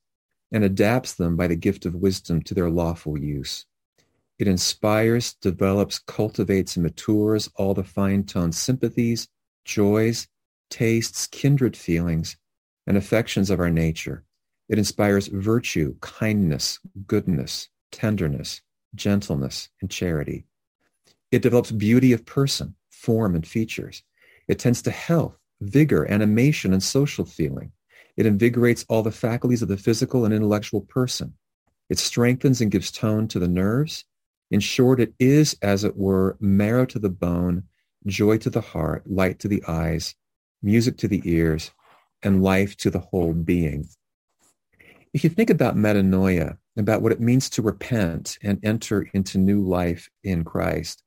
and 0.53 0.65
adapts 0.65 1.15
them 1.15 1.37
by 1.37 1.47
the 1.47 1.57
gift 1.57 1.87
of 1.87 1.95
wisdom 1.95 2.41
to 2.43 2.55
their 2.55 2.71
lawful 2.71 3.19
use. 3.19 3.67
It 4.39 4.49
inspires, 4.49 5.35
develops, 5.35 5.99
cultivates, 5.99 6.77
and 6.77 6.83
matures 6.83 7.49
all 7.57 7.75
the 7.75 7.85
fine-toned 7.85 8.55
sympathies, 8.55 9.29
joys, 9.65 10.29
tastes, 10.71 11.27
kindred 11.27 11.77
feelings, 11.77 12.37
and 12.87 12.97
affections 12.97 13.51
of 13.51 13.61
our 13.61 13.71
nature. 13.71 14.25
It 14.69 14.79
inspires 14.79 15.29
virtue, 15.29 15.97
kindness, 16.01 16.81
goodness, 17.07 17.69
tenderness, 17.93 18.63
gentleness, 18.95 19.69
and 19.81 19.91
charity. 19.91 20.45
It 21.31 21.43
develops 21.43 21.71
beauty 21.71 22.13
of 22.13 22.25
person, 22.25 22.75
form, 22.91 23.35
and 23.35 23.47
features. 23.47 24.03
It 24.49 24.59
tends 24.59 24.83
to 24.83 24.91
health, 24.91 25.37
vigor, 25.61 26.11
animation, 26.11 26.73
and 26.73 26.83
social 26.83 27.25
feeling. 27.25 27.73
It 28.17 28.27
invigorates 28.27 28.85
all 28.89 29.03
the 29.03 29.11
faculties 29.11 29.63
of 29.63 29.69
the 29.69 29.77
physical 29.77 30.25
and 30.25 30.33
intellectual 30.33 30.81
person. 30.83 31.35
It 31.89 31.99
strengthens 31.99 32.61
and 32.61 32.71
gives 32.71 32.91
tone 32.91 33.29
to 33.29 33.39
the 33.39 33.49
nerves. 33.49 34.05
In 34.51 34.61
short, 34.61 35.01
it 35.01 35.13
is, 35.19 35.57
as 35.63 35.85
it 35.85 35.97
were, 35.97 36.37
marrow 36.41 36.87
to 36.87 36.99
the 36.99 37.11
bone, 37.11 37.65
joy 38.07 38.39
to 38.39 38.51
the 38.51 38.61
heart, 38.61 39.09
light 39.11 39.39
to 39.41 39.49
the 39.49 39.63
eyes, 39.67 40.15
music 40.63 40.97
to 40.99 41.09
the 41.09 41.23
ears, 41.25 41.73
and 42.23 42.43
life 42.43 42.77
to 42.79 42.91
the 42.91 42.99
whole 42.99 43.33
being. 43.33 43.89
If 45.13 45.25
you 45.25 45.31
think 45.31 45.51
about 45.51 45.77
metanoia, 45.77 46.59
about 46.77 47.03
what 47.03 47.13
it 47.13 47.21
means 47.21 47.49
to 47.51 47.63
repent 47.63 48.39
and 48.43 48.59
enter 48.63 49.09
into 49.15 49.39
new 49.39 49.63
life 49.63 50.11
in 50.23 50.45
Christ, 50.45 51.03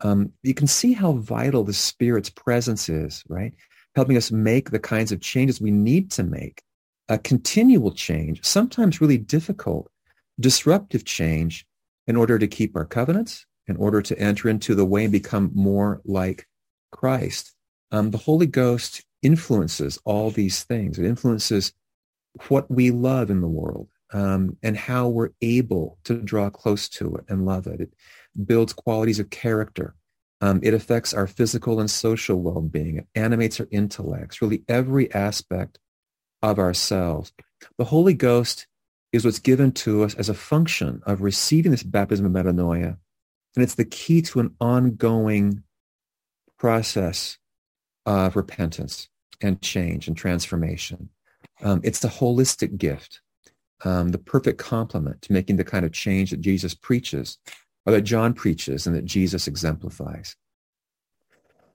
um, 0.00 0.32
you 0.42 0.54
can 0.54 0.66
see 0.66 0.92
how 0.92 1.12
vital 1.12 1.64
the 1.64 1.72
Spirit's 1.72 2.30
presence 2.30 2.88
is, 2.88 3.22
right? 3.28 3.54
Helping 3.94 4.16
us 4.16 4.30
make 4.30 4.70
the 4.70 4.78
kinds 4.78 5.12
of 5.12 5.20
changes 5.20 5.60
we 5.60 5.70
need 5.70 6.10
to 6.12 6.22
make. 6.22 6.62
A 7.08 7.18
continual 7.18 7.92
change, 7.92 8.44
sometimes 8.44 9.00
really 9.00 9.18
difficult, 9.18 9.90
disruptive 10.40 11.04
change 11.04 11.66
in 12.06 12.16
order 12.16 12.38
to 12.38 12.46
keep 12.46 12.76
our 12.76 12.84
covenants, 12.84 13.46
in 13.68 13.76
order 13.76 14.02
to 14.02 14.18
enter 14.18 14.48
into 14.48 14.74
the 14.74 14.84
way 14.84 15.04
and 15.04 15.12
become 15.12 15.50
more 15.54 16.00
like 16.04 16.46
Christ. 16.90 17.54
Um, 17.90 18.10
the 18.10 18.18
Holy 18.18 18.46
Ghost 18.46 19.04
influences 19.22 19.98
all 20.04 20.30
these 20.30 20.64
things. 20.64 20.98
It 20.98 21.06
influences 21.06 21.72
what 22.48 22.70
we 22.70 22.90
love 22.90 23.30
in 23.30 23.40
the 23.40 23.48
world 23.48 23.88
um, 24.12 24.56
and 24.62 24.76
how 24.76 25.08
we're 25.08 25.30
able 25.40 25.98
to 26.04 26.20
draw 26.20 26.50
close 26.50 26.88
to 26.90 27.16
it 27.16 27.24
and 27.28 27.46
love 27.46 27.66
it. 27.66 27.80
It 27.80 27.94
builds 28.44 28.72
qualities 28.72 29.18
of 29.18 29.30
character. 29.30 29.94
Um, 30.40 30.60
it 30.62 30.74
affects 30.74 31.14
our 31.14 31.26
physical 31.26 31.80
and 31.80 31.90
social 31.90 32.40
well-being. 32.40 32.98
It 32.98 33.06
animates 33.14 33.58
our 33.58 33.68
intellects, 33.70 34.42
really 34.42 34.64
every 34.68 35.12
aspect 35.14 35.78
of 36.42 36.58
ourselves. 36.58 37.32
The 37.78 37.84
Holy 37.84 38.14
Ghost 38.14 38.66
is 39.12 39.24
what's 39.24 39.38
given 39.38 39.72
to 39.72 40.04
us 40.04 40.14
as 40.14 40.28
a 40.28 40.34
function 40.34 41.02
of 41.06 41.22
receiving 41.22 41.70
this 41.70 41.82
baptism 41.82 42.26
of 42.26 42.32
metanoia. 42.32 42.98
And 43.54 43.62
it's 43.62 43.76
the 43.76 43.84
key 43.86 44.20
to 44.22 44.40
an 44.40 44.54
ongoing 44.60 45.62
process 46.58 47.38
of 48.04 48.36
repentance 48.36 49.08
and 49.40 49.60
change 49.62 50.06
and 50.06 50.16
transformation. 50.16 51.08
Um, 51.62 51.80
it's 51.82 52.00
the 52.00 52.08
holistic 52.08 52.76
gift, 52.76 53.20
um, 53.84 54.10
the 54.10 54.18
perfect 54.18 54.58
complement 54.58 55.22
to 55.22 55.32
making 55.32 55.56
the 55.56 55.64
kind 55.64 55.86
of 55.86 55.92
change 55.92 56.30
that 56.30 56.40
Jesus 56.42 56.74
preaches, 56.74 57.38
or 57.86 57.92
that 57.92 58.02
John 58.02 58.34
preaches, 58.34 58.86
and 58.86 58.96
that 58.96 59.04
Jesus 59.04 59.46
exemplifies. 59.46 60.36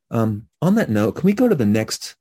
Um, 0.09 0.47
on 0.61 0.75
that 0.75 0.89
note, 0.89 1.15
can 1.15 1.25
we 1.25 1.33
go 1.33 1.47
to 1.47 1.55
the 1.55 1.65
next 1.65 2.15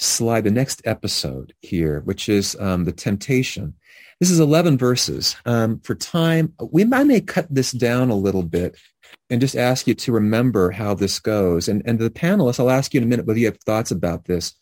slide, 0.00 0.44
the 0.44 0.50
next 0.50 0.80
episode 0.84 1.54
here, 1.60 2.00
which 2.00 2.28
is 2.28 2.56
um, 2.58 2.84
the 2.84 2.92
temptation. 2.92 3.74
This 4.18 4.30
is 4.30 4.40
11 4.40 4.78
verses. 4.78 5.36
Um, 5.46 5.80
for 5.80 5.94
time, 5.94 6.54
we 6.70 6.84
I 6.92 7.04
may 7.04 7.20
cut 7.20 7.46
this 7.50 7.72
down 7.72 8.10
a 8.10 8.14
little 8.14 8.42
bit 8.42 8.76
and 9.28 9.40
just 9.40 9.56
ask 9.56 9.86
you 9.86 9.94
to 9.94 10.12
remember 10.12 10.70
how 10.70 10.94
this 10.94 11.18
goes. 11.18 11.68
And, 11.68 11.82
and 11.84 11.98
the 11.98 12.10
panelists, 12.10 12.60
I'll 12.60 12.70
ask 12.70 12.94
you 12.94 12.98
in 12.98 13.04
a 13.04 13.06
minute 13.06 13.26
whether 13.26 13.38
you 13.38 13.46
have 13.46 13.60
thoughts 13.60 13.90
about 13.90 14.24
this. 14.24 14.54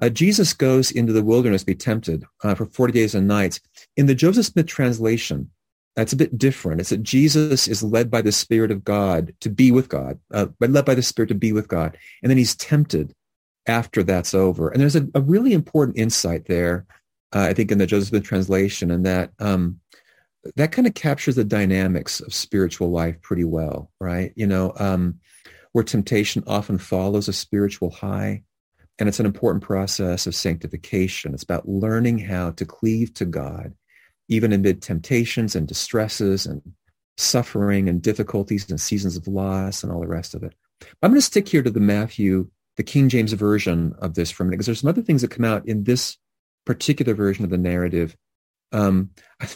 Uh, 0.00 0.08
Jesus 0.08 0.52
goes 0.52 0.90
into 0.90 1.12
the 1.12 1.24
wilderness 1.24 1.62
to 1.62 1.66
be 1.66 1.74
tempted 1.74 2.24
uh, 2.44 2.54
for 2.54 2.66
40 2.66 2.92
days 2.92 3.14
and 3.14 3.26
nights. 3.26 3.60
In 3.96 4.06
the 4.06 4.14
Joseph 4.14 4.46
Smith 4.46 4.66
translation, 4.66 5.50
it's 6.02 6.12
a 6.12 6.16
bit 6.16 6.38
different. 6.38 6.80
It's 6.80 6.90
that 6.90 7.02
Jesus 7.02 7.68
is 7.68 7.82
led 7.82 8.10
by 8.10 8.22
the 8.22 8.32
Spirit 8.32 8.70
of 8.70 8.84
God 8.84 9.34
to 9.40 9.50
be 9.50 9.72
with 9.72 9.88
God, 9.88 10.18
uh, 10.32 10.46
led 10.60 10.84
by 10.84 10.94
the 10.94 11.02
Spirit 11.02 11.28
to 11.28 11.34
be 11.34 11.52
with 11.52 11.68
God. 11.68 11.98
And 12.22 12.30
then 12.30 12.38
he's 12.38 12.56
tempted 12.56 13.12
after 13.66 14.02
that's 14.02 14.32
over. 14.32 14.70
And 14.70 14.80
there's 14.80 14.96
a, 14.96 15.06
a 15.14 15.20
really 15.20 15.52
important 15.52 15.98
insight 15.98 16.46
there, 16.46 16.86
uh, 17.34 17.42
I 17.50 17.52
think, 17.52 17.70
in 17.70 17.78
the 17.78 17.86
Joseph 17.86 18.08
Smith 18.08 18.24
translation, 18.24 18.90
and 18.90 19.04
that 19.04 19.32
um, 19.38 19.80
that 20.56 20.72
kind 20.72 20.86
of 20.86 20.94
captures 20.94 21.34
the 21.34 21.44
dynamics 21.44 22.20
of 22.20 22.32
spiritual 22.32 22.90
life 22.90 23.20
pretty 23.20 23.44
well, 23.44 23.90
right? 24.00 24.32
You 24.36 24.46
know, 24.46 24.72
um, 24.78 25.18
where 25.72 25.84
temptation 25.84 26.42
often 26.46 26.78
follows 26.78 27.28
a 27.28 27.32
spiritual 27.32 27.90
high, 27.90 28.44
And 28.98 29.08
it's 29.08 29.20
an 29.20 29.26
important 29.26 29.62
process 29.62 30.26
of 30.26 30.34
sanctification. 30.34 31.32
It's 31.32 31.42
about 31.44 31.68
learning 31.68 32.18
how 32.18 32.50
to 32.52 32.64
cleave 32.64 33.14
to 33.14 33.24
God, 33.24 33.74
even 34.28 34.52
amid 34.52 34.82
temptations 34.82 35.56
and 35.56 35.66
distresses 35.66 36.46
and 36.46 36.62
suffering 37.16 37.88
and 37.88 38.02
difficulties 38.02 38.70
and 38.70 38.80
seasons 38.80 39.16
of 39.16 39.26
loss 39.26 39.82
and 39.82 39.92
all 39.92 40.00
the 40.00 40.06
rest 40.06 40.34
of 40.34 40.42
it. 40.42 40.54
I'm 41.02 41.10
going 41.10 41.20
to 41.20 41.26
stick 41.26 41.48
here 41.48 41.62
to 41.62 41.70
the 41.70 41.80
Matthew, 41.80 42.48
the 42.76 42.84
King 42.84 43.08
James 43.08 43.32
version 43.32 43.94
of 43.98 44.14
this 44.14 44.30
for 44.30 44.42
a 44.42 44.46
minute, 44.46 44.58
because 44.58 44.66
there's 44.66 44.80
some 44.80 44.88
other 44.88 45.02
things 45.02 45.22
that 45.22 45.30
come 45.30 45.44
out 45.44 45.66
in 45.66 45.84
this 45.84 46.16
particular 46.64 47.14
version 47.14 47.44
of 47.44 47.50
the 47.50 47.58
narrative. 47.58 48.16
Um, 48.70 49.10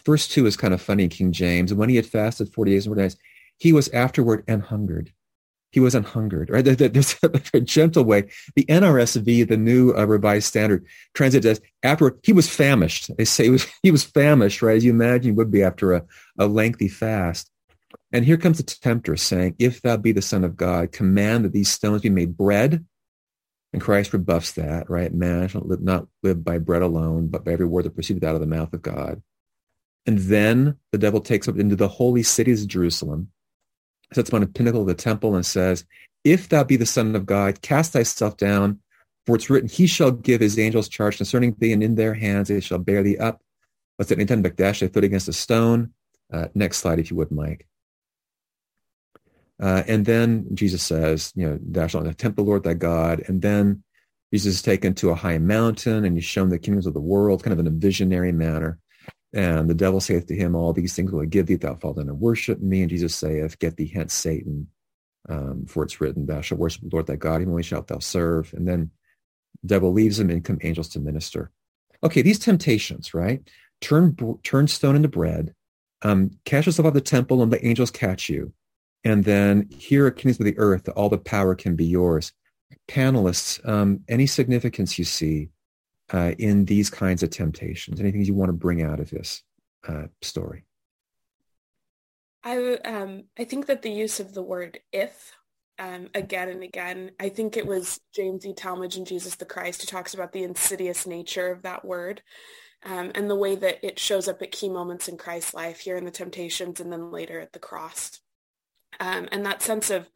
verse 0.05 0.27
two 0.27 0.47
is 0.47 0.57
kind 0.57 0.75
of 0.75 0.83
funny, 0.83 1.07
King 1.09 1.33
James. 1.33 1.71
And 1.71 1.79
when 1.79 1.89
he 1.89 1.97
had 1.97 2.07
fasted 2.07 2.53
40 2.53 2.71
days 2.71 2.87
and 2.87 2.93
40 2.93 3.03
nights, 3.03 3.17
he 3.59 3.73
was 3.73 3.89
afterward 3.91 4.43
and 4.49 4.63
hungered 4.63 5.13
he 5.73 5.81
was 5.81 5.95
unhungered, 5.95 6.51
right? 6.51 6.65
There's 6.65 7.17
a 7.55 7.61
gentle 7.61 8.05
way. 8.05 8.31
The 8.55 8.67
NRSV, 8.67 9.49
the 9.49 9.57
new 9.57 9.93
uh, 9.95 10.05
Revised 10.05 10.47
Standard, 10.47 10.87
translates 11.15 11.47
as 11.47 11.61
afterward, 11.83 12.21
he 12.23 12.33
was 12.33 12.49
famished. 12.49 13.11
They 13.17 13.25
say 13.25 13.45
he 13.45 13.51
was, 13.51 13.67
he 13.83 13.91
was 13.91 14.05
famished, 14.05 14.63
right? 14.63 14.77
As 14.77 14.85
you 14.85 14.93
imagine 14.93 15.25
he 15.25 15.33
would 15.33 15.51
be 15.51 15.63
after 15.63 15.95
a, 15.95 16.05
a 16.39 16.47
lengthy 16.47 16.89
fast. 16.89 17.51
And 18.13 18.27
here 18.27 18.37
comes 18.37 18.59
the 18.59 18.65
tempter 18.65 19.17
saying, 19.17 19.57
if 19.59 19.81
thou 19.81 19.97
be 19.97 20.13
the 20.13 20.21
son 20.21 20.45
of 20.45 20.57
God, 20.57 20.93
command 20.93 21.47
that 21.47 21.53
these 21.53 21.71
stones 21.71 22.03
be 22.03 22.11
made 22.11 22.37
bread. 22.37 22.85
And 23.73 23.81
Christ 23.81 24.13
rebuffs 24.13 24.53
that, 24.53 24.91
right? 24.91 25.13
Man 25.13 25.49
shall 25.49 25.63
live, 25.63 25.81
not 25.81 26.07
live 26.23 26.45
by 26.45 26.59
bread 26.59 26.83
alone, 26.83 27.29
but 27.29 27.43
by 27.43 27.53
every 27.53 27.65
word 27.65 27.87
that 27.87 27.95
proceedeth 27.95 28.23
out 28.23 28.35
of 28.35 28.43
the 28.43 28.47
mouth 28.47 28.75
of 28.75 28.83
God. 28.83 29.23
And 30.05 30.19
then 30.19 30.77
the 30.91 30.99
devil 30.99 31.21
takes 31.21 31.49
up 31.49 31.59
into 31.59 31.77
the 31.77 31.89
holy 31.89 32.23
cities 32.23 32.63
of 32.63 32.69
Jerusalem 32.69 33.29
sits 34.15 34.29
upon 34.29 34.43
a 34.43 34.47
pinnacle 34.47 34.83
of 34.83 34.87
the 34.87 34.95
temple 34.95 35.35
and 35.35 35.45
says, 35.45 35.85
If 36.25 36.49
thou 36.49 36.65
be 36.65 36.77
the 36.77 36.87
Son 36.87 37.15
of 37.17 37.27
God, 37.27 37.63
cast 37.63 37.93
thyself 37.93 38.37
down, 38.37 38.81
for 39.27 39.37
it's 39.37 39.51
written, 39.51 39.69
He 39.69 39.87
shall 39.87 40.11
give 40.11 40.41
his 40.41 40.59
angels 40.59 40.89
charge 40.89 41.17
concerning 41.17 41.55
thee, 41.59 41.73
and 41.73 41.83
in 41.83 41.95
their 41.95 42.15
hands 42.15 42.49
they 42.49 42.61
shall 42.61 42.79
bear 42.79 43.03
thee 43.03 43.19
up. 43.19 43.41
Let's 43.99 44.09
say 44.09 44.17
Nintendo 44.17 44.55
dash 44.55 44.81
they 44.81 44.89
foot 44.89 45.05
against 45.05 45.29
a 45.29 45.33
stone. 45.33 45.93
Uh, 46.33 46.49
next 46.55 46.79
slide, 46.79 46.99
if 46.99 47.11
you 47.11 47.17
would, 47.17 47.31
Mike. 47.31 47.67
Uh, 49.61 49.83
and 49.87 50.05
then 50.05 50.47
Jesus 50.55 50.83
says, 50.83 51.33
you 51.37 51.47
know, 51.47 51.59
thou 51.63 51.87
shalt 51.87 52.05
not 52.05 52.19
temple 52.19 52.45
Lord 52.45 52.65
thy 52.65 52.75
God. 52.75 53.23
And 53.29 53.41
then 53.43 53.85
Jesus 54.33 54.55
is 54.55 54.63
taken 54.63 54.95
to 54.95 55.11
a 55.11 55.15
high 55.15 55.39
mountain 55.39 56.05
and 56.05 56.17
he's 56.17 56.25
shown 56.25 56.49
the 56.49 56.59
kingdoms 56.59 56.87
of 56.87 56.95
the 56.95 57.01
world, 57.01 57.45
kind 57.45 57.53
of 57.53 57.61
in 57.61 57.67
a 57.69 57.71
visionary 57.71 58.33
manner. 58.33 58.79
And 59.35 59.69
the 59.69 59.75
devil 59.75 60.01
saith 60.01 60.27
to 60.27 60.37
him, 60.37 60.55
All 60.55 60.73
these 60.73 60.95
things 60.95 61.11
will 61.11 61.23
I 61.23 61.27
give 61.27 61.47
thee, 61.47 61.55
thou 61.55 61.75
fall 61.75 61.95
down 61.95 62.09
and 62.09 62.21
worship 62.21 62.61
me. 62.61 62.83
And 62.83 62.91
Jesus 62.91 63.15
saith, 63.15 63.59
Get 63.59 63.77
thee 63.77 63.91
hence, 63.93 64.13
Satan, 64.13 64.69
um, 65.29 65.67
for 65.67 65.85
it's 65.85 66.01
written, 66.01 66.27
Thou 66.27 66.41
shalt 66.41 66.61
worship 66.61 66.83
the 66.83 66.91
Lord 66.93 67.07
thy 67.07 67.17
God, 67.17 67.41
him 67.41 67.51
only 67.51 67.63
shalt 67.63 67.89
thou 67.89 67.99
serve. 67.99 68.53
And 68.53 68.69
then 68.69 68.91
the 69.63 69.69
devil 69.69 69.93
leaves 69.93 70.21
him 70.21 70.31
and 70.31 70.45
come 70.45 70.59
angels 70.63 70.89
to 70.91 71.01
minister. 71.01 71.51
Okay, 72.05 72.21
these 72.23 72.39
temptations, 72.39 73.15
right? 73.15 73.41
Turn 73.81 74.17
turn 74.43 74.69
stone 74.69 74.97
into 74.97 75.09
bread, 75.09 75.55
um, 76.03 76.31
catch 76.45 76.67
yourself 76.67 76.87
out 76.87 76.89
of 76.89 76.95
the 76.95 77.01
temple, 77.01 77.43
and 77.43 77.53
the 77.53 77.65
angels 77.65 77.91
catch 77.91 78.29
you. 78.29 78.53
And 79.05 79.25
then 79.25 79.69
here 79.71 80.07
at 80.07 80.17
Kings 80.17 80.39
of 80.39 80.47
the 80.47 80.59
Earth, 80.59 80.89
all 80.91 81.09
the 81.09 81.19
power 81.19 81.55
can 81.55 81.75
be 81.75 81.87
yours. 81.87 82.33
Panelists, 82.89 83.67
um, 83.69 84.01
any 84.09 84.27
significance 84.27 84.99
you 84.99 85.05
see 85.05 85.49
uh, 86.13 86.33
in 86.39 86.65
these 86.65 86.91
kinds 86.91 87.23
of 87.23 87.31
temptations? 87.31 88.01
Anything 88.01 88.25
you 88.25 88.35
want 88.35 88.51
to 88.51 88.55
bring 88.55 88.83
out 88.83 89.01
of 89.01 89.11
this 89.11 89.43
uh, 89.89 90.05
story? 90.21 90.65
I 92.45 92.77
um, 92.85 93.25
I 93.39 93.45
think 93.45 93.67
that 93.67 93.83
the 93.83 93.91
use 93.91 94.21
of 94.21 94.35
the 94.35 94.43
word 94.43 94.81
"if" 94.93 95.33
um, 95.79 96.09
again 96.15 96.49
and 96.49 96.63
again. 96.63 97.13
I 97.19 97.29
think 97.29 97.57
it 97.57 97.67
was 97.67 98.01
James 98.15 98.47
E. 98.47 98.53
Talmage 98.53 98.97
in 98.97 99.05
Jesus 99.05 99.35
the 99.37 99.45
Christ 99.45 99.81
who 99.81 99.87
talks 99.87 100.15
about 100.15 100.33
the 100.33 100.45
insidious 100.45 101.07
nature 101.07 101.51
of 101.51 101.63
that 101.63 101.85
word. 101.85 102.23
Um, 102.85 103.13
and 103.15 103.31
the 103.31 103.37
way 103.37 103.55
that 103.55 103.87
it 103.87 104.01
shows 104.01 104.27
up 104.27 104.43
at 104.43 104.51
key 104.51 104.69
moments 104.69 105.07
in 105.07 105.17
Christ's 105.17 105.55
life, 105.55 105.79
here 105.79 105.97
in 105.97 106.05
the 106.05 106.11
temptations 106.11 106.81
and 106.81 106.93
then 106.93 107.13
later 107.13 107.39
at 107.39 107.53
the 107.53 107.61
cross. 107.61 108.21
Um, 108.99 109.29
and 109.31 109.47
that 109.47 109.63
sense 109.63 109.89
of 109.89 110.11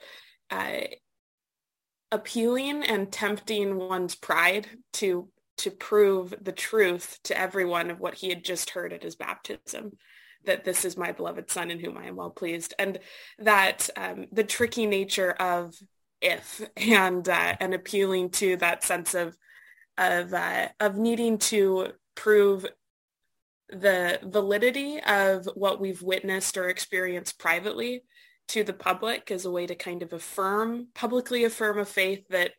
uh, 0.50 0.80
appealing 2.10 2.82
and 2.82 3.12
tempting 3.12 3.76
one's 3.76 4.16
pride 4.16 4.66
to 4.94 5.28
to 5.58 5.70
prove 5.70 6.34
the 6.40 6.52
truth 6.52 7.18
to 7.24 7.38
everyone 7.38 7.90
of 7.90 8.00
what 8.00 8.14
he 8.14 8.28
had 8.28 8.44
just 8.44 8.70
heard 8.70 8.92
at 8.92 9.02
his 9.02 9.16
baptism 9.16 9.92
that 10.44 10.64
this 10.64 10.84
is 10.84 10.96
my 10.96 11.12
beloved 11.12 11.50
son 11.50 11.70
in 11.70 11.80
whom 11.80 11.96
I 11.98 12.06
am 12.06 12.16
well 12.16 12.30
pleased 12.30 12.74
and 12.78 12.98
that 13.38 13.90
um, 13.96 14.26
the 14.32 14.44
tricky 14.44 14.86
nature 14.86 15.32
of 15.32 15.74
if 16.20 16.62
and 16.76 17.28
uh, 17.28 17.56
and 17.60 17.74
appealing 17.74 18.30
to 18.30 18.56
that 18.56 18.84
sense 18.84 19.14
of 19.14 19.36
of 19.98 20.32
uh, 20.32 20.68
of 20.80 20.96
needing 20.96 21.38
to 21.38 21.88
prove 22.14 22.66
the 23.68 24.20
validity 24.22 25.00
of 25.00 25.48
what 25.54 25.80
we've 25.80 26.02
witnessed 26.02 26.56
or 26.56 26.68
experienced 26.68 27.38
privately 27.38 28.04
to 28.48 28.62
the 28.62 28.72
public 28.72 29.30
as 29.30 29.44
a 29.44 29.50
way 29.50 29.66
to 29.66 29.74
kind 29.74 30.02
of 30.02 30.12
affirm 30.12 30.86
publicly 30.94 31.44
affirm 31.44 31.78
a 31.78 31.84
faith 31.84 32.24
that 32.30 32.52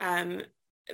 um, 0.00 0.42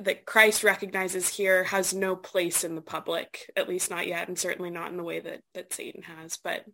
that 0.03 0.27
Christ 0.27 0.65
recognizes 0.65 1.29
here 1.29 1.65
has 1.65 1.95
no 1.95 2.17
place 2.17 2.65
in 2.65 2.75
the 2.75 2.83
public, 2.83 3.51
at 3.57 3.69
least 3.69 3.91
not 3.91 4.07
yet, 4.07 4.29
and 4.29 4.39
certainly 4.39 4.71
not 4.71 4.91
in 4.91 4.97
the 4.97 5.05
way 5.05 5.21
that, 5.21 5.41
that 5.55 5.73
Satan 5.73 6.03
has, 6.03 6.39
but 6.43 6.65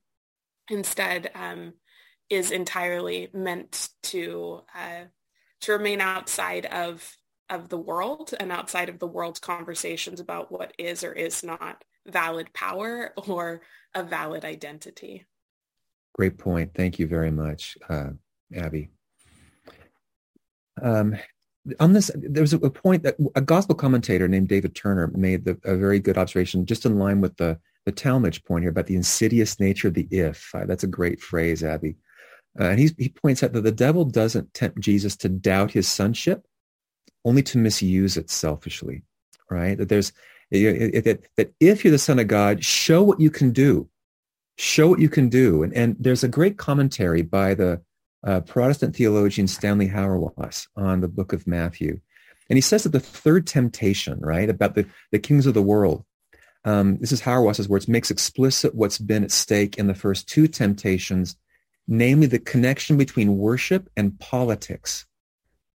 instead 0.68 1.30
um, 1.34 1.74
is 2.30 2.50
entirely 2.50 3.28
meant 3.32 3.88
to 4.04 4.62
uh, 4.74 5.04
to 5.60 5.72
remain 5.72 6.00
outside 6.00 6.66
of 6.66 7.16
of 7.50 7.68
the 7.68 7.78
world 7.78 8.32
and 8.40 8.50
outside 8.50 8.88
of 8.88 8.98
the 8.98 9.06
world's 9.06 9.40
conversations 9.40 10.20
about 10.20 10.50
what 10.50 10.72
is 10.78 11.04
or 11.04 11.12
is 11.12 11.44
not 11.44 11.84
valid 12.06 12.52
power 12.54 13.12
or 13.28 13.60
a 13.94 14.02
valid 14.02 14.44
identity. 14.44 15.26
Great 16.14 16.38
point. 16.38 16.72
Thank 16.74 16.98
you 16.98 17.06
very 17.06 17.30
much, 17.30 17.76
uh, 17.88 18.10
Abby. 18.54 18.88
Um, 20.80 21.16
on 21.78 21.92
this, 21.92 22.10
there 22.14 22.42
was 22.42 22.52
a 22.52 22.58
point 22.58 23.02
that 23.04 23.16
a 23.34 23.40
gospel 23.40 23.74
commentator 23.74 24.26
named 24.26 24.48
David 24.48 24.74
Turner 24.74 25.12
made 25.14 25.44
the, 25.44 25.58
a 25.64 25.76
very 25.76 26.00
good 26.00 26.18
observation, 26.18 26.66
just 26.66 26.84
in 26.84 26.98
line 26.98 27.20
with 27.20 27.36
the 27.36 27.58
the 27.84 27.92
Talmage 27.92 28.44
point 28.44 28.62
here 28.62 28.70
about 28.70 28.86
the 28.86 28.94
insidious 28.94 29.58
nature 29.58 29.88
of 29.88 29.94
the 29.94 30.06
if. 30.10 30.54
Uh, 30.54 30.64
that's 30.66 30.84
a 30.84 30.88
great 30.88 31.20
phrase, 31.20 31.64
Abby. 31.64 31.96
Uh, 32.58 32.64
and 32.64 32.78
he 32.78 33.08
points 33.08 33.42
out 33.42 33.52
that 33.54 33.62
the 33.62 33.72
devil 33.72 34.04
doesn't 34.04 34.54
tempt 34.54 34.78
Jesus 34.78 35.16
to 35.16 35.28
doubt 35.28 35.72
his 35.72 35.88
sonship, 35.88 36.46
only 37.24 37.42
to 37.42 37.58
misuse 37.58 38.16
it 38.16 38.30
selfishly, 38.30 39.02
right? 39.50 39.78
That 39.78 39.88
there's 39.88 40.12
that, 40.50 41.22
that 41.36 41.54
if 41.60 41.82
you're 41.82 41.90
the 41.90 41.98
son 41.98 42.18
of 42.18 42.28
God, 42.28 42.62
show 42.62 43.02
what 43.02 43.20
you 43.20 43.30
can 43.30 43.52
do. 43.52 43.88
Show 44.58 44.88
what 44.88 45.00
you 45.00 45.08
can 45.08 45.30
do. 45.30 45.62
And, 45.62 45.72
and 45.72 45.96
there's 45.98 46.22
a 46.22 46.28
great 46.28 46.58
commentary 46.58 47.22
by 47.22 47.54
the 47.54 47.80
uh, 48.24 48.40
Protestant 48.40 48.94
theologian 48.94 49.46
Stanley 49.46 49.88
Hauerwas 49.88 50.68
on 50.76 51.00
the 51.00 51.08
book 51.08 51.32
of 51.32 51.46
Matthew. 51.46 52.00
And 52.48 52.56
he 52.56 52.60
says 52.60 52.82
that 52.82 52.90
the 52.90 53.00
third 53.00 53.46
temptation, 53.46 54.20
right, 54.20 54.48
about 54.48 54.74
the, 54.74 54.86
the 55.10 55.18
kings 55.18 55.46
of 55.46 55.54
the 55.54 55.62
world, 55.62 56.04
um, 56.64 56.98
this 56.98 57.12
is 57.12 57.22
Hauerwas's 57.22 57.68
words, 57.68 57.88
makes 57.88 58.10
explicit 58.10 58.74
what's 58.74 58.98
been 58.98 59.24
at 59.24 59.30
stake 59.30 59.78
in 59.78 59.86
the 59.86 59.94
first 59.94 60.28
two 60.28 60.46
temptations, 60.46 61.36
namely 61.88 62.26
the 62.26 62.38
connection 62.38 62.96
between 62.96 63.38
worship 63.38 63.88
and 63.96 64.18
politics. 64.20 65.06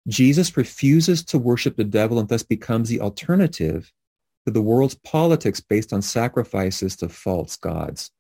Jesus 0.08 0.56
refuses 0.56 1.24
to 1.26 1.40
worship 1.40 1.78
the 1.78 1.84
devil 1.84 2.20
and 2.20 2.30
thus 2.30 2.44
becomes 2.44 2.90
the 2.90 3.02
alternative 3.02 3.92
to 4.46 4.52
the 4.52 4.62
world's 4.62 4.96
politics 4.96 5.60
based 5.60 5.92
on 5.92 6.04
sacrifices 6.04 6.96
to 6.98 7.10
false 7.10 7.56
gods 7.56 8.12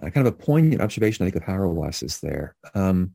uh, 0.00 0.10
kind 0.10 0.26
of 0.26 0.32
a 0.32 0.36
poignant 0.36 0.80
observation, 0.80 1.24
I 1.26 1.30
think, 1.30 1.42
of 1.42 1.48
Hauerwas 1.48 2.02
is 2.02 2.20
there. 2.20 2.54
Um, 2.74 3.12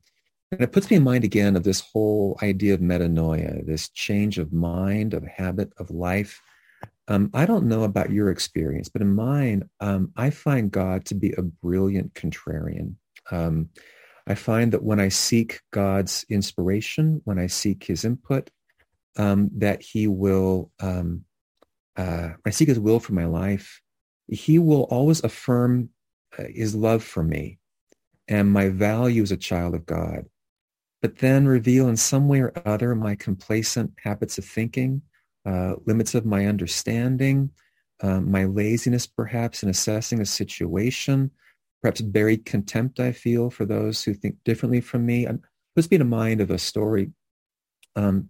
and 0.51 0.61
it 0.61 0.71
puts 0.71 0.89
me 0.89 0.97
in 0.97 1.03
mind 1.03 1.23
again 1.23 1.55
of 1.55 1.63
this 1.63 1.81
whole 1.81 2.37
idea 2.41 2.73
of 2.73 2.79
metanoia, 2.79 3.65
this 3.65 3.89
change 3.89 4.37
of 4.37 4.53
mind, 4.53 5.13
of 5.13 5.25
habit, 5.25 5.73
of 5.77 5.91
life. 5.91 6.41
Um, 7.09 7.29
I 7.33 7.45
don't 7.45 7.67
know 7.67 7.83
about 7.83 8.11
your 8.11 8.29
experience, 8.29 8.89
but 8.89 9.01
in 9.01 9.13
mine, 9.13 9.69
um, 9.79 10.11
I 10.15 10.29
find 10.29 10.71
God 10.71 11.05
to 11.05 11.15
be 11.15 11.31
a 11.33 11.41
brilliant 11.41 12.13
contrarian. 12.13 12.95
Um, 13.31 13.69
I 14.25 14.35
find 14.35 14.73
that 14.73 14.83
when 14.83 14.99
I 14.99 15.09
seek 15.09 15.61
God's 15.71 16.25
inspiration, 16.29 17.21
when 17.23 17.39
I 17.39 17.47
seek 17.47 17.83
his 17.85 18.05
input, 18.05 18.49
um, 19.17 19.49
that 19.55 19.81
he 19.81 20.07
will, 20.07 20.71
um, 20.79 21.23
uh, 21.95 22.31
I 22.45 22.49
seek 22.51 22.67
his 22.67 22.79
will 22.79 22.99
for 22.99 23.13
my 23.13 23.25
life, 23.25 23.81
he 24.27 24.59
will 24.59 24.83
always 24.83 25.23
affirm 25.23 25.89
his 26.43 26.75
love 26.75 27.03
for 27.03 27.23
me 27.23 27.59
and 28.27 28.51
my 28.51 28.69
value 28.69 29.23
as 29.23 29.31
a 29.31 29.37
child 29.37 29.73
of 29.73 29.85
God, 29.85 30.25
but 31.01 31.19
then 31.19 31.47
reveal 31.47 31.87
in 31.87 31.97
some 31.97 32.27
way 32.27 32.41
or 32.41 32.53
other 32.65 32.93
my 32.95 33.15
complacent 33.15 33.93
habits 34.03 34.37
of 34.37 34.45
thinking, 34.45 35.01
uh, 35.45 35.75
limits 35.85 36.13
of 36.15 36.25
my 36.25 36.45
understanding, 36.45 37.49
um, 38.01 38.29
my 38.29 38.45
laziness 38.45 39.07
perhaps 39.07 39.63
in 39.63 39.69
assessing 39.69 40.19
a 40.19 40.25
situation, 40.25 41.31
perhaps 41.81 42.01
buried 42.01 42.45
contempt 42.45 42.99
I 42.99 43.11
feel 43.11 43.49
for 43.49 43.65
those 43.65 44.03
who 44.03 44.13
think 44.13 44.35
differently 44.43 44.81
from 44.81 45.05
me. 45.05 45.25
It 45.25 45.39
puts 45.75 45.89
me 45.89 45.97
in 45.97 46.09
mind 46.09 46.41
of 46.41 46.51
a 46.51 46.57
story 46.57 47.11
um, 47.95 48.29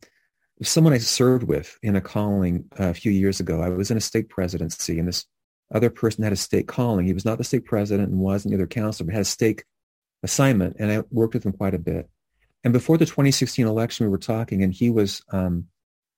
someone 0.63 0.93
I 0.93 0.97
served 0.97 1.43
with 1.43 1.77
in 1.83 1.95
a 1.95 2.01
calling 2.01 2.65
a 2.77 2.93
few 2.93 3.11
years 3.11 3.39
ago. 3.39 3.61
I 3.61 3.69
was 3.69 3.91
in 3.91 3.97
a 3.97 4.01
stake 4.01 4.29
presidency, 4.29 4.97
and 4.97 5.07
this 5.07 5.25
other 5.73 5.89
person 5.89 6.23
had 6.23 6.33
a 6.33 6.37
stake 6.37 6.67
calling. 6.67 7.05
He 7.05 7.13
was 7.13 7.25
not 7.25 7.37
the 7.37 7.43
stake 7.43 7.65
president 7.65 8.09
and 8.09 8.19
wasn't 8.19 8.51
the 8.51 8.57
other 8.57 8.67
counselor, 8.67 9.07
but 9.07 9.13
had 9.13 9.21
a 9.21 9.25
stake 9.25 9.65
assignment, 10.23 10.77
and 10.79 10.91
I 10.91 11.03
worked 11.11 11.33
with 11.33 11.45
him 11.45 11.53
quite 11.53 11.73
a 11.73 11.79
bit. 11.79 12.09
And 12.63 12.73
before 12.73 12.97
the 12.97 13.05
2016 13.05 13.65
election, 13.65 14.05
we 14.05 14.09
were 14.09 14.17
talking, 14.17 14.63
and 14.63 14.73
he 14.73 14.89
was 14.89 15.21
um, 15.31 15.67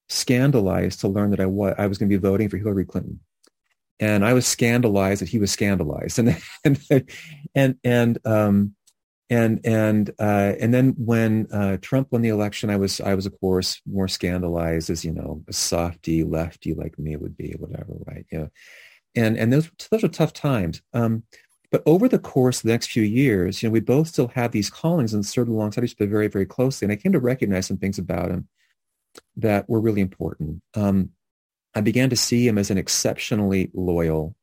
scandalized 0.07 1.01
to 1.01 1.07
learn 1.07 1.31
that 1.31 1.39
I 1.39 1.45
was, 1.45 1.75
I 1.77 1.87
was 1.87 1.97
going 1.97 2.09
to 2.09 2.17
be 2.17 2.21
voting 2.21 2.49
for 2.49 2.57
Hillary 2.57 2.85
Clinton. 2.85 3.19
And 3.99 4.25
I 4.25 4.33
was 4.33 4.47
scandalized 4.47 5.21
that 5.21 5.29
he 5.29 5.39
was 5.39 5.51
scandalized. 5.51 6.19
And, 6.19 6.37
and, 6.65 7.09
and, 7.53 7.75
and, 7.83 8.17
um, 8.25 8.75
and, 9.29 9.59
and, 9.63 10.09
uh, 10.17 10.53
and 10.59 10.73
then 10.73 10.95
when, 10.97 11.47
uh, 11.51 11.77
Trump 11.81 12.11
won 12.11 12.23
the 12.23 12.29
election, 12.29 12.71
I 12.71 12.77
was, 12.77 12.99
I 12.99 13.13
was, 13.13 13.27
of 13.27 13.39
course, 13.39 13.79
more 13.85 14.07
scandalized 14.07 14.89
as, 14.89 15.05
you 15.05 15.11
know, 15.11 15.43
a 15.47 15.53
softy 15.53 16.23
lefty 16.23 16.73
like 16.73 16.97
me 16.97 17.15
would 17.15 17.37
be, 17.37 17.53
whatever, 17.59 17.93
right? 18.07 18.25
Yeah. 18.31 18.47
And, 19.15 19.37
and 19.37 19.51
those, 19.51 19.69
those 19.89 20.03
were 20.03 20.09
tough 20.09 20.33
times. 20.33 20.81
Um, 20.93 21.23
but 21.71 21.83
over 21.85 22.07
the 22.07 22.19
course 22.19 22.59
of 22.59 22.63
the 22.63 22.71
next 22.71 22.91
few 22.91 23.03
years, 23.03 23.61
you 23.61 23.69
know, 23.69 23.73
we 23.73 23.79
both 23.79 24.07
still 24.07 24.29
had 24.29 24.51
these 24.51 24.69
callings 24.69 25.13
and 25.13 25.25
served 25.25 25.49
alongside 25.49 25.83
each 25.83 25.95
other 25.99 26.09
very, 26.09 26.27
very 26.27 26.45
closely. 26.45 26.85
And 26.85 26.91
I 26.91 26.95
came 26.95 27.11
to 27.11 27.19
recognize 27.19 27.67
some 27.67 27.77
things 27.77 27.99
about 27.99 28.31
him 28.31 28.47
that 29.35 29.69
were 29.69 29.81
really 29.81 30.01
important. 30.01 30.61
Um, 30.73 31.11
I 31.75 31.81
began 31.81 32.09
to 32.09 32.15
see 32.15 32.47
him 32.47 32.57
as 32.57 32.71
an 32.71 32.77
exceptionally 32.77 33.69
loyal 33.73 34.35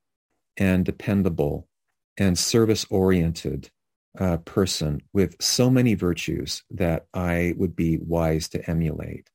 and 0.56 0.84
dependable 0.84 1.68
and 2.16 2.38
service-oriented 2.38 3.70
uh, 4.18 4.38
person 4.38 5.02
with 5.12 5.36
so 5.40 5.68
many 5.68 5.94
virtues 5.94 6.62
that 6.70 7.06
I 7.12 7.54
would 7.56 7.76
be 7.76 7.98
wise 7.98 8.48
to 8.50 8.70
emulate. 8.70 9.28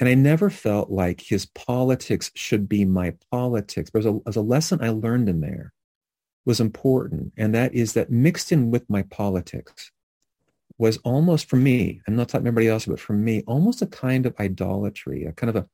And 0.00 0.08
I 0.08 0.14
never 0.14 0.50
felt 0.50 0.90
like 0.90 1.20
his 1.20 1.46
politics 1.46 2.30
should 2.34 2.68
be 2.68 2.84
my 2.84 3.14
politics. 3.30 3.90
There's 3.90 4.06
a, 4.06 4.18
there's 4.24 4.36
a 4.36 4.42
lesson 4.42 4.82
I 4.82 4.88
learned 4.88 5.28
in 5.28 5.40
there 5.40 5.72
was 6.44 6.60
important, 6.60 7.32
and 7.36 7.54
that 7.54 7.74
is 7.74 7.94
that 7.94 8.10
mixed 8.10 8.52
in 8.52 8.70
with 8.70 8.88
my 8.90 9.02
politics 9.02 9.90
was 10.76 10.98
almost 10.98 11.48
for 11.48 11.56
me, 11.56 12.00
I'm 12.06 12.16
not 12.16 12.28
talking 12.28 12.46
everybody 12.46 12.68
else, 12.68 12.86
but 12.86 13.00
for 13.00 13.12
me, 13.12 13.42
almost 13.46 13.80
a 13.80 13.86
kind 13.86 14.26
of 14.26 14.34
idolatry, 14.40 15.24
a 15.24 15.32
kind 15.32 15.48
of 15.50 15.56
a, 15.56 15.68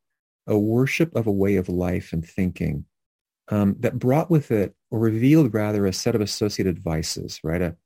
a 0.46 0.58
worship 0.58 1.14
of 1.16 1.26
a 1.26 1.32
way 1.32 1.56
of 1.56 1.68
life 1.68 2.12
and 2.12 2.24
thinking 2.24 2.84
um, 3.48 3.76
that 3.80 3.98
brought 3.98 4.30
with 4.30 4.50
it, 4.50 4.74
or 4.90 4.98
revealed 4.98 5.54
rather, 5.54 5.86
a 5.86 5.92
set 5.92 6.14
of 6.14 6.20
associated 6.20 6.78
vices, 6.78 7.40
right? 7.42 7.62
A, 7.62 7.76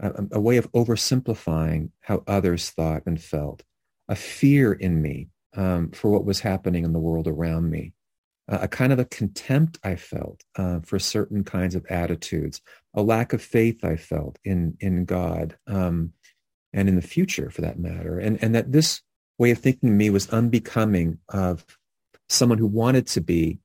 a, 0.00 0.12
a 0.32 0.40
way 0.40 0.56
of 0.56 0.70
oversimplifying 0.72 1.90
how 2.00 2.24
others 2.26 2.70
thought 2.70 3.04
and 3.06 3.20
felt, 3.22 3.62
a 4.08 4.16
fear 4.16 4.72
in 4.72 5.00
me 5.00 5.28
um, 5.54 5.90
for 5.90 6.10
what 6.10 6.24
was 6.24 6.40
happening 6.40 6.84
in 6.84 6.92
the 6.92 6.98
world 6.98 7.26
around 7.26 7.70
me, 7.70 7.92
a 8.48 8.68
kind 8.68 8.92
of 8.92 8.98
a 8.98 9.04
contempt 9.04 9.78
I 9.84 9.96
felt 9.96 10.42
uh, 10.56 10.80
for 10.80 10.98
certain 10.98 11.44
kinds 11.44 11.74
of 11.74 11.84
attitudes, 11.86 12.62
a 12.94 13.02
lack 13.02 13.32
of 13.32 13.42
faith 13.42 13.84
I 13.84 13.96
felt 13.96 14.38
in 14.44 14.76
in 14.80 15.04
God, 15.04 15.56
um, 15.66 16.12
and 16.72 16.88
in 16.88 16.96
the 16.96 17.02
future 17.02 17.50
for 17.50 17.60
that 17.62 17.78
matter. 17.78 18.18
And, 18.18 18.42
and 18.42 18.54
that 18.54 18.72
this 18.72 19.02
way 19.38 19.50
of 19.50 19.58
thinking 19.58 19.96
me 19.96 20.10
was 20.10 20.28
unbecoming 20.30 21.18
of 21.28 21.64
someone 22.28 22.58
who 22.58 22.66
wanted 22.66 23.06
to 23.08 23.20
be 23.20 23.60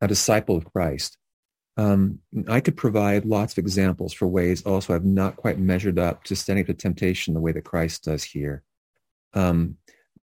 a 0.00 0.08
disciple 0.08 0.56
of 0.56 0.64
Christ. 0.72 1.16
Um, 1.76 2.18
I 2.48 2.60
could 2.60 2.76
provide 2.76 3.24
lots 3.24 3.54
of 3.54 3.58
examples 3.58 4.12
for 4.12 4.28
ways 4.28 4.62
also 4.62 4.94
I've 4.94 5.04
not 5.04 5.36
quite 5.36 5.58
measured 5.58 5.98
up 5.98 6.24
to 6.24 6.36
standing 6.36 6.66
to 6.66 6.74
temptation 6.74 7.32
the 7.32 7.40
way 7.40 7.52
that 7.52 7.64
Christ 7.64 8.04
does 8.04 8.22
here. 8.22 8.62
Um, 9.32 9.76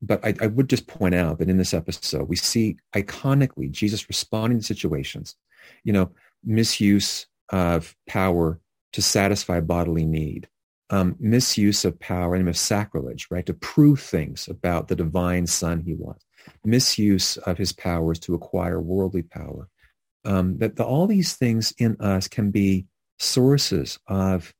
but 0.03 0.23
I, 0.23 0.33
I, 0.41 0.47
would 0.47 0.69
just 0.69 0.87
point 0.87 1.15
out 1.15 1.39
that 1.39 1.49
in 1.49 1.57
this 1.57 1.73
episode, 1.73 2.27
we 2.27 2.35
see 2.35 2.77
iconically 2.93 3.71
Jesus 3.71 4.09
responding 4.09 4.59
to 4.59 4.65
situations, 4.65 5.35
you 5.83 5.93
know, 5.93 6.11
misuse 6.43 7.25
of 7.49 7.95
power 8.07 8.59
to 8.91 9.01
satisfy 9.01 9.61
bodily 9.61 10.05
need, 10.05 10.49
um, 10.89 11.15
misuse 11.19 11.85
of 11.85 11.99
power 11.99 12.35
and 12.35 12.49
of 12.49 12.57
sacrilege, 12.57 13.27
right? 13.31 13.45
To 13.45 13.53
prove 13.53 14.01
things 14.01 14.47
about 14.49 14.89
the 14.89 14.95
divine 14.95 15.47
son 15.47 15.79
he 15.79 15.93
was, 15.93 16.19
misuse 16.65 17.37
of 17.37 17.57
his 17.57 17.71
powers 17.71 18.19
to 18.19 18.35
acquire 18.35 18.81
worldly 18.81 19.23
power. 19.23 19.69
Um, 20.25 20.57
that 20.59 20.75
the, 20.75 20.85
all 20.85 21.07
these 21.07 21.35
things 21.35 21.73
in 21.77 21.97
us 21.99 22.27
can 22.27 22.51
be 22.51 22.87
sources 23.19 23.99
of, 24.07 24.53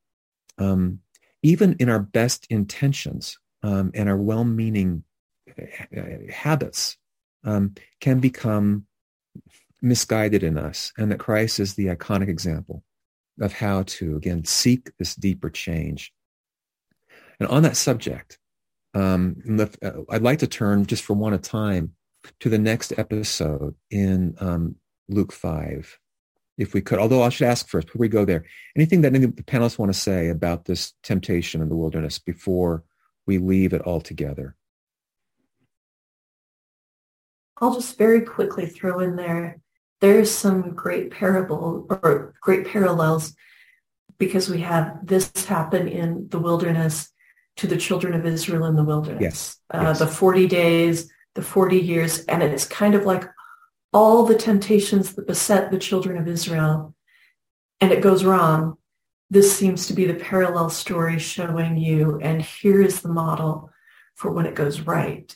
um, 0.57 0.99
even 1.41 1.75
in 1.79 1.89
our 1.89 1.99
best 1.99 2.47
intentions 2.49 3.37
um, 3.61 3.91
and 3.93 4.09
our 4.09 4.17
well-meaning 4.17 5.03
habits, 6.31 6.97
um, 7.43 7.73
can 7.99 8.19
become 8.19 8.85
misguided 9.81 10.43
in 10.43 10.57
us, 10.57 10.93
and 10.97 11.11
that 11.11 11.19
Christ 11.19 11.59
is 11.59 11.75
the 11.75 11.87
iconic 11.87 12.29
example 12.29 12.83
of 13.41 13.53
how 13.53 13.83
to 13.83 14.15
again 14.15 14.45
seek 14.45 14.91
this 14.97 15.15
deeper 15.15 15.49
change 15.49 16.13
and 17.39 17.51
on 17.51 17.63
that 17.63 17.77
subject, 17.77 18.39
um, 18.93 19.35
uh, 19.59 19.91
I'd 20.09 20.21
like 20.21 20.39
to 20.39 20.47
turn 20.47 20.85
just 20.85 21.03
for 21.03 21.13
one 21.13 21.33
a 21.33 21.37
time 21.37 21.93
to 22.39 22.49
the 22.49 22.57
next 22.57 22.93
episode 22.97 23.75
in 23.89 24.35
um, 24.39 24.75
Luke 25.09 25.33
5, 25.33 25.99
if 26.57 26.73
we 26.73 26.81
could. 26.81 26.99
Although 26.99 27.23
I 27.23 27.29
should 27.29 27.47
ask 27.47 27.67
first, 27.67 27.87
before 27.87 27.99
we 27.99 28.07
go 28.07 28.23
there, 28.23 28.45
anything 28.75 29.01
that 29.01 29.13
any 29.13 29.25
of 29.25 29.35
the 29.35 29.43
panelists 29.43 29.79
want 29.79 29.91
to 29.93 29.99
say 29.99 30.29
about 30.29 30.65
this 30.65 30.93
temptation 31.03 31.61
in 31.61 31.69
the 31.69 31.75
wilderness 31.75 32.19
before 32.19 32.83
we 33.25 33.39
leave 33.39 33.73
it 33.73 33.81
all 33.81 33.99
together? 33.99 34.55
I'll 37.57 37.73
just 37.73 37.97
very 37.97 38.21
quickly 38.21 38.65
throw 38.65 38.99
in 38.99 39.15
there, 39.15 39.59
there's 40.01 40.31
some 40.31 40.73
great 40.73 41.11
parable 41.11 41.87
or 41.89 42.33
great 42.41 42.67
parallels 42.67 43.35
because 44.17 44.49
we 44.49 44.59
have 44.59 45.05
this 45.05 45.31
happen 45.45 45.87
in 45.87 46.27
the 46.29 46.39
wilderness 46.39 47.09
to 47.57 47.67
the 47.67 47.77
children 47.77 48.13
of 48.13 48.25
Israel 48.25 48.65
in 48.65 48.75
the 48.75 48.83
wilderness. 48.83 49.21
Yes. 49.21 49.57
Uh, 49.73 49.81
yes. 49.83 49.99
The 49.99 50.07
40 50.07 50.47
days, 50.47 51.11
the 51.35 51.41
40 51.41 51.79
years, 51.79 52.25
and 52.25 52.43
it's 52.43 52.65
kind 52.65 52.95
of 52.95 53.05
like 53.05 53.23
all 53.93 54.25
the 54.25 54.37
temptations 54.37 55.13
that 55.13 55.27
beset 55.27 55.71
the 55.71 55.77
children 55.77 56.17
of 56.17 56.27
Israel, 56.27 56.95
and 57.79 57.91
it 57.91 58.01
goes 58.01 58.23
wrong. 58.23 58.77
This 59.29 59.55
seems 59.55 59.87
to 59.87 59.93
be 59.93 60.05
the 60.05 60.15
parallel 60.15 60.69
story 60.69 61.19
showing 61.19 61.77
you, 61.77 62.19
and 62.21 62.41
here 62.41 62.81
is 62.81 63.01
the 63.01 63.09
model 63.09 63.69
for 64.15 64.31
when 64.31 64.45
it 64.45 64.55
goes 64.55 64.81
right. 64.81 65.35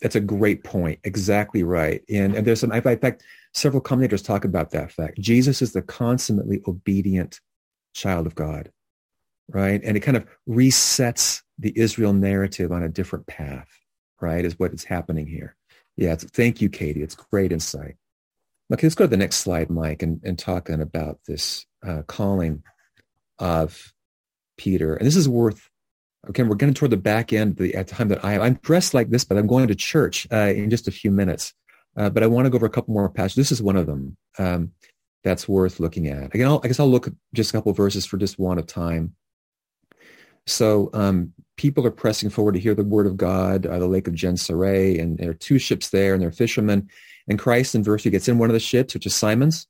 That's 0.00 0.16
a 0.16 0.20
great 0.20 0.62
point. 0.62 1.00
Exactly 1.04 1.62
right. 1.62 2.02
And, 2.10 2.34
and 2.34 2.46
there's 2.46 2.60
some, 2.60 2.72
in 2.72 2.82
fact, 2.82 3.22
several 3.54 3.80
commentators 3.80 4.22
talk 4.22 4.44
about 4.44 4.70
that 4.72 4.92
fact. 4.92 5.18
Jesus 5.18 5.62
is 5.62 5.72
the 5.72 5.82
consummately 5.82 6.62
obedient 6.66 7.40
child 7.94 8.26
of 8.26 8.34
God 8.34 8.70
right? 9.48 9.80
And 9.82 9.96
it 9.96 10.00
kind 10.00 10.16
of 10.16 10.26
resets 10.48 11.42
the 11.58 11.72
Israel 11.76 12.12
narrative 12.12 12.72
on 12.72 12.82
a 12.82 12.88
different 12.88 13.26
path, 13.26 13.68
right? 14.20 14.44
Is 14.44 14.58
what 14.58 14.72
is 14.72 14.84
happening 14.84 15.26
here. 15.26 15.56
Yeah, 15.96 16.16
thank 16.16 16.60
you, 16.60 16.68
Katie. 16.68 17.02
It's 17.02 17.14
great 17.14 17.52
insight. 17.52 17.96
Okay, 18.72 18.86
let's 18.86 18.94
go 18.94 19.04
to 19.04 19.08
the 19.08 19.16
next 19.16 19.36
slide, 19.36 19.70
Mike, 19.70 20.02
and, 20.02 20.20
and 20.24 20.38
talk 20.38 20.68
about 20.68 21.20
this 21.26 21.66
uh, 21.86 22.02
calling 22.06 22.62
of 23.38 23.94
Peter. 24.58 24.94
And 24.94 25.06
this 25.06 25.16
is 25.16 25.28
worth, 25.28 25.70
okay, 26.28 26.42
we're 26.42 26.56
getting 26.56 26.74
toward 26.74 26.90
the 26.90 26.96
back 26.96 27.32
end 27.32 27.56
the, 27.56 27.72
time 27.84 28.08
that 28.08 28.24
I, 28.24 28.38
I'm 28.38 28.54
dressed 28.62 28.94
like 28.94 29.10
this, 29.10 29.24
but 29.24 29.38
I'm 29.38 29.46
going 29.46 29.68
to 29.68 29.74
church 29.74 30.26
uh, 30.32 30.52
in 30.54 30.70
just 30.70 30.88
a 30.88 30.92
few 30.92 31.10
minutes. 31.10 31.54
Uh, 31.96 32.10
but 32.10 32.22
I 32.22 32.26
want 32.26 32.46
to 32.46 32.50
go 32.50 32.56
over 32.56 32.66
a 32.66 32.70
couple 32.70 32.92
more 32.92 33.08
passages. 33.08 33.36
This 33.36 33.52
is 33.52 33.62
one 33.62 33.76
of 33.76 33.86
them 33.86 34.16
um, 34.38 34.72
that's 35.24 35.48
worth 35.48 35.80
looking 35.80 36.08
at. 36.08 36.34
Again, 36.34 36.48
I'll, 36.48 36.60
I 36.62 36.68
guess 36.68 36.78
I'll 36.78 36.90
look 36.90 37.06
at 37.06 37.14
just 37.32 37.50
a 37.50 37.52
couple 37.54 37.72
verses 37.72 38.04
for 38.04 38.18
just 38.18 38.38
one 38.38 38.58
of 38.58 38.66
time. 38.66 39.14
So 40.46 40.90
um, 40.92 41.32
people 41.56 41.86
are 41.86 41.90
pressing 41.90 42.30
forward 42.30 42.52
to 42.52 42.60
hear 42.60 42.74
the 42.74 42.84
word 42.84 43.06
of 43.06 43.16
God, 43.16 43.66
uh, 43.66 43.78
the 43.78 43.86
Lake 43.86 44.06
of 44.06 44.14
Gennesaret, 44.14 45.00
and 45.00 45.18
there 45.18 45.30
are 45.30 45.34
two 45.34 45.58
ships 45.58 45.88
there, 45.88 46.12
and 46.14 46.22
they're 46.22 46.32
fishermen. 46.32 46.88
And 47.28 47.38
Christ 47.38 47.74
in 47.74 47.82
verse 47.82 48.04
2 48.04 48.10
gets 48.10 48.28
in 48.28 48.38
one 48.38 48.50
of 48.50 48.54
the 48.54 48.60
ships, 48.60 48.94
which 48.94 49.06
is 49.06 49.14
Simon's, 49.14 49.66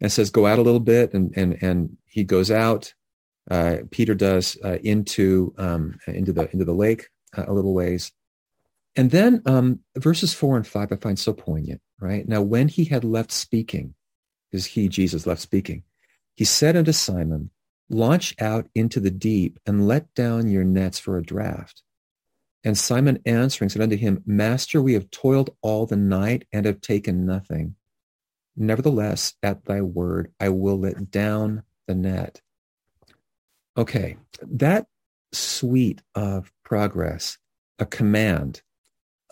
and 0.00 0.12
says, 0.12 0.30
go 0.30 0.46
out 0.46 0.58
a 0.58 0.62
little 0.62 0.80
bit. 0.80 1.14
And, 1.14 1.32
and, 1.36 1.62
and 1.62 1.96
he 2.06 2.24
goes 2.24 2.50
out. 2.50 2.92
Uh, 3.50 3.78
Peter 3.90 4.14
does 4.14 4.56
uh, 4.64 4.78
into, 4.82 5.54
um, 5.58 5.98
into, 6.06 6.32
the, 6.32 6.50
into 6.52 6.64
the 6.64 6.74
lake 6.74 7.08
uh, 7.36 7.44
a 7.46 7.52
little 7.52 7.74
ways. 7.74 8.12
And 8.94 9.10
then 9.10 9.42
um, 9.46 9.80
verses 9.96 10.34
4 10.34 10.58
and 10.58 10.66
5 10.66 10.92
I 10.92 10.96
find 10.96 11.18
so 11.18 11.32
poignant, 11.32 11.80
right? 11.98 12.28
Now, 12.28 12.42
when 12.42 12.68
he 12.68 12.84
had 12.84 13.04
left 13.04 13.32
speaking, 13.32 13.94
is 14.52 14.66
he, 14.66 14.88
Jesus, 14.88 15.26
left 15.26 15.40
speaking, 15.40 15.82
he 16.34 16.44
said 16.44 16.76
unto 16.76 16.92
Simon, 16.92 17.50
Launch 17.88 18.34
out 18.40 18.68
into 18.74 19.00
the 19.00 19.10
deep 19.10 19.58
and 19.66 19.86
let 19.86 20.14
down 20.14 20.48
your 20.48 20.64
nets 20.64 20.98
for 20.98 21.18
a 21.18 21.22
draught. 21.22 21.82
And 22.64 22.78
Simon 22.78 23.20
answering 23.26 23.68
said 23.68 23.82
unto 23.82 23.96
him, 23.96 24.22
Master, 24.24 24.80
we 24.80 24.94
have 24.94 25.10
toiled 25.10 25.50
all 25.62 25.84
the 25.84 25.96
night 25.96 26.46
and 26.52 26.64
have 26.64 26.80
taken 26.80 27.26
nothing. 27.26 27.74
Nevertheless, 28.56 29.34
at 29.42 29.64
thy 29.64 29.80
word, 29.80 30.32
I 30.38 30.50
will 30.50 30.78
let 30.78 31.10
down 31.10 31.64
the 31.86 31.94
net. 31.94 32.40
Okay, 33.76 34.16
that 34.42 34.86
suite 35.32 36.02
of 36.14 36.52
progress, 36.64 37.38
a 37.78 37.86
command, 37.86 38.62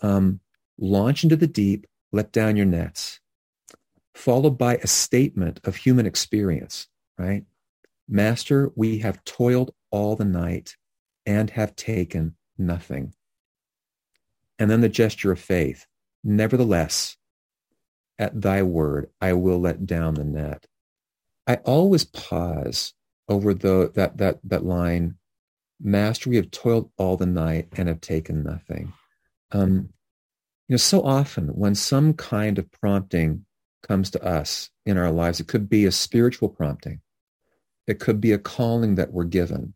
um, 0.01 0.39
launch 0.79 1.23
into 1.23 1.35
the 1.35 1.47
deep, 1.47 1.85
let 2.11 2.31
down 2.31 2.55
your 2.55 2.65
nets, 2.65 3.19
followed 4.15 4.57
by 4.57 4.75
a 4.77 4.87
statement 4.87 5.59
of 5.63 5.75
human 5.75 6.05
experience, 6.05 6.87
right? 7.17 7.45
Master, 8.07 8.71
we 8.75 8.99
have 8.99 9.23
toiled 9.23 9.73
all 9.91 10.15
the 10.15 10.25
night 10.25 10.75
and 11.25 11.51
have 11.51 11.75
taken 11.75 12.35
nothing. 12.57 13.13
And 14.57 14.69
then 14.69 14.81
the 14.81 14.89
gesture 14.89 15.31
of 15.31 15.39
faith. 15.39 15.85
Nevertheless, 16.23 17.17
at 18.19 18.39
thy 18.41 18.63
word, 18.63 19.09
I 19.19 19.33
will 19.33 19.59
let 19.59 19.85
down 19.85 20.15
the 20.15 20.23
net. 20.23 20.65
I 21.47 21.55
always 21.57 22.05
pause 22.05 22.93
over 23.31 23.53
the, 23.53 23.91
that, 23.95 24.17
that, 24.17 24.39
that 24.43 24.65
line, 24.65 25.15
Master, 25.81 26.29
we 26.29 26.35
have 26.35 26.51
toiled 26.51 26.91
all 26.97 27.17
the 27.17 27.25
night 27.25 27.69
and 27.75 27.87
have 27.87 28.01
taken 28.01 28.43
nothing. 28.43 28.93
Um, 29.51 29.89
you 30.67 30.73
know, 30.73 30.77
so 30.77 31.01
often 31.01 31.47
when 31.47 31.75
some 31.75 32.13
kind 32.13 32.59
of 32.59 32.71
prompting 32.71 33.45
comes 33.87 34.11
to 34.11 34.23
us 34.23 34.69
in 34.85 34.97
our 34.97 35.11
lives, 35.11 35.39
it 35.39 35.47
could 35.47 35.69
be 35.69 35.85
a 35.85 35.91
spiritual 35.91 36.49
prompting. 36.49 37.01
It 37.87 37.99
could 37.99 38.21
be 38.21 38.31
a 38.31 38.37
calling 38.37 38.95
that 38.95 39.11
we're 39.11 39.23
given. 39.23 39.73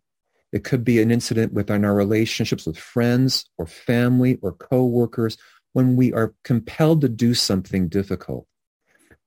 It 0.52 0.64
could 0.64 0.84
be 0.84 1.02
an 1.02 1.12
incident 1.12 1.54
within 1.54 1.84
our 1.84 1.96
relationships 1.96 2.66
with 2.66 2.78
friends 2.78 3.50
or 3.58 3.66
family 3.66 4.38
or 4.42 4.54
coworkers 4.54 5.38
when 5.74 5.96
we 5.96 6.14
are 6.14 6.34
compelled 6.44 7.02
to 7.02 7.10
do 7.10 7.34
something 7.34 7.90
difficult. 7.90 8.48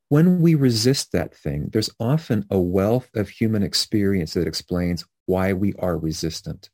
When 0.09 0.41
we 0.41 0.55
resist 0.55 1.13
that 1.13 1.35
thing, 1.35 1.69
there's 1.73 1.91
often 2.01 2.47
a 2.51 2.59
wealth 2.59 3.11
of 3.15 3.29
human 3.29 3.63
experience 3.63 4.35
that 4.35 4.47
explains 4.47 5.05
why 5.27 5.53
we 5.53 5.75
are 5.79 5.99
resistant. 5.99 6.71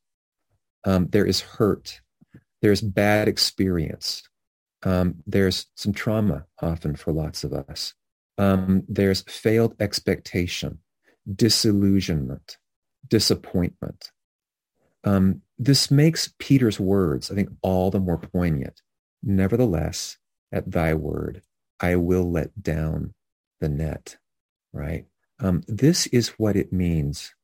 Um, 0.85 1.09
there 1.09 1.26
is 1.26 1.41
hurt. 1.41 2.01
There's 2.62 2.80
bad 2.80 3.26
experience. 3.26 4.22
Um, 4.85 5.16
there's 5.26 5.66
some 5.74 5.93
trauma 5.93 6.45
often 6.62 6.95
for 6.95 7.12
lots 7.12 7.43
of 7.43 7.53
us. 7.53 7.95
Um, 8.39 8.85
there's 8.89 9.22
failed 9.22 9.74
expectation, 9.80 10.78
disillusionment, 11.35 12.59
disappointment. 13.09 14.12
Um, 15.03 15.43
this 15.59 15.91
makes 15.91 16.32
Peter's 16.39 16.78
words, 16.78 17.30
I 17.30 17.35
think, 17.35 17.51
all 17.62 17.91
the 17.91 18.01
more 18.01 18.18
poignant. 18.18 18.80
Nevertheless, 19.22 20.18
at 20.53 20.70
thy 20.70 20.95
word, 20.95 21.43
I 21.80 21.97
will 21.97 22.30
let 22.30 22.62
down 22.62 23.14
the 23.61 23.69
net, 23.69 24.17
right? 24.73 25.07
Um, 25.39 25.63
this 25.67 26.07
is 26.09 26.29
what 26.31 26.57
it 26.57 26.73
means 26.73 27.35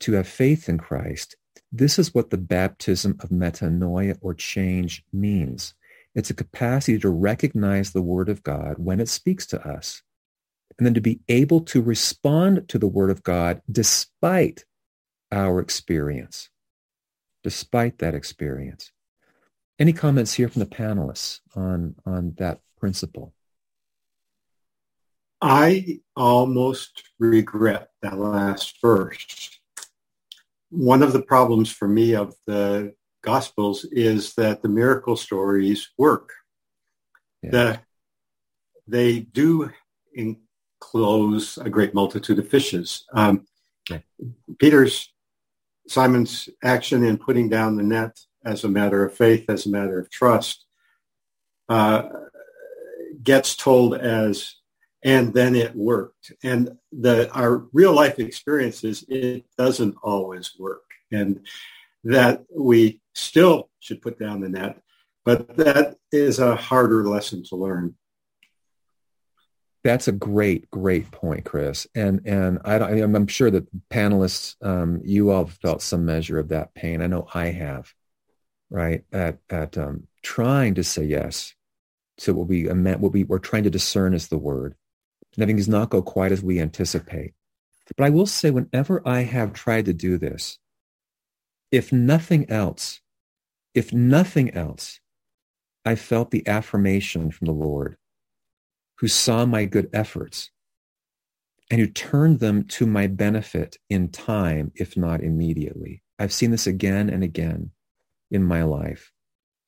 to 0.00 0.12
have 0.12 0.28
faith 0.28 0.68
in 0.68 0.78
Christ. 0.78 1.36
This 1.72 1.98
is 1.98 2.14
what 2.14 2.30
the 2.30 2.38
baptism 2.38 3.16
of 3.20 3.30
metanoia 3.30 4.16
or 4.20 4.34
change 4.34 5.04
means. 5.12 5.74
It's 6.14 6.30
a 6.30 6.34
capacity 6.34 6.98
to 6.98 7.08
recognize 7.08 7.90
the 7.90 8.02
word 8.02 8.28
of 8.28 8.42
God 8.42 8.76
when 8.78 9.00
it 9.00 9.08
speaks 9.08 9.46
to 9.46 9.68
us, 9.68 10.02
and 10.78 10.86
then 10.86 10.94
to 10.94 11.00
be 11.00 11.20
able 11.28 11.60
to 11.62 11.82
respond 11.82 12.68
to 12.68 12.78
the 12.78 12.86
word 12.86 13.10
of 13.10 13.22
God 13.22 13.62
despite 13.70 14.64
our 15.32 15.58
experience 15.58 16.50
despite 17.44 17.98
that 17.98 18.14
experience. 18.14 18.90
Any 19.78 19.92
comments 19.92 20.34
here 20.34 20.48
from 20.48 20.60
the 20.60 20.66
panelists 20.66 21.40
on, 21.54 21.94
on 22.04 22.34
that 22.38 22.60
principle? 22.80 23.34
I 25.46 26.00
almost 26.16 27.02
regret 27.18 27.90
that 28.00 28.18
last 28.18 28.80
verse. 28.80 29.50
One 30.70 31.02
of 31.02 31.12
the 31.12 31.20
problems 31.20 31.70
for 31.70 31.86
me 31.86 32.14
of 32.14 32.34
the 32.46 32.94
Gospels 33.22 33.84
is 33.92 34.34
that 34.36 34.62
the 34.62 34.70
miracle 34.70 35.16
stories 35.16 35.90
work. 35.98 36.32
Yeah. 37.42 37.50
The, 37.50 37.80
they 38.86 39.20
do 39.20 39.70
enclose 40.14 41.58
a 41.58 41.68
great 41.68 41.92
multitude 41.92 42.38
of 42.38 42.48
fishes. 42.48 43.04
Um, 43.12 43.46
okay. 43.90 44.02
Peter's 44.58 45.12
Simon's 45.88 46.48
action 46.62 47.04
in 47.04 47.18
putting 47.18 47.50
down 47.50 47.76
the 47.76 47.82
net 47.82 48.18
as 48.46 48.64
a 48.64 48.68
matter 48.70 49.04
of 49.04 49.14
faith, 49.14 49.44
as 49.50 49.66
a 49.66 49.70
matter 49.70 49.98
of 49.98 50.08
trust, 50.08 50.64
uh, 51.68 52.08
gets 53.22 53.56
told 53.56 53.94
as, 53.94 54.56
and 55.04 55.34
then 55.34 55.54
it 55.54 55.76
worked. 55.76 56.32
And 56.42 56.78
the, 56.90 57.30
our 57.32 57.66
real 57.72 57.92
life 57.92 58.18
experiences, 58.18 59.04
it 59.08 59.44
doesn't 59.58 59.96
always 60.02 60.54
work. 60.58 60.82
And 61.12 61.46
that 62.04 62.44
we 62.54 63.00
still 63.14 63.68
should 63.80 64.02
put 64.02 64.18
down 64.18 64.40
the 64.40 64.48
net, 64.48 64.80
but 65.24 65.56
that 65.56 65.96
is 66.10 66.38
a 66.38 66.56
harder 66.56 67.06
lesson 67.06 67.44
to 67.44 67.56
learn. 67.56 67.94
That's 69.82 70.08
a 70.08 70.12
great, 70.12 70.70
great 70.70 71.10
point, 71.10 71.44
Chris. 71.44 71.86
And 71.94 72.22
and 72.24 72.58
I 72.64 72.76
I'm 72.76 73.26
sure 73.26 73.50
that 73.50 73.68
panelists, 73.90 74.56
um, 74.64 75.02
you 75.04 75.30
all 75.30 75.44
felt 75.44 75.82
some 75.82 76.06
measure 76.06 76.38
of 76.38 76.48
that 76.48 76.74
pain. 76.74 77.02
I 77.02 77.06
know 77.06 77.28
I 77.34 77.46
have, 77.46 77.92
right? 78.70 79.04
At 79.12 79.40
at 79.50 79.76
um, 79.76 80.06
trying 80.22 80.76
to 80.76 80.84
say 80.84 81.04
yes 81.04 81.54
to 82.18 82.32
what 82.32 82.48
we 82.48 82.66
what 82.66 83.12
we 83.12 83.24
we're 83.24 83.38
trying 83.38 83.64
to 83.64 83.70
discern 83.70 84.14
as 84.14 84.28
the 84.28 84.38
word, 84.38 84.74
and 85.36 85.46
things 85.46 85.68
not 85.68 85.90
go 85.90 86.02
quite 86.02 86.32
as 86.32 86.42
we 86.42 86.60
anticipate. 86.60 87.34
But 87.96 88.04
I 88.04 88.10
will 88.10 88.26
say, 88.26 88.50
whenever 88.50 89.06
I 89.06 89.20
have 89.22 89.52
tried 89.52 89.84
to 89.86 89.92
do 89.92 90.16
this, 90.18 90.58
if 91.70 91.92
nothing 91.92 92.48
else, 92.50 93.00
if 93.74 93.92
nothing 93.92 94.50
else, 94.54 95.00
I 95.84 95.96
felt 95.96 96.30
the 96.30 96.46
affirmation 96.46 97.30
from 97.30 97.46
the 97.46 97.52
Lord 97.52 97.96
who 98.98 99.08
saw 99.08 99.44
my 99.44 99.64
good 99.64 99.90
efforts 99.92 100.50
and 101.70 101.80
who 101.80 101.86
turned 101.86 102.40
them 102.40 102.64
to 102.64 102.86
my 102.86 103.06
benefit 103.06 103.76
in 103.90 104.08
time, 104.08 104.72
if 104.76 104.96
not 104.96 105.22
immediately. 105.22 106.02
I've 106.18 106.32
seen 106.32 106.50
this 106.50 106.66
again 106.66 107.10
and 107.10 107.24
again 107.24 107.70
in 108.30 108.44
my 108.44 108.62
life, 108.62 109.12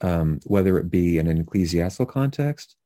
um, 0.00 0.40
whether 0.44 0.78
it 0.78 0.90
be 0.90 1.18
in 1.18 1.26
an 1.26 1.40
ecclesiastical 1.40 2.06
context, 2.06 2.76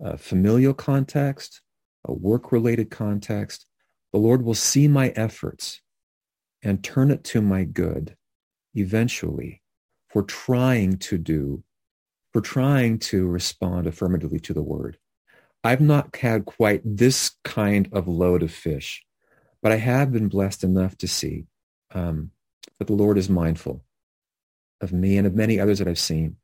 a 0.00 0.18
familial 0.18 0.74
context, 0.74 1.62
a 2.06 2.12
work-related 2.12 2.90
context. 2.90 3.66
The 4.12 4.18
Lord 4.18 4.42
will 4.42 4.54
see 4.54 4.88
my 4.88 5.08
efforts 5.10 5.80
and 6.62 6.82
turn 6.82 7.10
it 7.10 7.22
to 7.24 7.42
my 7.42 7.64
good 7.64 8.16
eventually 8.74 9.62
for 10.08 10.22
trying 10.22 10.96
to 10.98 11.18
do, 11.18 11.62
for 12.32 12.40
trying 12.40 12.98
to 12.98 13.26
respond 13.26 13.86
affirmatively 13.86 14.38
to 14.40 14.54
the 14.54 14.62
word. 14.62 14.98
I've 15.64 15.80
not 15.80 16.14
had 16.16 16.44
quite 16.44 16.80
this 16.84 17.32
kind 17.44 17.88
of 17.92 18.06
load 18.06 18.42
of 18.42 18.52
fish, 18.52 19.04
but 19.62 19.72
I 19.72 19.76
have 19.76 20.12
been 20.12 20.28
blessed 20.28 20.62
enough 20.62 20.96
to 20.98 21.08
see 21.08 21.46
um, 21.92 22.30
that 22.78 22.86
the 22.86 22.94
Lord 22.94 23.18
is 23.18 23.28
mindful 23.28 23.84
of 24.80 24.92
me 24.92 25.18
and 25.18 25.26
of 25.26 25.34
many 25.34 25.58
others 25.58 25.78
that 25.78 25.88
I've 25.88 25.98
seen. 25.98 26.36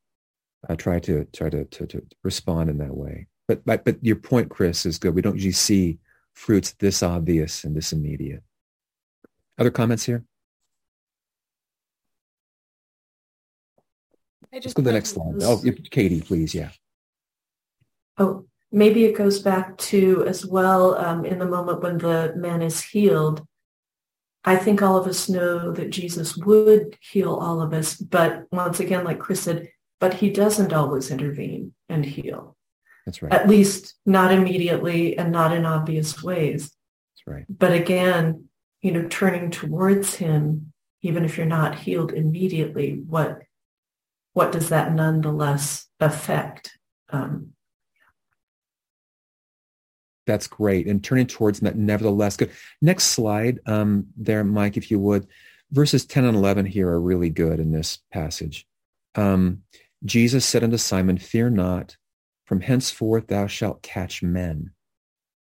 I 0.68 0.74
try 0.74 0.98
to 1.00 1.26
try 1.32 1.50
to, 1.50 1.64
to, 1.64 1.86
to 1.86 2.02
respond 2.22 2.70
in 2.70 2.78
that 2.78 2.96
way. 2.96 3.28
But, 3.49 3.64
but 3.64 3.84
but 3.84 3.97
your 4.03 4.16
point, 4.16 4.51
Chris, 4.51 4.86
is 4.86 4.99
good. 4.99 5.14
We 5.14 5.22
don't 5.22 5.34
usually 5.34 5.53
see 5.53 5.99
fruits 6.32 6.72
this 6.78 7.03
obvious 7.03 7.64
and 7.64 7.76
this 7.76 7.93
immediate. 7.93 8.43
Other 9.59 9.70
comments 9.70 10.05
here? 10.05 10.24
Let's 14.53 14.74
go 14.74 14.82
to 14.82 14.86
the 14.86 14.93
next 14.93 15.11
slide. 15.11 15.43
Oh, 15.43 15.62
Katie, 15.90 16.20
please. 16.20 16.55
Yeah. 16.55 16.70
Oh, 18.18 18.47
maybe 18.70 19.05
it 19.05 19.16
goes 19.16 19.38
back 19.38 19.78
to 19.78 20.24
as 20.26 20.45
well 20.45 20.95
um, 20.97 21.24
in 21.24 21.38
the 21.38 21.47
moment 21.47 21.82
when 21.82 21.99
the 21.99 22.34
man 22.36 22.61
is 22.61 22.82
healed. 22.82 23.47
I 24.45 24.57
think 24.57 24.82
all 24.82 24.97
of 24.97 25.07
us 25.07 25.28
know 25.28 25.72
that 25.72 25.90
Jesus 25.90 26.36
would 26.36 26.99
heal 27.01 27.34
all 27.34 27.62
of 27.62 27.72
us, 27.72 27.95
but 27.95 28.47
once 28.51 28.80
again, 28.80 29.05
like 29.05 29.20
Chris 29.20 29.43
said, 29.43 29.68
but 30.01 30.14
he 30.14 30.30
doesn't 30.30 30.72
always 30.72 31.11
intervene 31.11 31.74
and 31.88 32.05
heal. 32.05 32.57
That's 33.07 33.22
right. 33.22 33.32
At 33.32 33.48
least 33.48 33.94
not 34.07 34.32
immediately 34.32 35.16
and 35.18 35.32
not 35.32 35.53
in 35.53 35.66
obvious 35.66 36.22
ways. 36.22 36.62
That's 36.62 37.26
right. 37.26 37.44
But 37.48 37.72
again, 37.72 38.48
you 38.80 38.92
know, 38.92 39.07
turning 39.09 39.50
towards 39.50 40.14
him, 40.14 40.72
even 41.03 41.24
if 41.24 41.36
you're 41.36 41.46
not 41.46 41.78
healed 41.78 42.12
immediately, 42.12 43.03
what 43.07 43.42
what 44.34 44.53
does 44.53 44.70
that 44.70 44.94
nonetheless 44.94 45.86
affect? 46.00 46.78
Um, 47.11 47.53
that's 50.26 50.46
great. 50.46 50.86
And 50.86 51.03
turning 51.03 51.26
towards 51.26 51.61
that, 51.61 51.76
nevertheless, 51.76 52.36
good. 52.36 52.53
Next 52.80 53.05
slide 53.05 53.61
um, 53.66 54.07
there, 54.16 54.44
Mike, 54.44 54.76
if 54.76 54.90
you 54.90 54.98
would. 54.98 55.26
Verses 55.70 56.05
10 56.05 56.24
and 56.24 56.36
11 56.36 56.66
here 56.66 56.88
are 56.88 57.00
really 57.00 57.30
good 57.30 57.59
in 57.59 57.72
this 57.72 57.98
passage. 58.12 58.66
Um, 59.14 59.62
Jesus 60.05 60.44
said 60.44 60.64
unto 60.64 60.76
Simon, 60.76 61.18
Fear 61.18 61.50
not, 61.50 61.96
from 62.45 62.61
henceforth 62.61 63.28
thou 63.28 63.47
shalt 63.47 63.82
catch 63.82 64.22
men. 64.22 64.72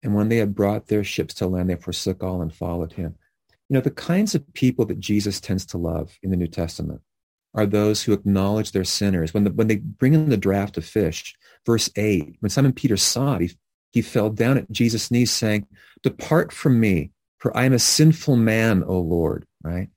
And 0.02 0.14
when 0.14 0.28
they 0.28 0.36
had 0.36 0.54
brought 0.54 0.86
their 0.86 1.04
ships 1.04 1.34
to 1.34 1.46
land, 1.46 1.70
they 1.70 1.76
forsook 1.76 2.22
all 2.22 2.42
and 2.42 2.54
followed 2.54 2.92
him. 2.92 3.16
You 3.68 3.74
know, 3.74 3.80
the 3.80 3.90
kinds 3.90 4.34
of 4.34 4.52
people 4.52 4.84
that 4.86 5.00
Jesus 5.00 5.40
tends 5.40 5.64
to 5.66 5.78
love 5.78 6.18
in 6.22 6.30
the 6.30 6.36
New 6.36 6.46
Testament 6.46 7.00
are 7.54 7.66
those 7.66 8.02
who 8.02 8.12
acknowledge 8.12 8.72
their 8.72 8.84
sinners. 8.84 9.32
When, 9.32 9.44
the, 9.44 9.50
when 9.50 9.68
they 9.68 9.76
bring 9.76 10.14
in 10.14 10.28
the 10.28 10.36
draft 10.36 10.76
of 10.76 10.84
fish, 10.84 11.34
verse 11.64 11.88
8, 11.96 12.36
when 12.40 12.50
Simon 12.50 12.72
Peter 12.72 12.96
saw 12.96 13.36
it, 13.36 13.40
he, 13.42 13.50
he 13.92 14.02
fell 14.02 14.28
down 14.28 14.58
at 14.58 14.70
Jesus' 14.70 15.10
knees 15.10 15.30
saying, 15.30 15.66
Depart 16.02 16.52
from 16.52 16.80
me, 16.80 17.12
for 17.38 17.56
I 17.56 17.64
am 17.64 17.72
a 17.72 17.78
sinful 17.78 18.36
man, 18.36 18.82
O 18.86 18.98
Lord, 18.98 19.46
right? 19.62 19.88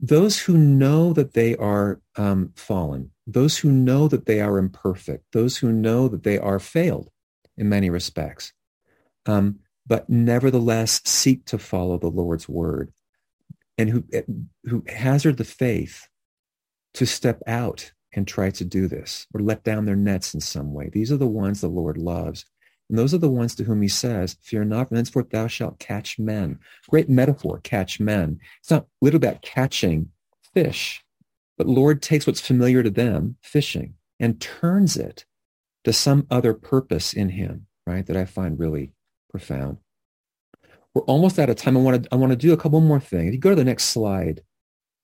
Those 0.00 0.38
who 0.40 0.56
know 0.56 1.12
that 1.12 1.34
they 1.34 1.56
are 1.56 2.00
um, 2.16 2.52
fallen, 2.56 3.11
those 3.26 3.58
who 3.58 3.70
know 3.70 4.08
that 4.08 4.26
they 4.26 4.40
are 4.40 4.58
imperfect, 4.58 5.24
those 5.32 5.58
who 5.58 5.72
know 5.72 6.08
that 6.08 6.24
they 6.24 6.38
are 6.38 6.58
failed 6.58 7.10
in 7.56 7.68
many 7.68 7.90
respects, 7.90 8.52
um, 9.26 9.60
but 9.86 10.08
nevertheless 10.08 11.00
seek 11.04 11.44
to 11.46 11.58
follow 11.58 11.98
the 11.98 12.08
Lord's 12.08 12.48
word 12.48 12.92
and 13.78 13.90
who, 13.90 14.04
who 14.64 14.84
hazard 14.88 15.36
the 15.36 15.44
faith 15.44 16.08
to 16.94 17.06
step 17.06 17.40
out 17.46 17.92
and 18.12 18.26
try 18.26 18.50
to 18.50 18.64
do 18.64 18.86
this 18.86 19.26
or 19.32 19.40
let 19.40 19.64
down 19.64 19.86
their 19.86 19.96
nets 19.96 20.34
in 20.34 20.40
some 20.40 20.72
way. 20.72 20.90
These 20.92 21.10
are 21.10 21.16
the 21.16 21.26
ones 21.26 21.60
the 21.60 21.68
Lord 21.68 21.96
loves. 21.96 22.44
And 22.90 22.98
those 22.98 23.14
are 23.14 23.18
the 23.18 23.30
ones 23.30 23.54
to 23.54 23.64
whom 23.64 23.80
he 23.80 23.88
says, 23.88 24.36
fear 24.42 24.64
not, 24.64 24.88
from 24.88 24.98
henceforth 24.98 25.30
thou 25.30 25.46
shalt 25.46 25.78
catch 25.78 26.18
men. 26.18 26.58
Great 26.90 27.08
metaphor, 27.08 27.60
catch 27.62 27.98
men. 27.98 28.38
It's 28.60 28.70
not 28.70 28.86
little 29.00 29.16
about 29.16 29.40
catching 29.40 30.10
fish, 30.52 31.02
but 31.62 31.68
Lord 31.68 32.02
takes 32.02 32.26
what's 32.26 32.40
familiar 32.40 32.82
to 32.82 32.90
them, 32.90 33.36
fishing, 33.40 33.94
and 34.18 34.40
turns 34.40 34.96
it 34.96 35.26
to 35.84 35.92
some 35.92 36.26
other 36.28 36.54
purpose 36.54 37.12
in 37.12 37.28
him, 37.28 37.66
right? 37.86 38.04
That 38.04 38.16
I 38.16 38.24
find 38.24 38.58
really 38.58 38.90
profound. 39.30 39.76
We're 40.92 41.02
almost 41.02 41.38
out 41.38 41.50
of 41.50 41.54
time. 41.54 41.76
I 41.76 41.80
want 41.80 42.02
to, 42.02 42.08
I 42.10 42.16
want 42.16 42.30
to 42.32 42.36
do 42.36 42.52
a 42.52 42.56
couple 42.56 42.80
more 42.80 42.98
things. 42.98 43.28
If 43.28 43.34
you 43.34 43.38
go 43.38 43.50
to 43.50 43.54
the 43.54 43.62
next 43.62 43.84
slide, 43.84 44.42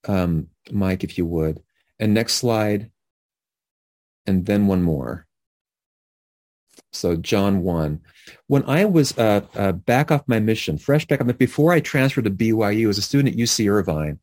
um, 0.09 0.49
Mike, 0.73 1.05
if 1.05 1.17
you 1.17 1.27
would. 1.27 1.63
And 2.01 2.13
next 2.13 2.35
slide. 2.35 2.91
And 4.27 4.45
then 4.45 4.67
one 4.67 4.83
more. 4.83 5.29
So 6.93 7.15
John 7.15 7.63
1. 7.63 8.01
When 8.49 8.65
I 8.65 8.85
was 8.85 9.17
uh, 9.17 9.43
uh, 9.55 9.71
back 9.71 10.11
off 10.11 10.25
my 10.27 10.41
mission, 10.41 10.77
fresh 10.77 11.07
back 11.07 11.21
off, 11.21 11.39
before 11.39 11.71
I 11.71 11.79
transferred 11.79 12.25
to 12.25 12.33
BYU 12.33 12.89
as 12.89 12.99
a 12.99 13.03
student 13.03 13.37
at 13.37 13.41
UC 13.41 13.71
Irvine, 13.71 14.19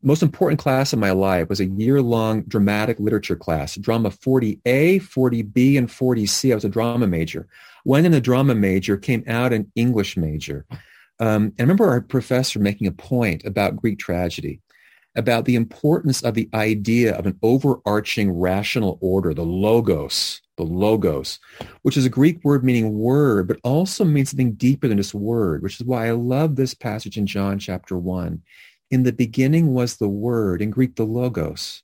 most 0.00 0.22
important 0.22 0.58
class 0.58 0.92
of 0.92 0.98
my 0.98 1.10
life 1.10 1.48
was 1.48 1.60
a 1.60 1.66
year-long 1.66 2.42
dramatic 2.42 2.98
literature 2.98 3.36
class, 3.36 3.76
drama 3.76 4.10
40A, 4.10 5.02
40B, 5.02 5.76
and 5.76 5.88
40C. 5.88 6.52
I 6.52 6.54
was 6.54 6.64
a 6.64 6.70
drama 6.70 7.06
major. 7.06 7.46
Went 7.84 8.06
in 8.06 8.14
a 8.14 8.20
drama 8.20 8.54
major, 8.54 8.96
came 8.96 9.22
out 9.26 9.52
an 9.52 9.70
English 9.76 10.16
major. 10.16 10.64
Um, 11.20 11.52
I 11.58 11.62
remember 11.62 11.88
our 11.88 12.00
professor 12.00 12.58
making 12.58 12.86
a 12.86 12.92
point 12.92 13.44
about 13.44 13.76
Greek 13.76 13.98
tragedy 13.98 14.60
about 15.14 15.44
the 15.44 15.56
importance 15.56 16.22
of 16.22 16.34
the 16.34 16.48
idea 16.54 17.14
of 17.14 17.26
an 17.26 17.38
overarching 17.42 18.30
rational 18.30 18.98
order, 19.00 19.34
the 19.34 19.44
logos, 19.44 20.40
the 20.56 20.62
logos, 20.62 21.38
which 21.82 21.96
is 21.96 22.06
a 22.06 22.10
Greek 22.10 22.42
word 22.44 22.64
meaning 22.64 22.98
word, 22.98 23.46
but 23.46 23.58
also 23.62 24.04
means 24.04 24.30
something 24.30 24.52
deeper 24.52 24.88
than 24.88 24.96
just 24.96 25.14
word, 25.14 25.62
which 25.62 25.80
is 25.80 25.86
why 25.86 26.08
I 26.08 26.12
love 26.12 26.56
this 26.56 26.74
passage 26.74 27.16
in 27.18 27.26
John 27.26 27.58
chapter 27.58 27.96
1. 27.96 28.42
In 28.92 29.04
the 29.04 29.12
beginning 29.12 29.72
was 29.72 29.96
the 29.96 30.06
word, 30.06 30.60
in 30.60 30.68
Greek, 30.68 30.96
the 30.96 31.06
logos. 31.06 31.82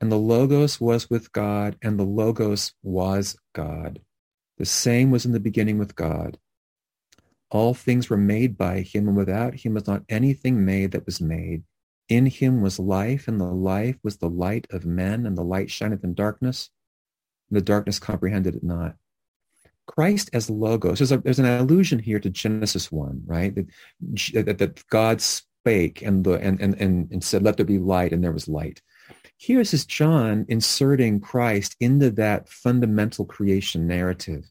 And 0.00 0.12
the 0.12 0.16
logos 0.16 0.80
was 0.80 1.10
with 1.10 1.32
God, 1.32 1.76
and 1.82 1.98
the 1.98 2.04
logos 2.04 2.74
was 2.80 3.36
God. 3.52 4.00
The 4.56 4.64
same 4.64 5.10
was 5.10 5.26
in 5.26 5.32
the 5.32 5.40
beginning 5.40 5.78
with 5.78 5.96
God. 5.96 6.38
All 7.50 7.74
things 7.74 8.08
were 8.08 8.16
made 8.16 8.56
by 8.56 8.82
him, 8.82 9.08
and 9.08 9.16
without 9.16 9.56
him 9.56 9.74
was 9.74 9.88
not 9.88 10.04
anything 10.08 10.64
made 10.64 10.92
that 10.92 11.06
was 11.06 11.20
made. 11.20 11.64
In 12.08 12.26
him 12.26 12.62
was 12.62 12.78
life, 12.78 13.26
and 13.26 13.40
the 13.40 13.44
life 13.46 13.96
was 14.04 14.18
the 14.18 14.30
light 14.30 14.68
of 14.70 14.86
men, 14.86 15.26
and 15.26 15.36
the 15.36 15.42
light 15.42 15.72
shineth 15.72 16.04
in 16.04 16.14
darkness, 16.14 16.70
and 17.50 17.56
the 17.56 17.64
darkness 17.64 17.98
comprehended 17.98 18.54
it 18.54 18.62
not. 18.62 18.94
Christ 19.88 20.30
as 20.32 20.48
logos. 20.48 21.00
There's, 21.00 21.10
a, 21.10 21.18
there's 21.18 21.40
an 21.40 21.46
allusion 21.46 21.98
here 21.98 22.20
to 22.20 22.30
Genesis 22.30 22.92
1, 22.92 23.22
right? 23.26 23.52
That, 23.56 23.66
that, 24.46 24.58
that 24.58 24.86
God 24.86 25.20
spake 25.62 26.02
and, 26.02 26.24
the, 26.24 26.32
and, 26.32 26.60
and, 26.60 26.74
and, 26.80 27.10
and 27.12 27.22
said, 27.22 27.42
let 27.42 27.56
there 27.56 27.66
be 27.66 27.78
light, 27.78 28.12
and 28.12 28.22
there 28.22 28.32
was 28.32 28.48
light. 28.48 28.82
Here's 29.38 29.70
this 29.70 29.86
John 29.86 30.44
inserting 30.48 31.20
Christ 31.20 31.76
into 31.80 32.10
that 32.12 32.48
fundamental 32.48 33.24
creation 33.24 33.86
narrative. 33.86 34.44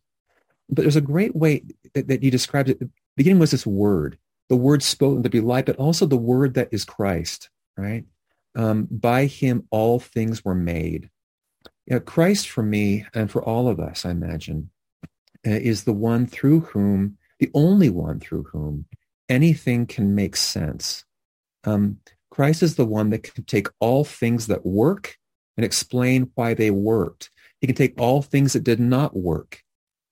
But 0.70 0.84
there's 0.84 0.96
a 0.96 1.02
great 1.02 1.36
way 1.36 1.64
that, 1.94 2.08
that 2.08 2.24
he 2.24 2.30
describes 2.30 2.70
it. 2.72 2.80
The 2.80 2.90
beginning 3.18 3.40
was 3.40 3.52
this 3.52 3.68
word 3.68 4.18
the 4.50 4.58
word 4.58 4.84
spoken 4.84 5.24
to 5.24 5.30
be 5.30 5.40
light, 5.40 5.66
but 5.66 5.78
also 5.78 6.06
the 6.06 6.18
word 6.18 6.56
that 6.56 6.68
is 6.74 6.84
Christ, 6.84 7.50
right? 7.78 8.04
Um, 8.54 8.86
by 8.92 9.26
him, 9.26 9.66
all 9.72 9.98
things 9.98 10.44
were 10.44 10.56
made. 10.56 11.10
You 11.86 11.96
know, 11.96 12.00
Christ 12.02 12.50
for 12.50 12.62
me 12.62 13.06
and 13.14 13.32
for 13.32 13.42
all 13.42 13.70
of 13.70 13.80
us, 13.80 14.06
I 14.06 14.12
imagine, 14.12 14.70
uh, 15.48 15.52
is 15.52 15.86
the 15.86 15.94
one 15.94 16.28
through 16.28 16.62
whom, 16.62 17.18
the 17.40 17.50
only 17.54 17.90
one 17.90 18.20
through 18.20 18.44
whom 18.44 18.88
anything 19.32 19.88
can 19.88 20.14
make 20.14 20.36
sense. 20.36 21.06
Um, 21.64 22.00
Christ 22.30 22.62
is 22.62 22.76
the 22.76 22.86
one 22.86 23.10
that 23.12 23.24
can 23.24 23.46
take 23.46 23.68
all 23.80 24.04
things 24.04 24.48
that 24.48 24.66
work 24.66 25.18
and 25.56 25.66
explain 25.66 26.30
why 26.36 26.54
they 26.54 26.70
worked. 26.70 27.30
He 27.60 27.68
can 27.68 27.76
take 27.76 28.00
all 28.00 28.22
things 28.22 28.54
that 28.54 28.64
did 28.64 28.80
not 28.80 29.16
work 29.16 29.64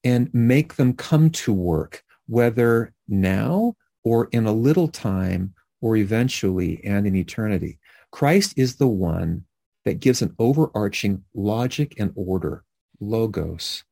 and 0.04 0.34
make 0.34 0.76
them 0.76 0.94
come 0.94 1.30
to 1.32 1.52
work, 1.52 2.04
whether 2.28 2.94
now 3.08 3.76
or 4.04 4.30
in 4.32 4.46
a 4.46 4.54
little 4.54 4.88
time 4.88 5.54
or 5.82 5.98
eventually 5.98 6.82
and 6.86 7.06
in 7.06 7.16
eternity. 7.16 7.80
Christ 8.12 8.54
is 8.56 8.78
the 8.78 8.88
one 8.88 9.46
that 9.84 10.00
gives 10.00 10.22
an 10.22 10.34
overarching 10.40 11.24
logic 11.34 11.96
and 12.00 12.12
order, 12.16 12.64
logos, 13.02 13.84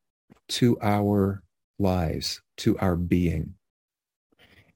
to 0.48 0.78
our 0.80 1.42
lives, 1.78 2.40
to 2.58 2.78
our 2.78 2.96
being. 2.96 3.57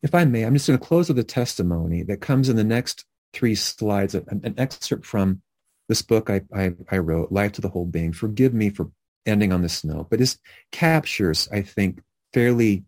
If 0.03 0.15
I 0.15 0.25
may, 0.25 0.43
I'm 0.43 0.55
just 0.55 0.67
going 0.67 0.79
to 0.79 0.85
close 0.85 1.09
with 1.09 1.19
a 1.19 1.25
testimony 1.25 2.03
that 2.05 2.21
comes 2.21 2.49
in 2.49 2.57
the 2.57 2.65
next 2.65 3.05
three 3.33 3.55
slides, 3.55 4.15
an, 4.15 4.41
an 4.45 4.55
excerpt 4.59 5.07
from 5.07 5.43
this 5.89 6.03
book 6.03 6.31
I, 6.31 6.43
I, 6.55 6.73
I, 6.91 6.99
wrote, 6.99 7.33
Life 7.33 7.53
to 7.53 7.61
the 7.61 7.69
Whole 7.69 7.87
Being. 7.87 8.13
Forgive 8.13 8.53
me 8.53 8.71
for 8.71 8.91
ending 9.27 9.53
on 9.53 9.63
this 9.63 9.85
note, 9.85 10.09
but 10.11 10.21
it 10.21 10.37
captures, 10.73 11.49
I 11.53 11.63
think, 11.63 12.03
fairly 12.33 12.85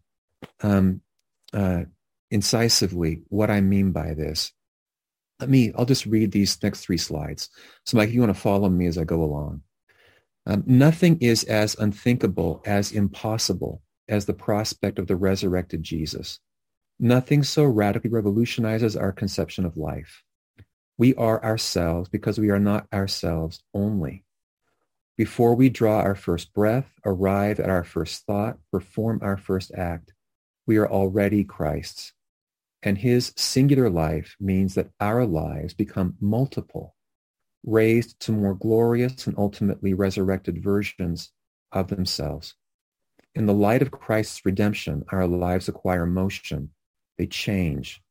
um, 0.62 1.00
uh, 1.52 1.84
incisively 2.30 3.22
what 3.28 3.50
I 3.50 3.60
mean 3.60 3.92
by 3.92 4.14
this. 4.14 4.52
Let 5.40 5.50
me, 5.50 5.72
I'll 5.76 5.84
just 5.84 6.06
read 6.06 6.32
these 6.32 6.60
next 6.62 6.80
three 6.80 6.98
slides. 6.98 7.48
So 7.84 7.96
Mike, 7.96 8.10
you 8.10 8.20
want 8.20 8.34
to 8.34 8.40
follow 8.40 8.68
me 8.68 8.86
as 8.86 8.98
I 8.98 9.04
go 9.04 9.22
along. 9.22 9.62
Um, 10.46 10.62
nothing 10.66 11.18
is 11.20 11.44
as 11.44 11.76
unthinkable, 11.76 12.62
as 12.66 12.92
impossible 12.92 13.82
as 14.08 14.26
the 14.26 14.34
prospect 14.34 14.98
of 14.98 15.06
the 15.06 15.16
resurrected 15.16 15.82
Jesus. 15.82 16.40
Nothing 16.98 17.42
so 17.42 17.64
radically 17.64 18.10
revolutionizes 18.10 18.96
our 18.96 19.12
conception 19.12 19.64
of 19.64 19.76
life. 19.76 20.22
We 20.96 21.14
are 21.16 21.42
ourselves 21.42 22.08
because 22.08 22.38
we 22.38 22.50
are 22.50 22.60
not 22.60 22.86
ourselves 22.92 23.62
only. 23.74 24.24
Before 25.16 25.54
we 25.54 25.68
draw 25.68 26.00
our 26.00 26.14
first 26.14 26.52
breath, 26.52 26.92
arrive 27.04 27.60
at 27.60 27.70
our 27.70 27.84
first 27.84 28.26
thought, 28.26 28.58
perform 28.72 29.20
our 29.22 29.36
first 29.36 29.72
act, 29.74 30.12
we 30.66 30.76
are 30.76 30.88
already 30.88 31.44
Christ's. 31.44 32.12
And 32.82 32.98
his 32.98 33.32
singular 33.36 33.88
life 33.88 34.36
means 34.38 34.74
that 34.74 34.90
our 35.00 35.24
lives 35.24 35.72
become 35.72 36.16
multiple, 36.20 36.94
raised 37.64 38.20
to 38.20 38.32
more 38.32 38.54
glorious 38.54 39.26
and 39.26 39.36
ultimately 39.38 39.94
resurrected 39.94 40.62
versions 40.62 41.32
of 41.72 41.88
themselves. 41.88 42.54
In 43.34 43.46
the 43.46 43.54
light 43.54 43.82
of 43.82 43.90
Christ's 43.90 44.44
redemption, 44.44 45.04
our 45.10 45.26
lives 45.26 45.68
acquire 45.68 46.06
motion. 46.06 46.70
They 47.18 47.26
change, 47.26 48.02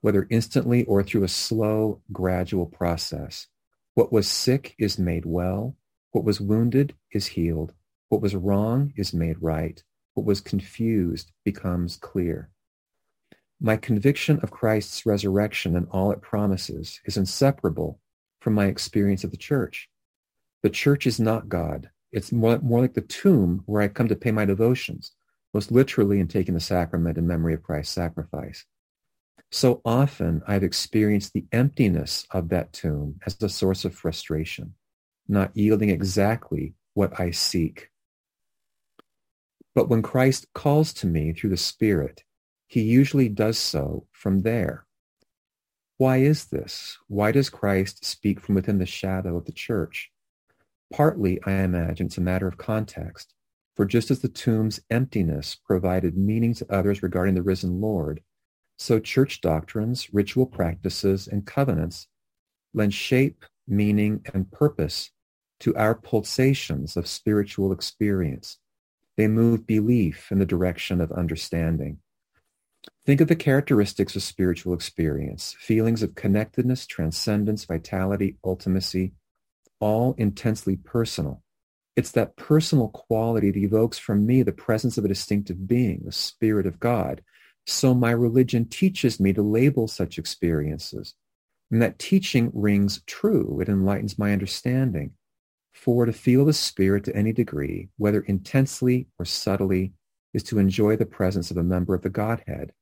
whether 0.00 0.26
instantly 0.30 0.84
or 0.84 1.02
through 1.02 1.24
a 1.24 1.28
slow, 1.28 2.02
gradual 2.12 2.66
process. 2.66 3.46
What 3.94 4.12
was 4.12 4.28
sick 4.28 4.74
is 4.78 4.98
made 4.98 5.26
well. 5.26 5.76
What 6.12 6.24
was 6.24 6.40
wounded 6.40 6.94
is 7.12 7.26
healed. 7.26 7.74
What 8.08 8.20
was 8.20 8.34
wrong 8.34 8.92
is 8.96 9.14
made 9.14 9.36
right. 9.40 9.82
What 10.14 10.26
was 10.26 10.40
confused 10.40 11.32
becomes 11.44 11.96
clear. 11.96 12.50
My 13.60 13.76
conviction 13.76 14.40
of 14.42 14.50
Christ's 14.50 15.04
resurrection 15.04 15.76
and 15.76 15.86
all 15.90 16.10
it 16.12 16.22
promises 16.22 17.00
is 17.04 17.16
inseparable 17.16 18.00
from 18.40 18.54
my 18.54 18.66
experience 18.66 19.22
of 19.22 19.30
the 19.30 19.36
church. 19.36 19.88
The 20.62 20.70
church 20.70 21.06
is 21.06 21.20
not 21.20 21.48
God. 21.48 21.90
It's 22.12 22.32
more, 22.32 22.58
more 22.60 22.80
like 22.80 22.94
the 22.94 23.02
tomb 23.02 23.62
where 23.66 23.82
I 23.82 23.88
come 23.88 24.08
to 24.08 24.16
pay 24.16 24.32
my 24.32 24.44
devotions, 24.44 25.12
most 25.52 25.72
literally 25.72 26.20
in 26.20 26.28
taking 26.28 26.54
the 26.54 26.60
sacrament 26.60 27.18
in 27.18 27.26
memory 27.26 27.54
of 27.54 27.62
Christ's 27.62 27.94
sacrifice. 27.94 28.64
So 29.50 29.80
often 29.84 30.42
I've 30.46 30.62
experienced 30.62 31.32
the 31.32 31.46
emptiness 31.50 32.26
of 32.30 32.50
that 32.50 32.72
tomb 32.72 33.18
as 33.26 33.40
a 33.42 33.48
source 33.48 33.84
of 33.84 33.94
frustration, 33.94 34.74
not 35.26 35.56
yielding 35.56 35.90
exactly 35.90 36.74
what 36.94 37.18
I 37.18 37.32
seek. 37.32 37.90
But 39.74 39.88
when 39.88 40.02
Christ 40.02 40.46
calls 40.54 40.92
to 40.94 41.06
me 41.06 41.32
through 41.32 41.50
the 41.50 41.56
Spirit, 41.56 42.24
he 42.66 42.82
usually 42.82 43.28
does 43.28 43.58
so 43.58 44.06
from 44.12 44.42
there. 44.42 44.86
Why 45.96 46.18
is 46.18 46.46
this? 46.46 46.98
Why 47.08 47.32
does 47.32 47.50
Christ 47.50 48.04
speak 48.04 48.40
from 48.40 48.54
within 48.54 48.78
the 48.78 48.86
shadow 48.86 49.36
of 49.36 49.44
the 49.44 49.52
church? 49.52 50.10
Partly, 50.92 51.40
I 51.44 51.52
imagine, 51.52 52.06
it's 52.06 52.18
a 52.18 52.22
matter 52.22 52.48
of 52.48 52.56
context. 52.56 53.34
For 53.76 53.84
just 53.84 54.10
as 54.10 54.20
the 54.20 54.28
tomb's 54.28 54.80
emptiness 54.90 55.56
provided 55.64 56.16
meaning 56.16 56.54
to 56.54 56.72
others 56.72 57.02
regarding 57.02 57.34
the 57.34 57.42
risen 57.42 57.80
Lord, 57.80 58.22
so 58.78 58.98
church 58.98 59.40
doctrines, 59.40 60.12
ritual 60.12 60.46
practices, 60.46 61.28
and 61.28 61.46
covenants 61.46 62.08
lend 62.74 62.94
shape, 62.94 63.44
meaning, 63.66 64.24
and 64.32 64.50
purpose 64.50 65.10
to 65.60 65.76
our 65.76 65.94
pulsations 65.94 66.96
of 66.96 67.06
spiritual 67.06 67.72
experience. 67.72 68.58
They 69.16 69.28
move 69.28 69.66
belief 69.66 70.32
in 70.32 70.38
the 70.38 70.46
direction 70.46 71.00
of 71.00 71.12
understanding. 71.12 71.98
Think 73.04 73.20
of 73.20 73.28
the 73.28 73.36
characteristics 73.36 74.16
of 74.16 74.22
spiritual 74.22 74.72
experience, 74.72 75.54
feelings 75.58 76.02
of 76.02 76.14
connectedness, 76.14 76.86
transcendence, 76.86 77.66
vitality, 77.66 78.36
ultimacy, 78.44 79.12
all 79.78 80.14
intensely 80.16 80.76
personal. 80.76 81.42
It's 81.96 82.12
that 82.12 82.36
personal 82.36 82.88
quality 82.88 83.50
that 83.50 83.58
evokes 83.58 83.98
from 83.98 84.26
me 84.26 84.42
the 84.42 84.52
presence 84.52 84.96
of 84.96 85.04
a 85.04 85.08
distinctive 85.08 85.66
being, 85.66 86.02
the 86.04 86.12
Spirit 86.12 86.66
of 86.66 86.80
God. 86.80 87.22
So 87.66 87.94
my 87.94 88.10
religion 88.10 88.66
teaches 88.66 89.20
me 89.20 89.32
to 89.32 89.42
label 89.42 89.88
such 89.88 90.18
experiences. 90.18 91.14
And 91.70 91.82
that 91.82 91.98
teaching 91.98 92.50
rings 92.54 93.02
true. 93.06 93.60
It 93.60 93.68
enlightens 93.68 94.18
my 94.18 94.32
understanding. 94.32 95.12
For 95.72 96.04
to 96.04 96.12
feel 96.12 96.44
the 96.44 96.52
Spirit 96.52 97.04
to 97.04 97.16
any 97.16 97.32
degree, 97.32 97.88
whether 97.96 98.20
intensely 98.20 99.06
or 99.18 99.24
subtly, 99.24 99.92
is 100.32 100.42
to 100.44 100.58
enjoy 100.58 100.96
the 100.96 101.06
presence 101.06 101.50
of 101.50 101.56
a 101.56 101.62
member 101.62 101.94
of 101.94 102.02
the 102.02 102.10
Godhead, 102.10 102.72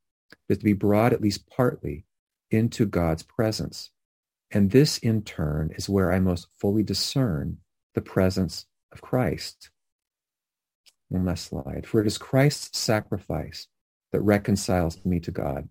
is 0.49 0.59
to 0.59 0.65
be 0.65 0.73
brought 0.73 1.13
at 1.13 1.21
least 1.21 1.49
partly 1.49 2.05
into 2.51 2.87
God's 2.87 3.23
presence. 3.23 3.91
And 4.51 4.71
this 4.71 4.99
in 4.99 5.23
turn 5.23 5.71
is 5.77 5.89
where 5.89 6.13
I 6.13 6.19
most 6.19 6.49
fully 6.59 6.83
discern 6.83 7.59
the 7.95 8.01
presence 8.01 8.67
of 8.93 9.01
Christ. 9.01 9.71
One 11.09 11.25
last 11.25 11.47
slide. 11.47 11.87
For 11.87 12.01
it 12.01 12.07
is 12.07 12.19
Christ's 12.19 12.79
sacrifice 12.79 13.67
that 14.13 14.21
reconciles 14.21 15.05
me 15.05 15.21
to 15.21 15.31
God. 15.31 15.69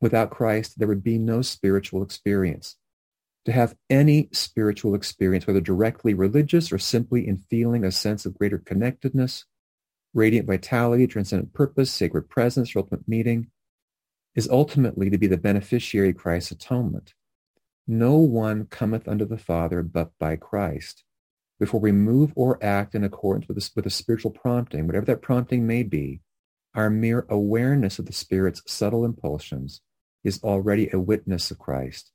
Without 0.00 0.30
Christ, 0.30 0.78
there 0.78 0.88
would 0.88 1.02
be 1.02 1.18
no 1.18 1.42
spiritual 1.42 2.02
experience. 2.02 2.76
To 3.46 3.52
have 3.52 3.74
any 3.88 4.28
spiritual 4.32 4.94
experience, 4.94 5.46
whether 5.46 5.60
directly 5.60 6.12
religious 6.12 6.70
or 6.70 6.78
simply 6.78 7.26
in 7.26 7.38
feeling 7.48 7.84
a 7.84 7.92
sense 7.92 8.26
of 8.26 8.36
greater 8.36 8.58
connectedness, 8.58 9.46
radiant 10.12 10.46
vitality, 10.46 11.06
transcendent 11.06 11.52
purpose, 11.54 11.90
sacred 11.90 12.28
presence, 12.28 12.74
or 12.74 12.80
ultimate 12.80 13.08
meeting, 13.08 13.50
is 14.34 14.48
ultimately 14.48 15.10
to 15.10 15.18
be 15.18 15.26
the 15.26 15.36
beneficiary 15.36 16.10
of 16.10 16.16
Christ's 16.16 16.52
atonement. 16.52 17.14
No 17.86 18.16
one 18.16 18.66
cometh 18.66 19.08
unto 19.08 19.24
the 19.24 19.38
Father 19.38 19.82
but 19.82 20.12
by 20.18 20.36
Christ. 20.36 21.04
Before 21.60 21.78
we 21.78 21.92
move 21.92 22.32
or 22.34 22.58
act 22.64 22.94
in 22.94 23.04
accordance 23.04 23.46
with 23.46 23.58
a, 23.58 23.70
with 23.76 23.86
a 23.86 23.90
spiritual 23.90 24.32
prompting, 24.32 24.86
whatever 24.86 25.06
that 25.06 25.22
prompting 25.22 25.66
may 25.66 25.84
be, 25.84 26.22
our 26.74 26.90
mere 26.90 27.26
awareness 27.28 27.98
of 27.98 28.06
the 28.06 28.12
Spirit's 28.12 28.62
subtle 28.66 29.04
impulsions 29.04 29.82
is 30.24 30.42
already 30.42 30.88
a 30.90 30.98
witness 30.98 31.50
of 31.50 31.58
Christ. 31.58 32.10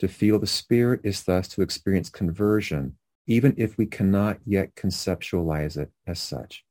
To 0.00 0.08
feel 0.08 0.38
the 0.38 0.46
Spirit 0.46 1.00
is 1.04 1.22
thus 1.22 1.46
to 1.48 1.62
experience 1.62 2.10
conversion, 2.10 2.96
even 3.26 3.54
if 3.56 3.78
we 3.78 3.86
cannot 3.86 4.38
yet 4.44 4.74
conceptualize 4.74 5.78
it 5.78 5.90
as 6.06 6.18
such. 6.18 6.64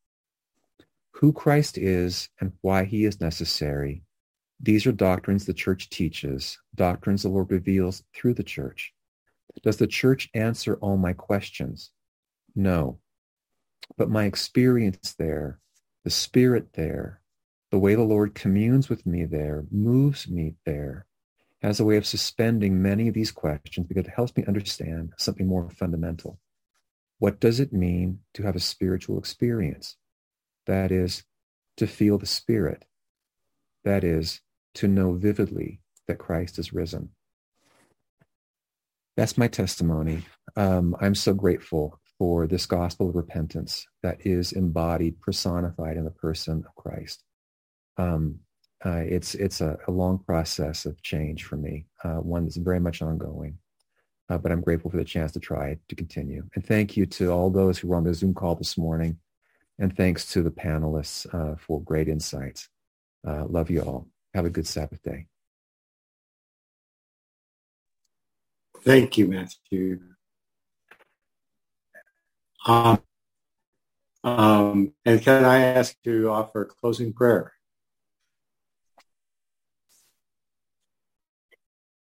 Who 1.13 1.31
Christ 1.31 1.77
is 1.77 2.29
and 2.39 2.51
why 2.61 2.83
he 2.83 3.05
is 3.05 3.21
necessary 3.21 4.03
these 4.61 4.85
are 4.85 4.91
doctrines 4.91 5.45
the 5.45 5.53
church 5.53 5.89
teaches, 5.89 6.57
doctrines 6.75 7.23
the 7.23 7.29
Lord 7.29 7.49
reveals 7.49 8.03
through 8.13 8.33
the 8.33 8.43
church. 8.43 8.93
Does 9.63 9.77
the 9.77 9.87
church 9.87 10.29
answer 10.33 10.75
all 10.81 10.97
my 10.97 11.13
questions? 11.13 11.91
No. 12.55 12.99
But 13.97 14.09
my 14.09 14.25
experience 14.25 15.15
there, 15.17 15.59
the 16.03 16.09
spirit 16.09 16.73
there, 16.73 17.21
the 17.71 17.79
way 17.79 17.95
the 17.95 18.03
Lord 18.03 18.35
communes 18.35 18.89
with 18.89 19.05
me 19.05 19.25
there, 19.25 19.65
moves 19.71 20.27
me 20.27 20.55
there, 20.65 21.05
has 21.61 21.79
a 21.79 21.85
way 21.85 21.97
of 21.97 22.05
suspending 22.05 22.81
many 22.81 23.07
of 23.07 23.13
these 23.13 23.31
questions 23.31 23.87
because 23.87 24.05
it 24.05 24.13
helps 24.15 24.35
me 24.35 24.45
understand 24.47 25.13
something 25.17 25.45
more 25.45 25.69
fundamental. 25.69 26.39
What 27.17 27.39
does 27.39 27.59
it 27.59 27.73
mean 27.73 28.19
to 28.33 28.43
have 28.43 28.55
a 28.55 28.61
spiritual 28.61 29.19
experience? 29.19 29.97
That 30.65 30.91
is, 30.91 31.23
to 31.77 31.85
feel 31.85 32.17
the 32.17 32.25
Spirit. 32.25 32.85
That 33.83 34.03
is, 34.03 34.41
to 34.75 34.87
know 34.87 35.13
vividly 35.13 35.81
that 36.07 36.17
Christ 36.17 36.57
is 36.59 36.73
risen. 36.73 37.09
That's 39.17 39.37
my 39.37 39.49
testimony. 39.49 40.23
Um, 40.55 40.95
I'm 41.01 41.15
so 41.15 41.33
grateful 41.33 41.98
for 42.19 42.45
this 42.45 42.65
gospel 42.65 43.09
of 43.09 43.15
repentance 43.15 43.87
that 44.03 44.17
is 44.25 44.51
embodied, 44.51 45.19
personified 45.21 45.95
in 45.97 46.03
the 46.03 46.11
person 46.11 46.63
of 46.67 46.75
Christ. 46.75 47.23
Um, 47.97 48.39
uh, 48.85 49.03
it's 49.05 49.35
it's 49.35 49.61
a, 49.61 49.77
a, 49.87 49.91
long 49.91 50.19
process 50.19 50.85
of 50.85 51.01
change 51.01 51.43
for 51.43 51.57
me, 51.57 51.85
uh, 52.03 52.15
one 52.15 52.45
that's 52.45 52.57
very 52.57 52.79
much 52.79 53.01
ongoing. 53.01 53.57
Uh, 54.29 54.37
but 54.37 54.51
I'm 54.51 54.61
grateful 54.61 54.91
for 54.91 54.97
the 54.97 55.03
chance 55.03 55.31
to 55.33 55.39
try 55.39 55.77
to 55.87 55.95
continue. 55.95 56.47
And 56.55 56.65
thank 56.65 56.95
you 56.95 57.05
to 57.07 57.31
all 57.31 57.49
those 57.49 57.79
who 57.79 57.87
were 57.87 57.95
on 57.95 58.03
the 58.03 58.13
Zoom 58.13 58.33
call 58.33 58.55
this 58.55 58.77
morning. 58.77 59.17
And 59.79 59.95
thanks 59.95 60.31
to 60.33 60.43
the 60.43 60.51
panelists 60.51 61.25
uh, 61.33 61.55
for 61.57 61.81
great 61.81 62.07
insights. 62.07 62.69
Uh, 63.27 63.45
love 63.47 63.69
you 63.69 63.81
all. 63.81 64.07
Have 64.33 64.45
a 64.45 64.49
good 64.49 64.67
Sabbath 64.67 65.01
day. 65.01 65.25
Thank 68.83 69.17
you, 69.17 69.27
Matthew. 69.27 69.99
Um, 72.65 72.99
um, 74.23 74.93
and 75.05 75.21
can 75.21 75.45
I 75.45 75.59
ask 75.59 75.95
to 76.03 76.29
offer 76.29 76.63
a 76.63 76.65
closing 76.65 77.13
prayer? 77.13 77.53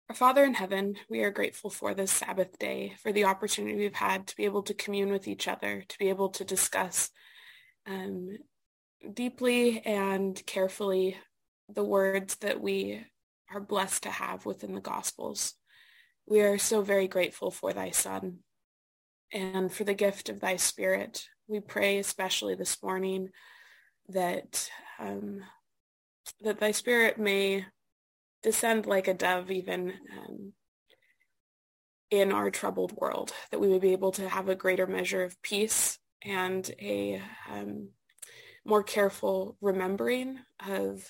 Our 0.10 0.16
Father 0.16 0.46
in 0.46 0.54
heaven, 0.54 0.96
we 1.10 1.22
are 1.24 1.32
grateful 1.32 1.70
for 1.70 1.94
this 1.94 2.12
Sabbath 2.12 2.58
day, 2.58 2.96
for 3.04 3.12
the 3.12 3.26
opportunity 3.26 3.76
we've 3.76 3.94
had 3.94 4.28
to 4.28 4.38
be 4.38 4.46
able 4.46 4.64
to 4.64 4.74
commune 4.74 5.12
with 5.12 5.28
each 5.28 5.50
other, 5.50 5.84
to 5.86 5.98
be 5.98 6.08
able 6.08 6.30
to 6.30 6.46
discuss 6.46 7.10
um, 7.86 8.38
deeply 9.14 9.82
and 9.86 10.42
carefully 10.46 11.18
the 11.68 11.84
words 11.84 12.36
that 12.38 12.62
we 12.62 13.06
are 13.54 13.60
blessed 13.60 14.04
to 14.04 14.10
have 14.10 14.46
within 14.46 14.74
the 14.74 14.82
Gospels. 14.82 15.56
We 16.26 16.40
are 16.40 16.58
so 16.58 16.82
very 16.82 17.10
grateful 17.10 17.52
for 17.52 17.74
thy 17.74 17.92
Son 17.92 18.40
and 19.34 19.72
for 19.72 19.84
the 19.84 19.94
gift 19.94 20.30
of 20.30 20.40
thy 20.40 20.56
Spirit. 20.56 21.26
We 21.48 21.60
pray 21.60 21.98
especially 22.00 22.56
this 22.56 22.82
morning 22.84 23.30
that 24.10 24.70
um, 25.00 25.42
that 26.42 26.60
thy 26.60 26.72
Spirit 26.72 27.18
may 27.18 27.66
descend 28.44 28.86
like 28.86 29.08
a 29.08 29.14
dove 29.14 29.52
even 29.52 29.94
um, 30.18 30.54
in 32.10 32.32
our 32.32 32.50
troubled 32.50 32.94
world, 32.94 33.34
that 33.52 33.60
we 33.60 33.68
may 33.68 33.80
be 33.80 33.92
able 33.92 34.12
to 34.14 34.30
have 34.30 34.50
a 34.50 34.56
greater 34.56 34.88
measure 34.88 35.24
of 35.24 35.42
peace 35.42 36.00
and 36.24 36.70
a 36.80 37.22
um, 37.52 37.90
more 38.66 38.84
careful 38.84 39.58
remembering 39.62 40.40
of 40.66 41.10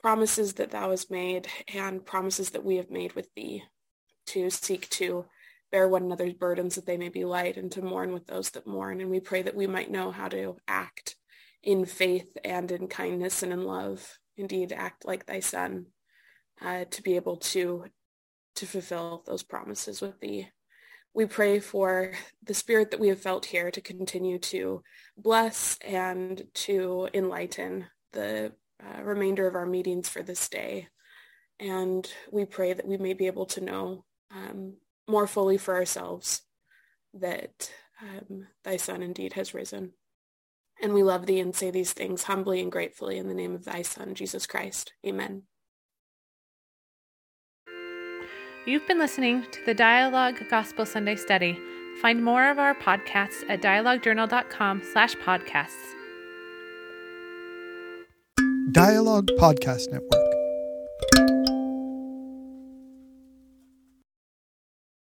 promises 0.00 0.54
that 0.54 0.70
thou 0.70 0.90
hast 0.90 1.10
made 1.10 1.48
and 1.72 2.04
promises 2.04 2.50
that 2.50 2.64
we 2.64 2.76
have 2.76 2.90
made 2.90 3.14
with 3.14 3.28
thee 3.34 3.62
to 4.26 4.50
seek 4.50 4.88
to 4.90 5.24
bear 5.74 5.88
one 5.88 6.04
another's 6.04 6.34
burdens 6.34 6.76
that 6.76 6.86
they 6.86 6.96
may 6.96 7.08
be 7.08 7.24
light 7.24 7.56
and 7.56 7.72
to 7.72 7.82
mourn 7.82 8.12
with 8.12 8.28
those 8.28 8.48
that 8.50 8.64
mourn. 8.64 9.00
And 9.00 9.10
we 9.10 9.18
pray 9.18 9.42
that 9.42 9.56
we 9.56 9.66
might 9.66 9.90
know 9.90 10.12
how 10.12 10.28
to 10.28 10.56
act 10.68 11.16
in 11.64 11.84
faith 11.84 12.28
and 12.44 12.70
in 12.70 12.86
kindness 12.86 13.42
and 13.42 13.52
in 13.52 13.64
love, 13.64 14.16
indeed 14.36 14.70
act 14.70 15.04
like 15.04 15.26
thy 15.26 15.40
son, 15.40 15.86
uh, 16.62 16.84
to 16.92 17.02
be 17.02 17.16
able 17.16 17.38
to 17.38 17.86
to 18.54 18.66
fulfill 18.66 19.24
those 19.26 19.42
promises 19.42 20.00
with 20.00 20.20
thee. 20.20 20.46
We 21.12 21.26
pray 21.26 21.58
for 21.58 22.12
the 22.44 22.54
spirit 22.54 22.92
that 22.92 23.00
we 23.00 23.08
have 23.08 23.20
felt 23.20 23.46
here 23.46 23.72
to 23.72 23.80
continue 23.80 24.38
to 24.54 24.84
bless 25.16 25.76
and 25.84 26.40
to 26.54 27.08
enlighten 27.12 27.86
the 28.12 28.52
uh, 28.80 29.02
remainder 29.02 29.48
of 29.48 29.56
our 29.56 29.66
meetings 29.66 30.08
for 30.08 30.22
this 30.22 30.48
day. 30.48 30.86
And 31.58 32.08
we 32.30 32.44
pray 32.44 32.74
that 32.74 32.86
we 32.86 32.96
may 32.96 33.14
be 33.14 33.26
able 33.26 33.46
to 33.46 33.60
know 33.60 34.04
um, 34.32 34.74
more 35.08 35.26
fully 35.26 35.58
for 35.58 35.74
ourselves 35.74 36.42
that 37.12 37.70
um, 38.02 38.46
thy 38.64 38.76
Son 38.76 39.02
indeed 39.02 39.34
has 39.34 39.54
risen. 39.54 39.92
And 40.82 40.92
we 40.92 41.02
love 41.02 41.26
thee 41.26 41.40
and 41.40 41.54
say 41.54 41.70
these 41.70 41.92
things 41.92 42.24
humbly 42.24 42.60
and 42.60 42.72
gratefully 42.72 43.18
in 43.18 43.28
the 43.28 43.34
name 43.34 43.54
of 43.54 43.64
thy 43.64 43.82
Son, 43.82 44.14
Jesus 44.14 44.46
Christ. 44.46 44.92
Amen. 45.06 45.42
You've 48.66 48.86
been 48.88 48.98
listening 48.98 49.44
to 49.52 49.64
the 49.66 49.74
Dialogue 49.74 50.36
Gospel 50.50 50.86
Sunday 50.86 51.16
Study. 51.16 51.58
Find 52.00 52.24
more 52.24 52.50
of 52.50 52.58
our 52.58 52.74
podcasts 52.74 53.44
at 53.48 53.62
dialoguejournal.com 53.62 54.82
slash 54.92 55.14
podcasts. 55.16 55.94
Dialogue 58.72 59.28
Podcast 59.38 59.92
Network. 59.92 60.23